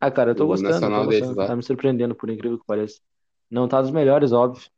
Ah, 0.00 0.10
cara, 0.10 0.32
eu 0.32 0.34
tô 0.34 0.44
o 0.44 0.48
gostando, 0.48 0.72
tô 0.72 0.80
nacional 0.80 1.06
deles 1.06 1.20
gostando, 1.28 1.48
tá 1.48 1.56
me 1.56 1.62
surpreendendo, 1.62 2.14
por 2.14 2.30
incrível 2.30 2.58
que 2.58 2.66
pareça. 2.66 3.00
Não 3.50 3.66
tá 3.68 3.80
dos 3.80 3.90
melhores, 3.90 4.32
óbvio. 4.32 4.68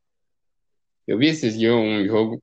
Eu 1.07 1.19
vi 1.19 1.27
esses 1.29 1.59
dias 1.59 1.75
um 1.75 2.05
jogo. 2.07 2.43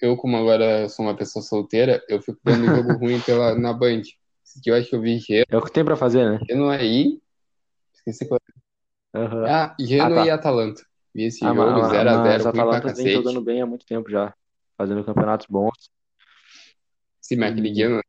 Eu, 0.00 0.16
como 0.16 0.36
agora 0.36 0.88
sou 0.88 1.04
uma 1.04 1.14
pessoa 1.16 1.42
solteira, 1.42 2.02
eu 2.08 2.22
fico 2.22 2.38
vendo 2.44 2.66
jogo 2.74 2.94
ruim 2.94 3.20
pela, 3.20 3.54
na 3.58 3.72
Band. 3.72 4.02
Esse 4.44 4.60
dia 4.62 4.72
eu 4.72 4.78
acho 4.78 4.88
que 4.88 4.96
eu 4.96 5.00
vi 5.02 5.18
Genoa 5.18 5.44
É 5.50 5.56
o 5.58 5.62
que 5.62 5.70
tem 5.72 5.84
pra 5.84 5.96
fazer, 5.96 6.24
né? 6.30 6.38
Genoa 6.48 6.74
aí. 6.76 7.20
Esqueci 7.94 8.26
qual. 8.26 8.40
Aham. 9.14 9.44
Ah, 9.46 9.64
Ah, 9.64 9.76
Genoa 9.78 10.24
e 10.24 10.28
tá. 10.28 10.34
Atalanta. 10.34 10.82
Vi 11.14 11.24
esse 11.24 11.44
Ah, 11.44 11.52
jogo 11.52 11.80
ma- 11.80 11.88
0x0, 11.88 12.14
mas 12.24 12.32
ruim 12.32 12.40
pra 12.40 12.48
Atalantas 12.50 12.96
vem 12.96 13.12
jogando 13.12 13.42
bem 13.42 13.60
há 13.60 13.66
muito 13.66 13.84
tempo 13.84 14.08
já, 14.10 14.34
fazendo 14.80 15.04
campeonatos 15.04 15.46
bons. 15.46 15.90
Sim, 17.20 17.36
mas 17.36 17.52
aquele 17.52 17.74
Genoa 17.74 18.02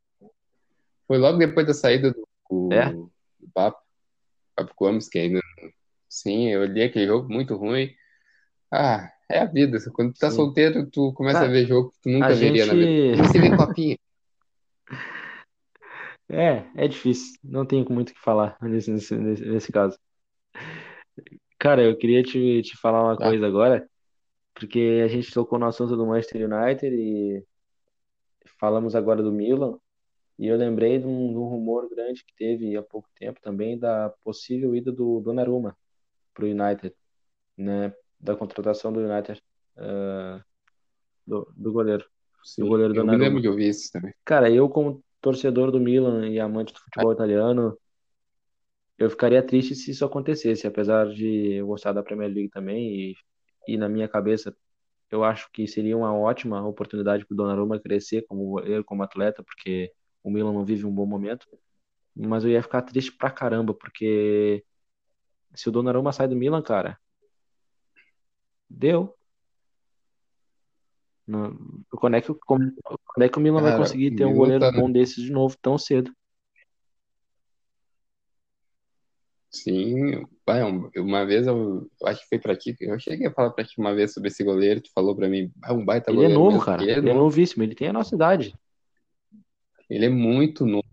foi 1.05 1.17
logo 1.17 1.38
depois 1.38 1.67
da 1.67 1.73
saída 1.73 2.12
do, 2.12 2.73
é, 2.73 2.89
do, 2.89 3.12
Papo, 3.53 3.81
Papo 4.55 4.73
Gomes, 4.77 5.10
que 5.10 5.19
ainda. 5.19 5.41
Sim, 6.07 6.47
eu 6.47 6.62
olhei 6.62 6.86
aquele 6.86 7.07
jogo 7.07 7.27
muito 7.27 7.57
ruim. 7.57 7.93
Ah, 8.71 9.12
é 9.29 9.39
a 9.39 9.45
vida. 9.45 9.77
Quando 9.91 10.13
tu 10.13 10.19
tá 10.19 10.29
sim. 10.29 10.38
solteiro, 10.38 10.89
tu 10.89 11.12
começa 11.13 11.39
a 11.39 11.43
Ah, 11.43 11.47
ver 11.47 11.65
jogo 11.65 11.91
que 11.91 11.99
tu 12.03 12.10
a 12.10 12.12
nunca 12.13 12.34
veria 12.36 12.65
na 12.65 12.73
vida. 12.73 13.15
gente 13.17 13.38
a 13.38 13.41
ver 13.41 13.57
copinha. 13.57 13.97
é, 16.31 16.65
é 16.77 16.88
difícil. 16.88 17.38
Não 17.43 17.65
tenho 17.65 17.86
muito 17.91 18.12
o 18.12 18.13
que 18.13 18.21
falar 18.21 18.57
nesse, 18.62 18.91
nesse, 18.91 19.13
nesse, 19.17 19.45
nesse 19.45 19.71
caso. 19.73 19.99
Cara, 21.60 21.84
eu 21.84 21.97
queria 21.97 22.23
te, 22.23 22.62
te 22.62 22.77
falar 22.77 23.03
uma 23.03 23.17
Tá? 23.17 23.25
coisa 23.25 23.45
agora, 23.45 23.90
porque 24.62 25.02
a 25.04 25.08
gente 25.08 25.34
tocou 25.34 25.58
no 25.58 25.65
assunto 25.65 25.97
do 25.97 26.06
Manchester 26.06 26.47
United 26.47 26.95
e 26.95 27.43
falamos 28.60 28.93
agora 28.93 29.24
do 29.24 29.32
Milan. 29.32 29.80
E 30.38 30.45
eu 30.45 30.56
lembrei 30.56 31.00
de 31.00 31.08
um, 31.08 31.30
de 31.30 31.38
um 31.38 31.45
rumor 31.45 31.89
grande 31.89 32.24
que 32.24 32.36
teve 32.36 32.78
há 32.78 32.84
pouco 32.84 33.10
tempo 33.15 33.41
também 33.41 33.78
da 33.78 34.13
possível 34.24 34.76
ida 34.76 34.91
do 34.91 35.19
Donnarumma 35.19 35.76
para 36.32 36.45
o 36.45 36.47
United, 36.47 36.93
né? 37.58 37.91
Da 38.19 38.36
contratação 38.36 38.93
do 38.93 39.00
United, 39.00 39.41
ah, 39.78 40.43
do, 41.26 41.52
do 41.58 41.74
goleiro, 41.74 42.04
do 42.04 42.43
Sim, 42.45 42.67
goleiro 42.67 42.93
eu 42.95 43.04
me 43.04 43.17
lembro 43.17 43.17
Donnarumma. 43.17 43.41
de 43.41 43.50
ouvir 43.50 43.69
isso 43.69 43.91
também. 43.91 44.13
Cara, 44.24 44.52
eu 44.52 44.69
como 44.69 45.04
torcedor 45.19 45.71
do 45.71 45.80
Milan 45.80 46.30
e 46.30 46.39
amante 46.39 46.71
do 46.71 46.80
futebol 46.80 47.13
italiano, 47.13 47.76
eu 48.95 49.10
ficaria 49.10 49.41
triste 49.41 49.74
se 49.74 49.89
isso 49.89 50.06
acontecesse, 50.06 50.67
apesar 50.67 51.08
de 51.10 51.54
eu 51.54 51.65
gostar 51.65 51.93
da 51.93 52.04
Premier 52.04 52.32
League 52.32 52.50
também 52.50 53.10
e, 53.10 53.15
e 53.67 53.78
na 53.78 53.88
minha 53.89 54.08
cabeça 54.08 54.56
eu 55.10 55.24
acho 55.24 55.50
que 55.52 55.67
seria 55.67 55.97
uma 55.97 56.13
ótima 56.15 56.65
oportunidade 56.65 57.26
para 57.26 57.34
o 57.34 57.38
Donnarumma 57.38 57.80
crescer 57.80 58.26
como 58.28 58.45
goleiro, 58.45 58.84
como 58.84 59.04
atleta, 59.04 59.43
porque 59.43 59.91
o 60.24 60.32
Milan 60.32 60.54
não 60.54 60.63
vive 60.63 60.86
um 60.86 60.93
bom 60.93 61.06
momento. 61.06 61.45
Mas 62.15 62.43
eu 62.43 62.50
ia 62.52 62.63
ficar 62.63 62.82
triste 62.82 63.12
pra 63.12 63.30
caramba, 63.30 63.74
porque 63.74 64.63
se 65.54 65.67
o 65.67 65.71
Donnarumma 65.71 66.13
sai 66.13 66.28
do 66.28 66.36
Milan, 66.36 66.62
cara, 66.62 66.97
deu. 68.69 69.15
Não- 71.28 71.58
Quando 71.91 72.15
é 72.15 72.21
que, 72.21 72.34
como- 72.34 72.71
quando 72.84 73.24
é 73.24 73.30
que 73.30 73.38
o 73.38 73.41
Milan 73.41 73.62
vai 73.62 73.71
Cara, 73.71 73.84
conseguir 73.84 74.12
o 74.13 74.15
ter 74.15 74.26
um 74.26 74.36
goleiro 74.36 74.65
tá. 74.65 74.71
bom 74.71 74.91
desses 74.91 75.24
de 75.24 75.32
novo 75.32 75.58
tão 75.62 75.78
cedo? 75.78 76.12
Sim, 79.54 80.26
pai, 80.46 80.64
um- 80.64 80.90
uma 80.98 81.26
vez 81.26 81.46
eu, 81.46 81.90
eu 82.02 82.08
acho 82.08 82.22
que 82.22 82.28
foi 82.30 82.40
pra 82.40 82.56
ti, 82.56 82.76
eu 82.80 82.98
cheguei 83.00 83.28
a 83.28 83.34
falar 83.34 83.52
pra 83.52 83.66
ti 83.66 83.74
uma 83.80 83.94
vez 83.94 84.14
sobre 84.14 84.30
esse 84.30 84.44
goleiro, 84.44 84.82
tu 84.82 84.90
falou 84.94 85.16
pra 85.16 85.28
mim, 85.28 85.52
ah, 85.62 85.74
um 85.74 85.84
baita 85.84 86.12
Ele 86.12 86.24
é 86.24 86.30
goleiro 86.30 86.36
novo, 86.36 86.58
mesmo. 86.58 86.66
cara. 86.66 86.82
Ele 86.82 86.92
é 86.92 87.02
Ele 87.02 87.10
é 87.10 87.14
novo, 87.14 87.20
novíssimo. 87.20 87.64
Ele 87.64 87.76
tem 87.76 87.88
a 87.90 87.94
nossa 87.94 88.16
idade. 88.16 88.56
ele 89.90 90.06
é 90.06 90.10
muito 90.10 90.66
novo. 90.66 90.84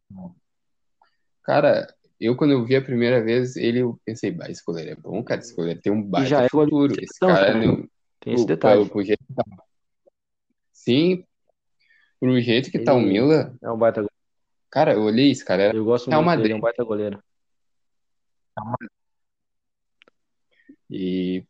Cara, 1.42 1.86
eu 2.20 2.36
quando 2.36 2.52
eu 2.52 2.64
vi 2.64 2.76
a 2.76 2.82
primeira 2.82 3.22
vez, 3.22 3.56
ele, 3.56 3.80
eu 3.80 3.98
pensei, 4.04 4.30
bah, 4.30 4.48
esse 4.50 4.62
goleiro 4.64 4.90
é 4.90 4.94
bom, 4.96 5.22
cara, 5.22 5.40
esse 5.40 5.54
goleiro 5.54 5.80
tem 5.80 5.92
um 5.92 6.02
baita 6.02 6.28
já 6.28 6.42
é 6.42 6.48
futuro. 6.48 6.92
Esse 6.92 7.14
seleção, 7.18 7.34
cara, 7.34 7.54
não, 7.54 7.88
Tem 8.20 8.34
esse 8.34 8.44
pro, 8.44 8.46
detalhe. 8.46 8.90
pro, 8.90 9.04
jeito 9.04 9.24
que 9.26 9.34
tá, 9.34 9.44
sim, 10.72 11.24
pro 12.20 12.40
jeito 12.40 12.70
que 12.70 12.78
tá 12.78 12.94
o 12.94 13.00
Ele 13.00 13.08
Milan, 13.08 13.56
é 13.62 13.70
um 13.70 13.78
baita 13.78 14.00
goleiro. 14.00 14.14
cara, 14.70 14.92
eu 14.94 15.02
olhei 15.02 15.30
esse 15.30 15.44
cara, 15.44 15.62
era 15.64 15.74
Eu 15.74 15.84
gosto 15.84 16.10
muito 16.10 16.36
dele, 16.36 16.52
é 16.52 16.56
um 16.56 16.60
baita 16.60 16.84
goleiro. 16.84 17.22
E, 20.90 21.46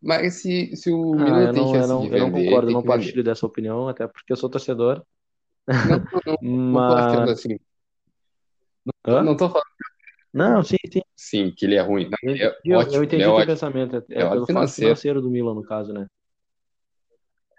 mas 0.00 0.34
se, 0.42 0.76
se 0.76 0.90
o 0.90 1.14
Ah, 1.16 1.18
Milan 1.18 1.48
eu 1.48 1.52
tem 1.52 1.52
não, 1.52 1.78
eu 1.78 1.86
chance 1.86 1.88
não, 1.88 2.00
de 2.00 2.08
eu 2.10 2.18
não 2.18 2.30
vender, 2.30 2.30
concordo, 2.30 2.68
eu 2.68 2.72
tem 2.72 2.74
não 2.74 2.82
que 2.82 2.88
vender. 2.88 3.14
partilho 3.14 3.22
dessa 3.24 3.46
opinião, 3.46 3.88
até 3.88 4.06
porque 4.08 4.32
eu 4.32 4.36
sou 4.36 4.50
torcedor. 4.50 5.04
Não, 5.82 5.96
não, 6.12 6.20
não, 6.26 6.38
não 7.22 7.30
Mas. 7.30 7.30
assim, 7.32 7.58
não, 9.06 9.20
Hã? 9.20 9.22
não 9.22 9.36
tô 9.36 9.48
falando 9.48 9.66
Não, 10.32 10.62
sim, 10.64 10.76
sim. 10.92 11.00
sim 11.16 11.52
que 11.54 11.64
ele 11.66 11.76
é 11.76 11.80
ruim. 11.82 12.08
Não, 12.10 12.18
Eu 12.22 12.34
ele 12.34 12.44
é 12.44 12.52
entendi, 12.52 12.64
eu, 12.64 12.92
eu 12.94 13.04
ótimo, 13.04 13.08
ele 13.12 13.22
entendi 13.22 13.28
é 13.28 13.28
o 13.28 13.44
pensamento. 13.44 13.96
É, 13.96 14.00
É 14.10 14.26
pelo 14.26 14.46
fato 14.46 14.74
financeiro. 14.74 14.74
financeiro 14.74 15.20
do 15.20 15.30
Milan, 15.30 15.54
no 15.54 15.64
caso, 15.64 15.92
né? 15.92 16.06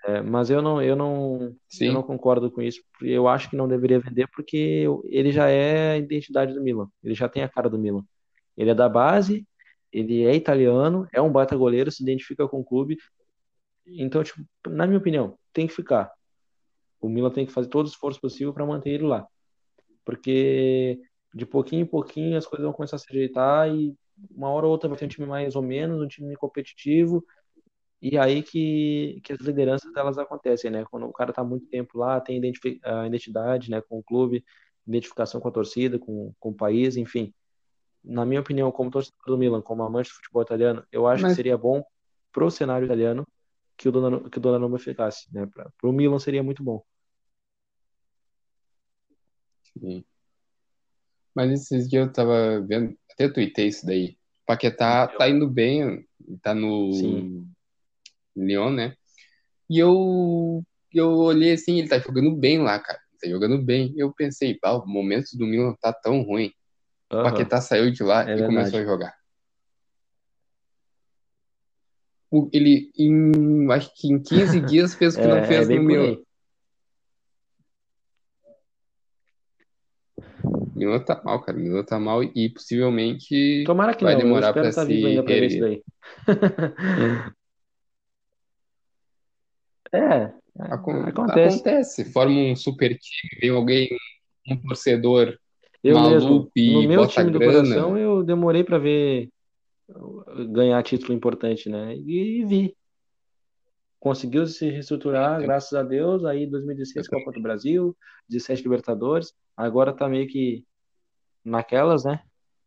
É, 0.06 0.22
mas 0.22 0.50
eu 0.50 0.62
não, 0.62 0.82
eu 0.82 0.96
não, 0.96 1.56
eu 1.80 1.94
não 1.94 2.04
Sim, 2.04 2.04
concordo 2.04 2.52
com 2.52 2.62
isso. 2.62 2.82
porque 2.92 3.08
Eu 3.08 3.28
acho 3.28 3.50
que 3.50 3.56
não 3.56 3.68
deveria 3.68 4.00
vender 4.00 4.28
porque 4.36 4.86
ele 5.06 5.32
já 5.32 5.48
é 5.50 5.94
a 5.94 5.98
identidade 5.98 6.54
do 6.54 6.62
Milan. 6.62 6.90
Ele 7.04 7.14
já 7.16 7.30
tem 7.30 7.44
a 7.44 7.50
cara 7.50 7.70
do 7.70 7.80
Milan. 7.80 8.04
Ele 8.58 8.72
é 8.72 8.76
da 8.76 8.90
base, 8.90 9.48
ele 9.92 10.24
é 10.26 10.36
italiano, 10.36 11.08
é 11.14 11.22
um 11.22 11.32
baita 11.32 11.56
goleiro, 11.56 11.92
se 11.92 12.04
identifica 12.04 12.48
com 12.48 12.60
o 12.60 12.66
clube. 12.66 12.98
Então, 13.86 14.24
tipo, 14.24 14.42
na 14.68 14.88
minha 14.88 15.00
opinião, 15.00 15.38
tem 15.52 15.68
que 15.68 15.74
ficar. 15.74 16.12
O 17.00 17.10
Milan 17.10 17.32
tem 17.32 17.46
que 17.46 17.52
fazer 17.52 17.70
todo 17.70 17.86
o 17.86 17.90
esforço 17.90 18.20
possível 18.20 18.54
para 18.54 18.66
manter 18.66 18.92
ele 18.92 19.04
lá. 19.04 19.28
Porque 20.06 21.00
de 21.34 21.46
pouquinho 21.46 21.84
em 21.84 21.86
pouquinho 21.86 22.38
as 22.38 22.46
coisas 22.46 22.64
vão 22.64 22.74
começar 22.74 22.96
a 22.98 23.00
se 23.00 23.08
ajeitar 23.10 23.70
e 23.74 23.96
uma 24.32 24.50
hora 24.50 24.66
ou 24.66 24.72
outra 24.72 24.88
vai 24.88 24.98
ter 24.98 25.06
um 25.06 25.10
time 25.10 25.28
mais 25.28 25.56
ou 25.56 25.62
menos, 25.62 26.02
um 26.02 26.08
time 26.08 26.36
competitivo. 26.36 27.26
E 28.02 28.18
aí 28.18 28.44
que, 28.44 29.22
que 29.24 29.34
as 29.34 29.40
lideranças 29.40 29.92
elas 29.96 30.18
acontecem, 30.18 30.70
né? 30.70 30.86
Quando 30.92 31.06
o 31.08 31.14
cara 31.14 31.34
tá 31.34 31.44
muito 31.44 31.68
tempo 31.68 31.98
lá, 31.98 32.20
tem 32.20 32.42
a 32.84 33.08
identidade, 33.08 33.72
né, 33.72 33.82
com 33.82 34.00
o 34.00 34.04
clube, 34.04 34.44
identificação 34.86 35.40
com 35.40 35.48
a 35.48 35.52
torcida, 35.52 35.98
com, 35.98 36.34
com 36.40 36.50
o 36.50 36.54
país, 36.56 36.98
enfim. 36.98 37.34
Na 38.04 38.26
minha 38.26 38.42
opinião, 38.42 38.72
como 38.72 38.92
torcedor 38.92 39.26
do 39.26 39.38
Milan, 39.38 39.62
como 39.62 39.84
amante 39.84 40.10
do 40.10 40.16
futebol 40.16 40.42
italiano, 40.42 40.86
eu 40.92 41.08
acho 41.08 41.24
que 41.24 41.28
mas 41.30 41.36
seria 41.36 41.58
bom 41.58 41.84
pro 42.32 42.52
cenário 42.52 42.86
italiano 42.86 43.26
que 43.78 43.88
o 43.88 43.92
Donnarumma, 43.92 44.30
que 44.30 44.38
o 44.38 44.42
Donnarumma 44.42 44.78
ficasse, 44.80 45.34
né? 45.34 45.46
Pra, 45.46 45.70
pro 45.80 45.94
Milan 45.94 46.20
seria 46.20 46.44
muito 46.44 46.64
bom. 46.64 46.84
sim. 49.80 50.04
Mas 51.36 51.52
esses 51.52 51.90
dias 51.90 52.08
eu 52.08 52.14
tava 52.14 52.62
vendo, 52.62 52.96
até 53.12 53.28
tuitei 53.28 53.68
isso 53.68 53.86
daí. 53.86 54.16
Paquetá 54.46 55.08
tá 55.08 55.30
indo 55.30 55.50
bem, 55.50 56.06
tá 56.42 56.54
Sim. 56.54 57.46
no 58.36 58.46
Lyon, 58.46 58.72
né? 58.72 58.96
E 59.70 59.80
eu, 59.80 60.64
eu 60.94 61.10
olhei 61.10 61.54
assim, 61.54 61.80
ele 61.80 61.88
tá 61.88 61.98
jogando 61.98 62.36
bem 62.36 62.60
lá, 62.60 62.78
cara. 62.80 63.00
Tá 63.22 63.28
jogando 63.28 63.62
bem. 63.62 63.94
Eu 63.98 64.14
pensei, 64.14 64.56
pá, 64.56 64.74
o 64.74 64.86
momento 64.86 65.38
do 65.38 65.46
Milan 65.46 65.74
tá 65.82 65.94
tão 65.94 66.22
ruim. 66.22 66.54
O 67.14 67.18
Aham, 67.18 67.24
Paquetá 67.26 67.62
saiu 67.62 67.92
de 67.92 68.02
lá 68.02 68.28
é 68.28 68.36
e 68.36 68.44
começou 68.44 68.80
verdade. 68.80 68.90
a 68.90 68.92
jogar. 68.92 69.14
O- 72.32 72.50
Ele, 72.52 72.92
em, 72.98 73.72
acho 73.72 73.94
que 73.96 74.08
em 74.12 74.20
15 74.20 74.60
dias, 74.66 74.96
fez 74.96 75.16
o 75.16 75.22
que 75.22 75.28
não 75.28 75.38
É, 75.38 75.42
é 75.42 75.44
fez 75.48 75.62
no 75.70 75.76
bem 75.76 75.78
por 75.80 75.86
Milan. 75.86 76.18
Milan 80.76 81.00
tá 81.00 81.22
mal, 81.24 81.40
cara. 81.44 81.56
Milan 81.56 81.84
tá 81.84 82.00
mal 82.00 82.24
e 82.24 82.50
possivelmente 82.50 83.64
Tomara 83.64 83.94
que 83.94 84.04
vai 84.04 84.14
não, 84.16 84.22
demorar 84.24 84.54
pra 84.54 84.70
estar 84.70 84.88
se 84.88 85.02
pra 85.24 85.36
ver 85.36 85.46
isso 85.46 85.60
daí. 85.60 85.84
É, 89.96 90.34
Acon- 90.60 91.04
acontece. 91.04 91.56
Acontece, 91.60 92.06
forma 92.12 92.36
um 92.36 92.56
super 92.56 92.98
time, 92.98 93.40
vem 93.40 93.52
alguém, 93.52 93.90
um 94.50 94.58
torcedor 94.60 95.38
Eu 95.84 96.00
mesmo, 96.00 96.30
maluco 96.30 96.52
no 96.56 96.82
e 96.82 96.88
meu 96.88 97.08
time 97.08 97.30
do 97.30 97.40
coração, 97.40 97.94
grana. 97.94 98.00
eu 98.00 98.24
demorei 98.24 98.64
pra 98.64 98.78
ver 98.78 99.30
ganhar 100.50 100.82
título 100.84 101.14
importante, 101.14 101.70
né? 101.70 101.96
E 101.96 102.46
vi. 102.46 102.76
Conseguiu 104.00 104.46
se 104.48 104.70
reestruturar, 104.70 105.42
graças 105.42 105.74
a 105.74 105.84
Deus. 105.84 106.26
Aí 106.26 106.46
2016 106.46 107.08
Copa 107.08 107.32
do 107.32 107.42
Brasil, 107.42 107.96
17 108.30 108.64
Libertadores. 108.64 109.34
Agora 109.56 109.94
tá 109.94 110.08
meio 110.08 110.28
que 110.28 110.64
naquelas, 111.44 112.04
né? 112.04 112.22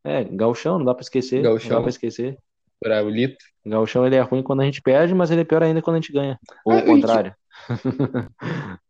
É, 0.04 0.22
Gauchão, 0.24 0.78
não 0.78 0.84
dá 0.84 0.94
pra 0.94 1.02
esquecer, 1.02 1.42
não 1.42 1.56
dá 1.56 1.80
pra 1.80 1.88
esquecer. 1.88 2.38
Braulito. 2.82 3.44
Gauchão 3.64 4.06
ele 4.06 4.16
é 4.16 4.20
ruim 4.20 4.42
quando 4.42 4.60
a 4.60 4.64
gente 4.64 4.80
perde, 4.80 5.14
mas 5.14 5.30
ele 5.30 5.40
é 5.40 5.44
pior 5.44 5.62
ainda 5.62 5.82
quando 5.82 5.96
a 5.96 6.00
gente 6.00 6.12
ganha. 6.12 6.38
Ou 6.64 6.72
Ah, 6.72 6.76
o 6.76 6.78
a 6.78 6.80
gente, 6.86 6.90
contrário. 7.00 7.34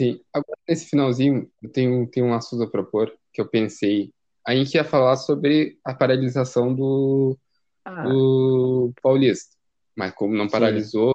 sim, 0.00 0.20
agora 0.32 0.58
nesse 0.68 0.86
finalzinho, 0.86 1.50
eu 1.62 1.70
tenho, 1.70 2.06
tenho 2.10 2.26
um 2.26 2.34
assunto 2.34 2.62
a 2.62 2.70
propor 2.70 3.12
que 3.32 3.40
eu 3.40 3.48
pensei. 3.48 4.12
A 4.46 4.54
gente 4.54 4.74
ia 4.74 4.84
falar 4.84 5.16
sobre 5.16 5.78
a 5.84 5.92
paralisação 5.94 6.74
do, 6.74 7.38
Ah, 7.84 8.02
do 8.04 8.92
Paulista, 9.02 9.56
mas 9.94 10.14
como 10.14 10.34
não 10.34 10.46
sim. 10.46 10.52
paralisou, 10.52 11.14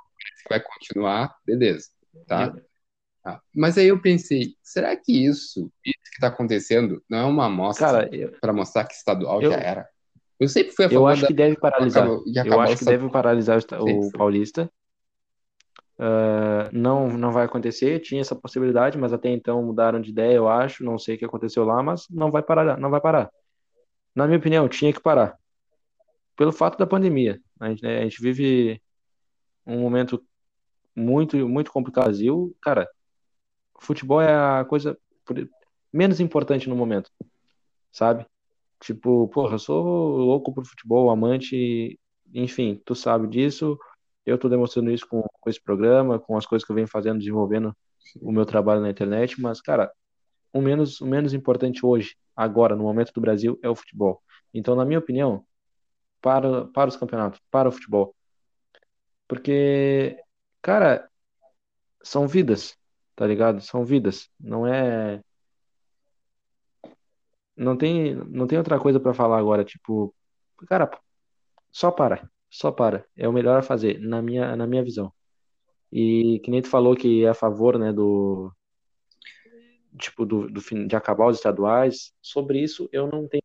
vai 0.50 0.62
continuar, 0.62 1.36
beleza, 1.46 1.90
tá? 2.28 2.54
Eu, 2.56 2.66
Tá. 3.26 3.42
Mas 3.56 3.76
aí 3.76 3.88
eu 3.88 4.00
pensei, 4.00 4.56
será 4.62 4.96
que 4.96 5.26
isso, 5.26 5.72
isso 5.84 6.04
que 6.12 6.18
está 6.18 6.28
acontecendo, 6.28 7.04
não 7.10 7.18
é 7.18 7.24
uma 7.24 7.48
amostra 7.48 8.08
eu, 8.14 8.32
para 8.40 8.54
mostrar 8.54 8.86
que 8.86 8.94
estadual 8.94 9.42
já 9.42 9.48
eu, 9.48 9.54
era? 9.54 9.90
Eu 10.40 10.48
sempre 10.48 10.74
fui 10.74 10.86
a 10.86 10.90
eu 10.90 10.94
favor 11.00 11.12
acho 11.12 11.22
da, 11.24 11.28
que 11.30 11.34
deve 11.34 11.56
paralisar. 11.58 12.08
de 12.24 12.48
Eu 12.48 12.62
acho 12.62 12.78
que 12.78 12.86
deve 12.86 13.10
paralisar 13.10 13.60
o 13.80 14.08
o. 14.08 14.12
Paulista. 14.12 14.72
Ah, 15.98 16.70
não, 16.74 17.10
não 17.10 17.32
vai 17.32 17.46
acontecer. 17.46 18.00
Tinha 18.00 18.22
essa 18.22 18.36
possibilidade, 18.36 18.98
mas 18.98 19.14
até 19.14 19.30
então 19.30 19.64
mudaram 19.64 20.02
de 20.02 20.10
ideia, 20.10 20.36
eu 20.36 20.48
acho. 20.48 20.84
Não 20.84 20.98
sei 20.98 21.16
o 21.16 21.18
que 21.18 21.26
aconteceu 21.26 21.64
lá, 21.66 21.82
mas 21.84 22.08
não 22.10 22.32
vai 22.32 22.44
parar, 22.44 22.78
não 22.78 22.90
vai 22.90 23.02
parar. 23.02 23.30
Na 24.16 24.26
minha 24.28 24.40
opinião, 24.40 24.68
tinha 24.70 24.94
que 24.94 25.02
parar. 25.02 25.38
Pelo 26.36 26.52
fato 26.52 26.78
da 26.78 26.88
pandemia. 26.88 27.40
A 27.60 27.70
gente, 27.70 27.84
né, 27.84 28.00
a 28.00 28.04
gente 28.04 28.22
vive 28.22 28.82
um 29.66 29.80
momento 29.80 30.24
muito, 30.96 31.38
muito 31.50 31.72
complicado 31.72 32.06
Brasil. 32.06 32.56
Cara, 32.62 32.90
futebol 33.80 34.22
é 34.22 34.34
a 34.34 34.66
coisa 34.66 34.98
menos 35.92 36.20
importante 36.20 36.70
no 36.70 36.76
momento, 36.76 37.10
sabe? 37.92 38.26
Tipo, 38.80 39.28
porra, 39.30 39.56
eu 39.56 39.60
sou 39.60 40.18
louco 40.18 40.54
por 40.54 40.66
futebol, 40.66 41.10
amante, 41.10 42.00
enfim, 42.34 42.82
tu 42.86 42.94
sabe 42.96 43.28
disso. 43.28 43.78
Eu 44.26 44.38
tô 44.38 44.50
demonstrando 44.50 44.92
isso 44.92 45.08
com, 45.08 45.22
com 45.22 45.50
esse 45.50 45.62
programa, 45.62 46.20
com 46.20 46.38
as 46.38 46.46
coisas 46.46 46.66
que 46.66 46.72
eu 46.72 46.76
venho 46.76 46.88
fazendo, 46.88 47.20
desenvolvendo 47.20 47.76
o 48.22 48.32
meu 48.32 48.46
trabalho 48.46 48.82
na 48.82 48.90
internet, 48.90 49.40
mas, 49.40 49.62
cara, 49.62 49.92
o 50.54 50.62
menos, 50.62 51.02
o 51.02 51.06
menos 51.06 51.34
importante 51.34 51.86
hoje, 51.86 52.16
agora, 52.36 52.76
no 52.76 52.84
momento 52.84 53.12
do 53.14 53.22
Brasil, 53.22 53.60
é 53.62 53.70
o 53.70 53.76
futebol. 53.76 54.22
Então, 54.54 54.76
na 54.76 54.86
minha 54.86 55.00
opinião, 55.00 55.46
para, 56.22 56.66
para 56.68 56.90
os 56.90 56.96
campeonatos, 56.96 57.42
para 57.52 57.70
o 57.70 57.72
futebol. 57.72 58.16
Porque, 59.28 60.18
cara, 60.62 61.10
são 62.02 62.28
vidas, 62.28 62.78
tá 63.16 63.26
ligado? 63.28 63.62
São 63.62 63.84
vidas. 63.84 64.30
Não 64.40 64.66
é. 64.68 65.22
Não 67.56 67.78
tem, 67.78 68.16
não 68.16 68.48
tem 68.48 68.58
outra 68.58 68.80
coisa 68.80 69.00
pra 69.00 69.14
falar 69.14 69.38
agora. 69.40 69.64
Tipo, 69.64 70.14
cara, 70.68 70.90
só 71.72 71.92
para. 71.92 72.30
Só 72.56 72.72
para. 72.72 73.06
É 73.18 73.28
o 73.28 73.34
melhor 73.34 73.60
a 73.60 73.62
fazer, 73.62 74.00
na 74.00 74.22
minha, 74.22 74.56
na 74.56 74.66
minha 74.66 74.82
visão. 74.82 75.12
E 75.92 76.40
que 76.40 76.50
nem 76.50 76.62
tu 76.62 76.70
falou 76.70 76.96
que 76.96 77.26
é 77.26 77.28
a 77.28 77.34
favor, 77.34 77.78
né, 77.78 77.92
do, 77.92 78.50
tipo, 80.00 80.26
do, 80.26 80.50
do 80.50 80.62
fim, 80.62 80.88
de 80.88 80.96
acabar 80.96 81.28
os 81.28 81.36
estaduais. 81.36 82.14
Sobre 82.22 82.62
isso 82.62 82.88
eu 82.94 83.08
não 83.08 83.28
tenho. 83.28 83.44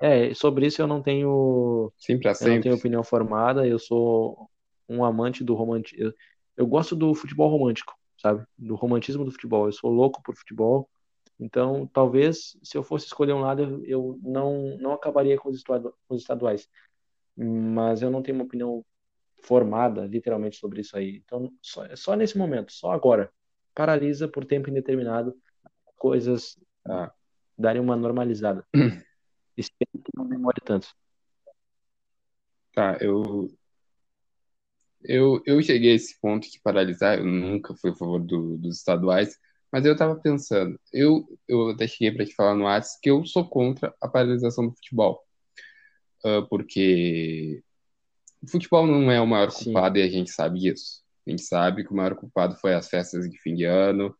É, 0.00 0.34
sobre 0.34 0.66
isso 0.66 0.82
eu 0.82 0.88
não 0.88 1.00
tenho. 1.00 1.92
Sempre 1.96 2.28
a 2.28 2.32
Eu 2.32 2.34
não 2.34 2.38
tenho 2.38 2.62
sempre. 2.62 2.72
opinião 2.72 3.04
formada. 3.04 3.64
Eu 3.64 3.78
sou 3.78 4.50
um 4.88 5.04
amante 5.04 5.44
do 5.44 5.54
romantismo. 5.54 6.06
Eu, 6.06 6.12
eu 6.56 6.66
gosto 6.66 6.96
do 6.96 7.14
futebol 7.14 7.48
romântico, 7.48 7.94
sabe? 8.18 8.44
Do 8.58 8.74
romantismo 8.74 9.24
do 9.24 9.30
futebol. 9.30 9.66
Eu 9.66 9.72
sou 9.72 9.92
louco 9.92 10.20
por 10.24 10.34
futebol. 10.34 10.90
Então, 11.38 11.88
talvez, 11.92 12.58
se 12.64 12.76
eu 12.76 12.82
fosse 12.82 13.06
escolher 13.06 13.32
um 13.32 13.40
lado, 13.42 13.80
eu, 13.86 14.18
não, 14.20 14.76
não 14.78 14.92
acabaria 14.92 15.38
com 15.38 15.48
os 15.48 15.64
estaduais. 16.20 16.68
Mas 17.40 18.02
eu 18.02 18.10
não 18.10 18.22
tenho 18.22 18.36
uma 18.38 18.44
opinião 18.44 18.84
formada, 19.44 20.06
literalmente, 20.06 20.56
sobre 20.58 20.80
isso 20.82 20.96
aí. 20.96 21.18
Então, 21.24 21.52
só, 21.62 21.84
só 21.96 22.16
nesse 22.16 22.38
momento, 22.38 22.72
só 22.72 22.92
agora. 22.92 23.32
Paralisa 23.74 24.28
por 24.28 24.44
tempo 24.44 24.70
indeterminado, 24.70 25.36
coisas 25.96 26.58
Ah, 26.88 27.12
darem 27.58 27.80
uma 27.82 27.96
normalizada. 27.96 28.66
Espero 29.56 29.90
que 30.04 30.12
não 30.16 30.28
demore 30.28 30.60
tanto. 30.64 30.88
tá, 32.74 32.96
eu, 33.00 33.48
eu, 35.02 35.42
eu 35.46 35.62
cheguei 35.62 35.92
a 35.92 35.94
esse 35.94 36.18
ponto 36.20 36.50
de 36.50 36.60
paralisar, 36.60 37.18
eu 37.18 37.24
nunca 37.26 37.74
fui 37.76 37.90
a 37.90 37.94
favor 37.94 38.20
do- 38.20 38.58
dos 38.58 38.78
estaduais, 38.78 39.36
mas 39.72 39.84
eu 39.86 39.96
tava 39.96 40.16
pensando, 40.20 40.78
eu, 40.92 41.24
eu 41.48 41.70
até 41.70 41.86
cheguei 41.88 42.12
para 42.12 42.26
te 42.26 42.34
falar 42.34 42.54
no 42.54 42.64
WhatsApp 42.64 42.98
que 43.02 43.10
eu 43.10 43.24
sou 43.24 43.48
contra 43.48 43.94
a 44.00 44.08
paralisação 44.08 44.66
do 44.68 44.74
futebol, 44.74 45.22
porque 46.48 47.62
o 48.42 48.50
futebol 48.50 48.86
não 48.86 49.10
é 49.10 49.20
o 49.20 49.26
maior 49.26 49.50
Sim. 49.50 49.66
culpado 49.66 49.98
e 49.98 50.02
a 50.02 50.08
gente 50.08 50.30
sabe 50.30 50.60
disso. 50.60 51.02
A 51.26 51.30
gente 51.30 51.42
sabe 51.42 51.84
que 51.84 51.92
o 51.92 51.96
maior 51.96 52.14
culpado 52.16 52.56
foi 52.56 52.74
as 52.74 52.88
festas 52.88 53.28
de 53.28 53.38
fim 53.38 53.54
de 53.54 53.64
ano, 53.64 54.14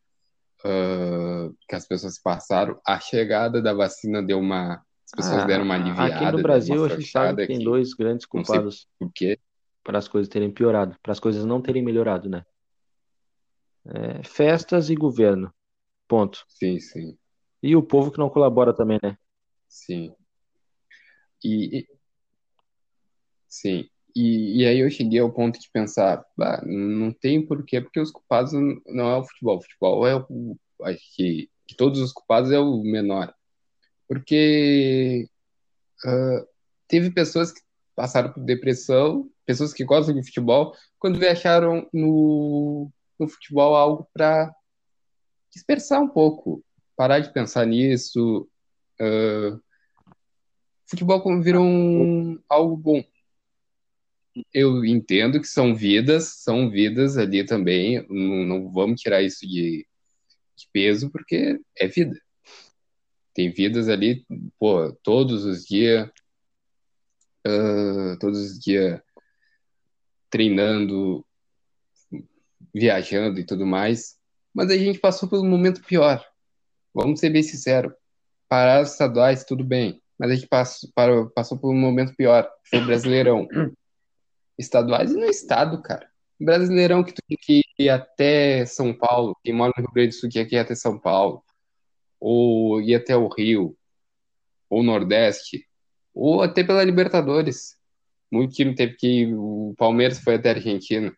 ah, 0.64 1.50
que 1.68 1.74
as 1.74 1.86
pessoas 1.86 2.20
passaram. 2.20 2.80
A 2.86 3.00
chegada 3.00 3.62
da 3.62 3.72
vacina 3.72 4.22
deu 4.22 4.38
uma. 4.38 4.82
As 5.04 5.12
pessoas 5.16 5.46
deram 5.46 5.64
uma 5.64 5.74
Ah, 5.74 6.04
aliviada, 6.04 6.14
aqui 6.14 6.36
no 6.36 6.42
Brasil, 6.42 6.84
a 6.84 6.88
gente 6.88 7.10
sabe 7.10 7.42
que 7.42 7.48
tem 7.48 7.64
dois 7.64 7.94
grandes 7.94 8.26
culpados 8.26 8.86
para 9.82 9.98
as 9.98 10.06
coisas 10.06 10.28
terem 10.28 10.52
piorado, 10.52 10.96
para 11.02 11.12
as 11.12 11.18
coisas 11.18 11.44
não 11.44 11.60
terem 11.60 11.82
melhorado, 11.82 12.28
né? 12.28 12.44
É, 13.86 14.22
festas 14.22 14.90
e 14.90 14.94
governo. 14.94 15.52
Ponto. 16.06 16.44
Sim, 16.48 16.78
sim, 16.78 17.18
E 17.62 17.74
o 17.74 17.82
povo 17.82 18.12
que 18.12 18.18
não 18.18 18.30
colabora 18.30 18.74
também, 18.74 19.00
né? 19.02 19.16
sim. 19.68 20.14
E, 21.44 21.78
e- 21.80 21.88
sim. 23.48 23.88
E, 24.14 24.62
e 24.62 24.66
aí 24.66 24.78
eu 24.80 24.90
cheguei 24.90 25.20
ao 25.20 25.32
ponto 25.32 25.58
de 25.58 25.70
pensar, 25.70 26.24
não 26.64 27.12
tem 27.12 27.44
porquê, 27.46 27.80
porque 27.80 28.00
os 28.00 28.10
culpados 28.10 28.52
não 28.86 29.08
é 29.10 29.16
o 29.18 29.24
futebol. 29.24 29.58
O 29.58 29.62
futebol 29.62 30.06
é 30.06 30.16
o. 30.16 30.56
Acho 30.82 30.98
que, 31.16 31.50
todos 31.76 32.00
os 32.00 32.12
culpados 32.12 32.50
é 32.50 32.58
o 32.58 32.82
menor. 32.82 33.32
Porque 34.08 35.28
ah, 36.04 36.44
teve 36.88 37.10
pessoas 37.10 37.52
que 37.52 37.60
passaram 37.94 38.32
por 38.32 38.42
depressão, 38.44 39.30
pessoas 39.46 39.72
que 39.72 39.84
gostam 39.84 40.14
de 40.14 40.24
futebol, 40.24 40.74
quando 40.98 41.22
acharam 41.26 41.88
no, 41.92 42.90
no 43.18 43.28
futebol 43.28 43.76
algo 43.76 44.08
para 44.12 44.52
dispersar 45.52 46.00
um 46.00 46.08
pouco, 46.08 46.64
parar 46.96 47.20
de 47.20 47.32
pensar 47.32 47.66
nisso. 47.66 48.48
ah, 49.00 49.58
futebol 50.90 51.40
virou 51.40 51.64
um, 51.64 52.38
algo 52.48 52.76
bom. 52.76 53.04
Eu 54.52 54.84
entendo 54.84 55.40
que 55.40 55.46
são 55.46 55.74
vidas, 55.74 56.42
são 56.42 56.70
vidas 56.70 57.16
ali 57.16 57.44
também, 57.44 58.04
não, 58.08 58.44
não 58.44 58.72
vamos 58.72 59.00
tirar 59.00 59.22
isso 59.22 59.46
de, 59.46 59.86
de 60.56 60.68
peso, 60.72 61.10
porque 61.10 61.60
é 61.76 61.86
vida. 61.86 62.20
Tem 63.34 63.50
vidas 63.50 63.88
ali, 63.88 64.24
pô, 64.58 64.92
todos 65.02 65.44
os 65.44 65.64
dias, 65.64 66.08
ah, 67.46 68.16
todos 68.20 68.38
os 68.40 68.58
dias 68.58 69.00
treinando, 70.28 71.24
viajando 72.74 73.40
e 73.40 73.44
tudo 73.44 73.66
mais. 73.66 74.18
Mas 74.52 74.70
a 74.70 74.76
gente 74.76 74.98
passou 74.98 75.28
por 75.28 75.40
um 75.40 75.48
momento 75.48 75.82
pior. 75.82 76.24
Vamos 76.94 77.20
ser 77.20 77.30
bem 77.30 77.42
sinceros. 77.42 77.92
Parar 78.48 78.82
estaduais, 78.82 79.44
tudo 79.44 79.64
bem. 79.64 80.00
Mas 80.20 80.32
a 80.32 80.34
gente 80.34 80.48
passou, 80.48 80.90
parou- 80.94 81.30
passou 81.30 81.58
por 81.58 81.70
um 81.72 81.78
momento 81.80 82.14
pior. 82.14 82.46
Foi 82.68 82.78
o 82.78 82.84
Brasileirão. 82.84 83.48
Estaduais 84.58 85.10
e 85.12 85.16
no 85.16 85.24
estado, 85.24 85.80
cara. 85.80 86.06
Brasileirão 86.38 87.02
que 87.02 87.14
tu 87.14 87.22
tinha 87.26 87.38
que 87.40 87.62
ir 87.78 87.88
até 87.88 88.66
São 88.66 88.92
Paulo. 88.92 89.34
Quem 89.42 89.54
mora 89.54 89.72
no 89.74 89.82
Rio 89.82 89.92
Grande 89.94 90.08
do 90.10 90.14
Sul 90.20 90.28
que 90.28 90.38
ir 90.40 90.58
até 90.58 90.74
São 90.74 90.98
Paulo. 90.98 91.42
Ou 92.20 92.82
ir 92.82 92.96
até 92.96 93.16
o 93.16 93.28
Rio. 93.28 93.74
Ou 94.68 94.82
Nordeste. 94.82 95.66
Ou 96.12 96.42
até 96.42 96.62
pela 96.62 96.84
Libertadores. 96.84 97.78
Muito 98.30 98.52
time 98.52 98.74
teve 98.74 98.96
que 98.96 99.06
ir. 99.22 99.34
O 99.34 99.74
Palmeiras 99.78 100.18
foi 100.18 100.34
até 100.34 100.50
a 100.50 100.52
Argentina. 100.52 101.16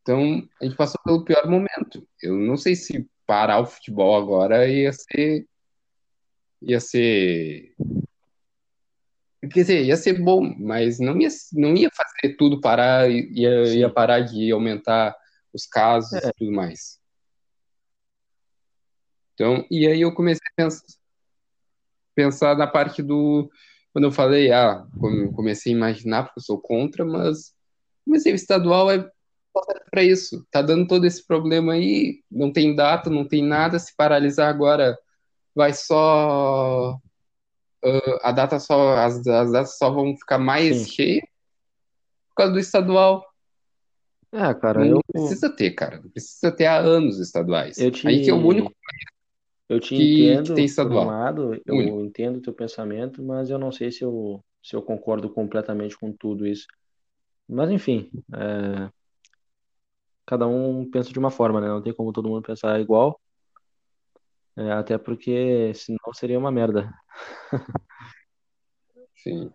Então, 0.00 0.48
a 0.58 0.64
gente 0.64 0.76
passou 0.76 0.98
pelo 1.04 1.22
pior 1.22 1.46
momento. 1.50 2.08
Eu 2.22 2.34
não 2.34 2.56
sei 2.56 2.74
se 2.74 3.06
parar 3.26 3.60
o 3.60 3.66
futebol 3.66 4.16
agora 4.16 4.66
ia 4.66 4.90
ser. 4.90 5.46
Ia 6.66 6.80
ser. 6.80 7.74
Quer 9.40 9.60
dizer, 9.60 9.84
ia 9.84 9.96
ser 9.96 10.22
bom, 10.22 10.54
mas 10.58 10.98
não 10.98 11.20
ia, 11.20 11.28
não 11.52 11.74
ia 11.74 11.90
fazer 11.90 12.34
tudo 12.36 12.60
parar, 12.60 13.10
ia, 13.10 13.74
ia 13.74 13.90
parar 13.90 14.20
de 14.20 14.50
aumentar 14.50 15.14
os 15.52 15.66
casos 15.66 16.12
e 16.12 16.26
É, 16.26 16.32
tudo 16.36 16.50
mais. 16.50 16.98
Então, 19.34 19.66
e 19.70 19.86
aí 19.86 20.00
eu 20.00 20.14
comecei 20.14 20.46
a 20.52 20.62
pensar, 20.62 20.82
pensar 22.14 22.56
na 22.56 22.66
parte 22.66 23.02
do. 23.02 23.50
Quando 23.92 24.04
eu 24.06 24.12
falei, 24.12 24.50
ah, 24.50 24.84
come- 24.98 25.30
comecei 25.32 25.72
a 25.72 25.76
imaginar, 25.76 26.24
porque 26.24 26.40
eu 26.40 26.44
sou 26.44 26.58
contra, 26.60 27.04
mas 27.04 27.52
comecei 28.04 28.32
o 28.32 28.34
estadual 28.34 28.90
é 28.90 29.08
para 29.90 30.02
isso. 30.02 30.44
Tá 30.50 30.62
dando 30.62 30.86
todo 30.86 31.04
esse 31.06 31.24
problema 31.26 31.74
aí, 31.74 32.22
não 32.30 32.52
tem 32.52 32.74
data, 32.74 33.10
não 33.10 33.26
tem 33.26 33.42
nada, 33.42 33.78
se 33.78 33.94
paralisar 33.96 34.48
agora 34.48 34.96
vai 35.54 35.72
só. 35.72 36.98
ah, 37.84 38.28
a 38.28 38.32
data 38.32 38.58
só, 38.58 38.96
as, 38.96 39.26
as 39.26 39.52
datas 39.52 39.76
só 39.78 39.90
vão 39.90 40.16
ficar 40.16 40.38
mais 40.38 40.76
sim. 40.78 40.92
cheias 40.92 41.24
por 42.30 42.36
causa 42.36 42.52
do 42.52 42.58
estadual. 42.58 43.24
É, 44.32 44.52
cara, 44.54 44.80
Não 44.80 44.96
eu, 44.96 45.00
precisa 45.12 45.48
ter, 45.54 45.70
cara. 45.72 46.00
Não 46.00 46.10
precisa 46.10 46.50
ter 46.50 46.66
há 46.66 46.78
anos 46.78 47.20
estaduais. 47.20 47.78
eu 47.78 47.90
Aí 48.04 48.24
que 48.24 48.30
é 48.30 48.32
o 48.34 48.44
único 48.44 48.70
te, 48.70 48.76
eu 49.68 49.80
te 49.80 49.94
que, 49.96 49.96
que 49.96 50.16
tem 50.16 50.32
entendo 50.32 50.46
por 50.46 50.56
um 50.56 50.64
estadual. 50.64 51.06
lado, 51.06 51.62
O 51.68 51.72
único. 51.74 51.98
eu 51.98 52.04
entendo 52.04 52.36
o 52.38 52.42
teu 52.42 52.52
pensamento, 52.52 53.22
mas 53.22 53.48
eu 53.50 53.58
não 53.58 53.70
sei 53.70 53.92
se 53.92 54.02
eu, 54.02 54.44
se 54.62 54.74
eu 54.74 54.82
concordo 54.82 55.30
completamente 55.30 55.96
com 55.96 56.12
tudo 56.12 56.46
isso. 56.46 56.66
Mas 57.48 57.70
enfim, 57.70 58.10
é, 58.34 58.90
cada 60.26 60.46
um 60.46 60.88
pensa 60.90 61.12
de 61.12 61.18
uma 61.18 61.30
forma, 61.30 61.60
né? 61.60 61.68
Não 61.68 61.82
tem 61.82 61.94
como 61.94 62.12
todo 62.12 62.28
mundo 62.28 62.42
pensar 62.42 62.80
igual, 62.80 63.20
é, 64.56 64.72
até 64.72 64.98
porque 64.98 65.72
senão 65.74 66.12
seria 66.12 66.38
uma 66.38 66.50
merda. 66.50 66.92
Sim, 69.16 69.52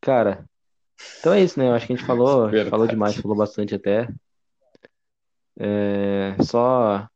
Cara, 0.00 0.48
então 1.18 1.32
é 1.32 1.42
isso, 1.42 1.58
né? 1.58 1.68
Eu 1.68 1.74
acho 1.74 1.86
que 1.86 1.92
a 1.92 1.96
gente 1.96 2.06
falou, 2.06 2.48
falou 2.70 2.86
demais, 2.86 3.16
falou 3.16 3.36
bastante 3.36 3.74
até. 3.74 4.08
É, 5.56 6.36
só 6.42 7.08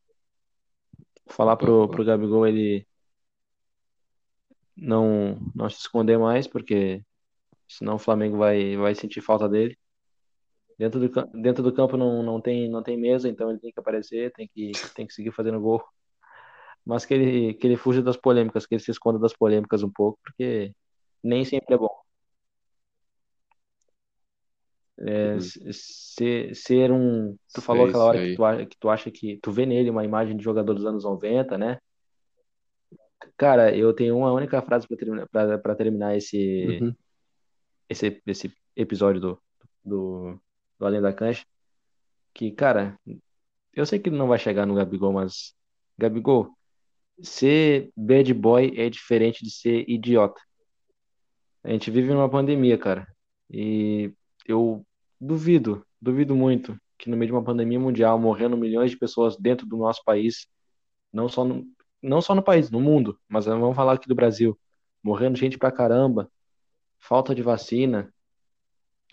falar 1.27 1.57
pro, 1.57 1.89
pro 1.89 2.05
Gabigol 2.05 2.47
ele 2.47 2.87
não, 4.77 5.39
não 5.55 5.71
se 5.71 5.79
esconder 5.79 6.19
mais, 6.19 6.47
porque 6.47 7.03
senão 7.69 7.95
o 7.95 7.99
Flamengo 7.99 8.37
vai, 8.37 8.77
vai 8.77 8.95
sentir 8.95 9.21
falta 9.21 9.49
dele. 9.49 9.79
Dentro 10.79 10.99
do, 11.01 11.41
dentro 11.41 11.63
do 11.63 11.73
campo 11.73 11.97
não, 11.97 12.23
não 12.23 12.41
tem, 12.41 12.69
não 12.69 12.83
tem 12.83 12.99
mesa, 12.99 13.29
então 13.29 13.49
ele 13.51 13.61
tem 13.61 13.73
que 13.73 13.79
aparecer, 13.79 14.33
tem 14.33 14.49
que, 14.49 14.73
tem 14.95 15.07
que 15.07 15.15
seguir 15.15 15.31
fazendo 15.31 15.61
gol. 15.61 15.83
Mas 16.85 17.05
que 17.05 17.15
ele, 17.15 17.55
que 17.55 17.67
ele 17.67 17.77
fuja 17.77 18.03
das 18.03 18.17
polêmicas, 18.17 18.67
que 18.67 18.75
ele 18.75 18.83
se 18.83 18.91
esconda 18.91 19.19
das 19.19 19.33
polêmicas 19.33 19.83
um 19.83 19.91
pouco, 19.91 20.19
porque 20.25 20.73
nem 21.23 21.45
sempre 21.45 21.75
é 21.75 21.79
bom. 21.79 21.89
É, 24.99 25.35
Uhum. 25.35 25.41
se- 25.41 25.73
ser, 25.73 26.55
ser 26.55 26.93
um. 26.93 27.33
Tu 27.33 27.39
Isso 27.49 27.61
falou 27.63 27.87
aquela 27.87 28.05
hora 28.05 28.19
que 28.21 28.35
tu, 28.37 28.43
que 28.69 28.77
tu 28.79 28.89
acha 28.91 29.11
que. 29.11 29.39
Tu 29.39 29.51
vê 29.51 29.67
nele 29.67 29.91
uma 29.91 30.05
imagem 30.05 30.37
de 30.37 30.45
jogador 30.45 30.75
dos 30.75 30.85
anos 30.87 31.05
90, 31.05 31.57
né? 31.59 31.79
Cara, 33.37 33.75
eu 33.77 33.93
tenho 33.95 34.17
uma 34.17 34.33
única 34.33 34.61
frase 34.63 34.87
pra 34.87 34.97
terminar, 34.97 35.29
pra, 35.29 35.59
pra 35.59 35.75
terminar 35.75 36.17
esse, 36.17 36.79
Uhum. 36.81 36.95
esse, 37.89 38.23
esse 38.27 38.53
episódio 38.77 39.21
do, 39.21 39.43
do, 39.85 40.41
do 40.79 40.87
Além 40.87 41.01
da 41.01 41.13
Cancha. 41.13 41.45
Que, 42.35 42.51
cara, 42.53 42.99
eu 43.73 43.87
sei 43.87 43.99
que 43.99 44.09
ele 44.09 44.19
não 44.19 44.29
vai 44.29 44.39
chegar 44.39 44.67
no 44.67 44.75
Gabigol, 44.75 45.13
mas. 45.13 45.55
Gabigol, 45.99 46.51
ser 47.23 47.91
bad 47.97 48.33
boy 48.35 48.73
é 48.77 48.91
diferente 48.91 49.45
de 49.45 49.51
ser 49.51 49.89
idiota. 49.89 50.41
A 51.65 51.71
gente 51.71 51.91
vive 51.91 52.13
numa 52.13 52.29
pandemia, 52.29 52.77
cara. 52.77 53.07
E 53.51 54.13
eu 54.47 54.85
duvido, 55.21 55.87
duvido 56.01 56.35
muito 56.35 56.79
que 56.99 57.11
no 57.11 57.17
meio 57.17 57.29
de 57.29 57.33
uma 57.33 57.43
pandemia 57.43 57.81
mundial, 57.81 58.19
morrendo 58.19 58.57
milhões 58.57 58.91
de 58.91 58.97
pessoas 58.97 59.37
dentro 59.37 59.67
do 59.67 59.77
nosso 59.77 60.05
país, 60.05 60.47
não 61.13 61.29
só 61.29 61.45
no, 61.45 61.67
não 62.01 62.21
só 62.21 62.35
no 62.35 62.43
país, 62.43 62.71
no 62.71 62.81
mundo, 62.81 63.19
mas 63.29 63.47
vamos 63.47 63.75
falar 63.75 63.95
aqui 63.95 64.07
do 64.07 64.15
Brasil, 64.15 64.59
morrendo 65.03 65.37
gente 65.37 65.59
pra 65.59 65.73
caramba, 65.73 66.31
falta 67.01 67.35
de 67.35 67.43
vacina, 67.43 68.13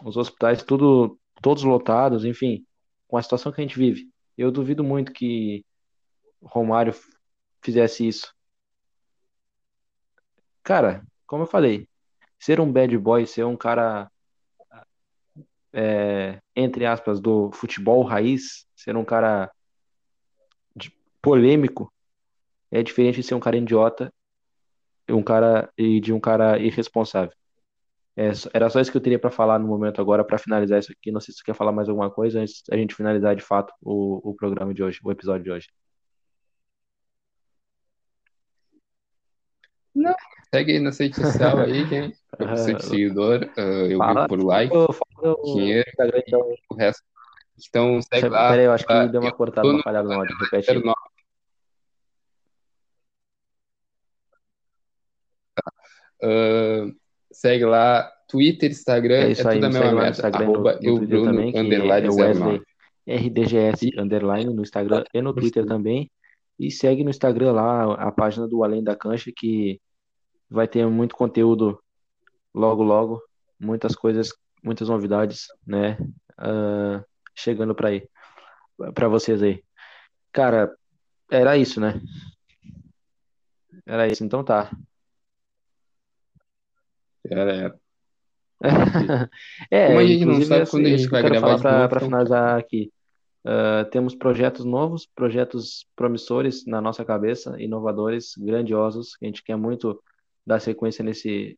os 0.04 0.18
hospitais 0.18 0.62
tudo, 0.64 1.20
todos 1.42 1.64
lotados, 1.64 2.26
enfim, 2.26 2.64
com 3.08 3.18
a 3.18 3.24
situação 3.24 3.52
que 3.52 3.60
a 3.60 3.64
gente 3.64 3.78
vive. 3.78 4.08
Eu 4.38 4.52
duvido 4.52 4.84
muito 4.84 5.12
que 5.12 5.66
Romário 6.42 6.94
fizesse 7.62 8.08
isso. 8.08 8.34
Cara, 10.64 11.04
como 11.26 11.44
eu 11.44 11.48
falei, 11.48 11.88
ser 12.40 12.60
um 12.60 12.72
bad 12.72 12.98
boy, 12.98 13.26
ser 13.26 13.46
um 13.46 13.58
cara 13.58 14.10
é, 15.74 16.40
entre 16.56 16.86
aspas, 16.86 17.20
do 17.20 17.52
futebol 17.52 18.04
raiz, 18.04 18.66
ser 18.76 18.96
um 18.96 19.06
cara 19.06 19.52
polêmico, 21.22 21.94
é 22.72 22.82
diferente 22.82 23.18
de 23.18 23.24
ser 23.24 23.36
um 23.36 23.40
cara 23.40 23.58
idiota 23.58 24.12
um 25.14 25.24
cara 25.24 25.72
e 25.78 26.00
de 26.00 26.14
um 26.14 26.20
cara 26.20 26.58
irresponsável. 26.60 27.34
É, 28.16 28.32
era 28.54 28.70
só 28.70 28.80
isso 28.80 28.92
que 28.92 28.98
eu 28.98 29.02
teria 29.02 29.20
para 29.20 29.32
falar 29.32 29.60
no 29.60 29.68
momento 29.68 30.02
agora, 30.02 30.24
para 30.24 30.38
finalizar 30.38 30.80
isso 30.80 30.92
aqui. 30.92 31.12
Não 31.12 31.22
sei 31.22 31.34
se 31.34 31.40
você 31.40 31.46
quer 31.46 31.56
falar 31.56 31.72
mais 31.72 31.88
alguma 31.88 32.12
coisa 32.12 32.42
antes 32.42 32.62
da 32.68 32.78
gente 32.78 32.96
finalizar 32.96 33.36
de 33.36 33.42
fato 33.42 33.74
o, 33.82 34.32
o 34.32 34.36
programa 34.36 34.74
de 34.74 34.84
hoje, 34.84 35.00
o 35.04 35.12
episódio 35.12 35.44
de 35.44 35.52
hoje. 35.52 35.68
Não, 40.00 40.16
segue 40.54 40.72
aí 40.72 40.80
na 40.80 40.92
rede 40.92 41.16
social 41.16 41.58
aí, 41.60 41.88
quem? 41.90 42.14
Eu 42.40 42.48
preciso 42.48 42.74
de 42.76 42.86
seguidor, 42.86 43.50
ah, 43.58 43.62
eu 43.62 43.98
Fala, 43.98 44.28
por 44.28 44.42
like, 44.42 44.74
fala 44.74 45.36
o 45.44 45.56
dinheiro 45.56 45.86
Instagram, 45.90 46.22
então. 46.26 46.54
o 46.70 46.76
resto. 46.76 47.04
Então 47.68 48.02
segue 48.02 48.30
lá. 48.30 48.50
Peraí, 48.50 48.66
eu 48.66 48.72
acho 48.72 48.86
que 48.86 48.94
ah, 48.94 49.06
deu 49.06 49.20
uma 49.20 49.30
eu 49.30 49.36
cortada, 49.36 49.68
uma 49.68 49.84
falhada 49.84 50.08
no 50.08 50.14
áudio. 50.14 50.38
Repete 50.38 50.72
aí. 50.72 50.82
09. 50.82 50.94
Ah, 56.24 56.92
segue 57.32 57.66
lá, 57.66 58.10
Twitter, 58.30 58.72
Instagram, 58.72 59.16
É 59.16 59.28
é 59.28 59.32
isso 59.32 59.48
aí, 59.48 59.56
tudo 59.60 59.66
a 59.66 59.70
me 59.70 59.80
mesma 59.80 60.02
merda. 60.02 60.28
Arroba 60.28 60.80
no 60.82 60.88
eu, 60.88 61.00
Bruno, 61.00 61.26
também, 61.26 61.54
underline 61.58 62.08
é 62.08 62.10
09. 62.10 62.22
Wesley 62.24 62.62
RDGS 63.08 63.92
underline 63.98 64.54
no 64.54 64.62
Instagram 64.62 65.04
e 65.14 65.22
no 65.22 65.34
Twitter 65.34 65.66
também. 65.66 66.10
E 66.58 66.70
segue 66.70 67.04
no 67.04 67.10
Instagram 67.10 67.54
lá 67.54 67.94
a 67.96 68.12
página 68.12 68.48
do 68.48 68.64
Além 68.64 68.84
da 68.84 68.96
Cancha, 68.96 69.32
que 69.36 69.80
vai 70.50 70.68
ter 70.68 70.86
muito 70.88 71.16
conteúdo 71.16 71.82
logo, 72.54 72.84
logo. 72.84 73.22
Muitas 73.60 73.96
coisas, 73.96 74.34
muitas 74.64 74.90
novidades, 74.90 75.48
né? 75.66 75.98
ah, 76.40 77.04
chegando 77.36 77.76
para 77.76 77.90
aí, 77.90 78.08
para 78.94 79.08
vocês 79.08 79.42
aí. 79.44 79.64
Cara, 80.32 80.74
era 81.30 81.58
isso, 81.58 81.80
né? 81.80 82.02
Era 83.86 84.08
isso, 84.08 84.24
então 84.24 84.44
tá. 84.44 84.72
Era, 87.26 87.54
era. 87.54 87.80
É, 89.72 89.88
Como 89.88 90.00
a 90.00 90.06
gente 90.06 90.26
não 90.26 90.34
inclusive, 90.34 90.46
sabe 90.46 90.64
isso, 90.64 90.72
quando 90.72 90.86
a 90.86 90.90
gente 90.90 91.10
vai 91.10 91.24
gravar 91.24 91.60
para 91.60 91.86
então 91.86 92.00
finalizar 92.00 92.60
aqui. 92.60 92.92
Ah, 93.46 93.86
temos 93.92 94.16
projetos 94.16 94.66
novos, 94.66 95.06
projetos 95.06 95.86
promissores 95.96 96.66
na 96.66 96.82
nossa 96.82 97.06
cabeça, 97.06 97.62
inovadores, 97.62 98.34
grandiosos, 98.38 99.16
que 99.16 99.26
a 99.26 99.28
gente 99.28 99.44
quer 99.44 99.56
muito 99.56 100.02
dar 100.50 100.60
sequência 100.60 101.04
nesse, 101.04 101.58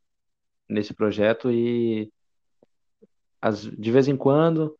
nesse 0.68 0.94
projeto 0.94 1.50
e 1.50 2.12
as, 3.42 3.62
de 3.62 3.90
vez 3.90 4.10
em 4.10 4.18
quando 4.18 4.78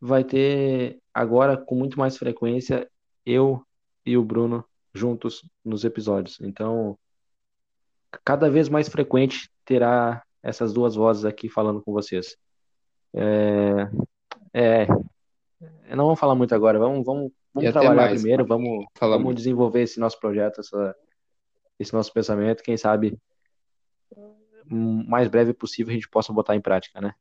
vai 0.00 0.24
ter, 0.24 0.98
agora 1.14 1.56
com 1.56 1.76
muito 1.76 1.96
mais 1.96 2.18
frequência, 2.18 2.90
eu 3.24 3.64
e 4.04 4.16
o 4.16 4.24
Bruno 4.24 4.64
juntos 4.92 5.48
nos 5.64 5.84
episódios. 5.84 6.40
Então, 6.40 6.98
cada 8.24 8.50
vez 8.50 8.68
mais 8.68 8.88
frequente 8.88 9.48
terá 9.64 10.22
essas 10.42 10.72
duas 10.72 10.96
vozes 10.96 11.24
aqui 11.24 11.48
falando 11.48 11.80
com 11.80 11.92
vocês. 11.92 12.36
É, 13.14 13.88
é, 14.52 14.86
não 15.94 16.06
vamos 16.06 16.20
falar 16.20 16.34
muito 16.34 16.54
agora, 16.56 16.76
vamos, 16.76 17.06
vamos, 17.06 17.30
vamos 17.54 17.70
trabalhar 17.70 17.94
mais. 17.94 18.20
primeiro, 18.20 18.44
vamos, 18.44 18.84
vamos 19.00 19.34
desenvolver 19.36 19.82
esse 19.82 20.00
nosso 20.00 20.18
projeto, 20.18 20.60
essa, 20.60 20.94
esse 21.78 21.94
nosso 21.94 22.12
pensamento, 22.12 22.64
quem 22.64 22.76
sabe 22.76 23.16
mais 24.68 25.28
breve 25.28 25.52
possível 25.52 25.90
a 25.90 25.94
gente 25.94 26.08
possa 26.08 26.32
botar 26.32 26.54
em 26.54 26.60
prática, 26.60 27.00
né? 27.00 27.14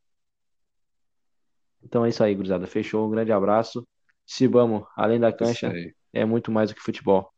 Então 1.84 2.06
é 2.06 2.10
isso 2.10 2.24
aí, 2.24 2.34
gurizada. 2.34 2.66
Fechou, 2.68 3.08
um 3.08 3.12
grande 3.12 3.32
abraço. 3.32 3.88
Sibamo, 4.26 4.88
além 4.96 5.20
da 5.20 5.30
Isso 5.30 5.38
cancha, 5.38 5.74
é 6.14 6.24
muito 6.24 6.52
mais 6.52 6.70
do 6.70 6.76
que 6.76 6.82
futebol. 6.82 7.33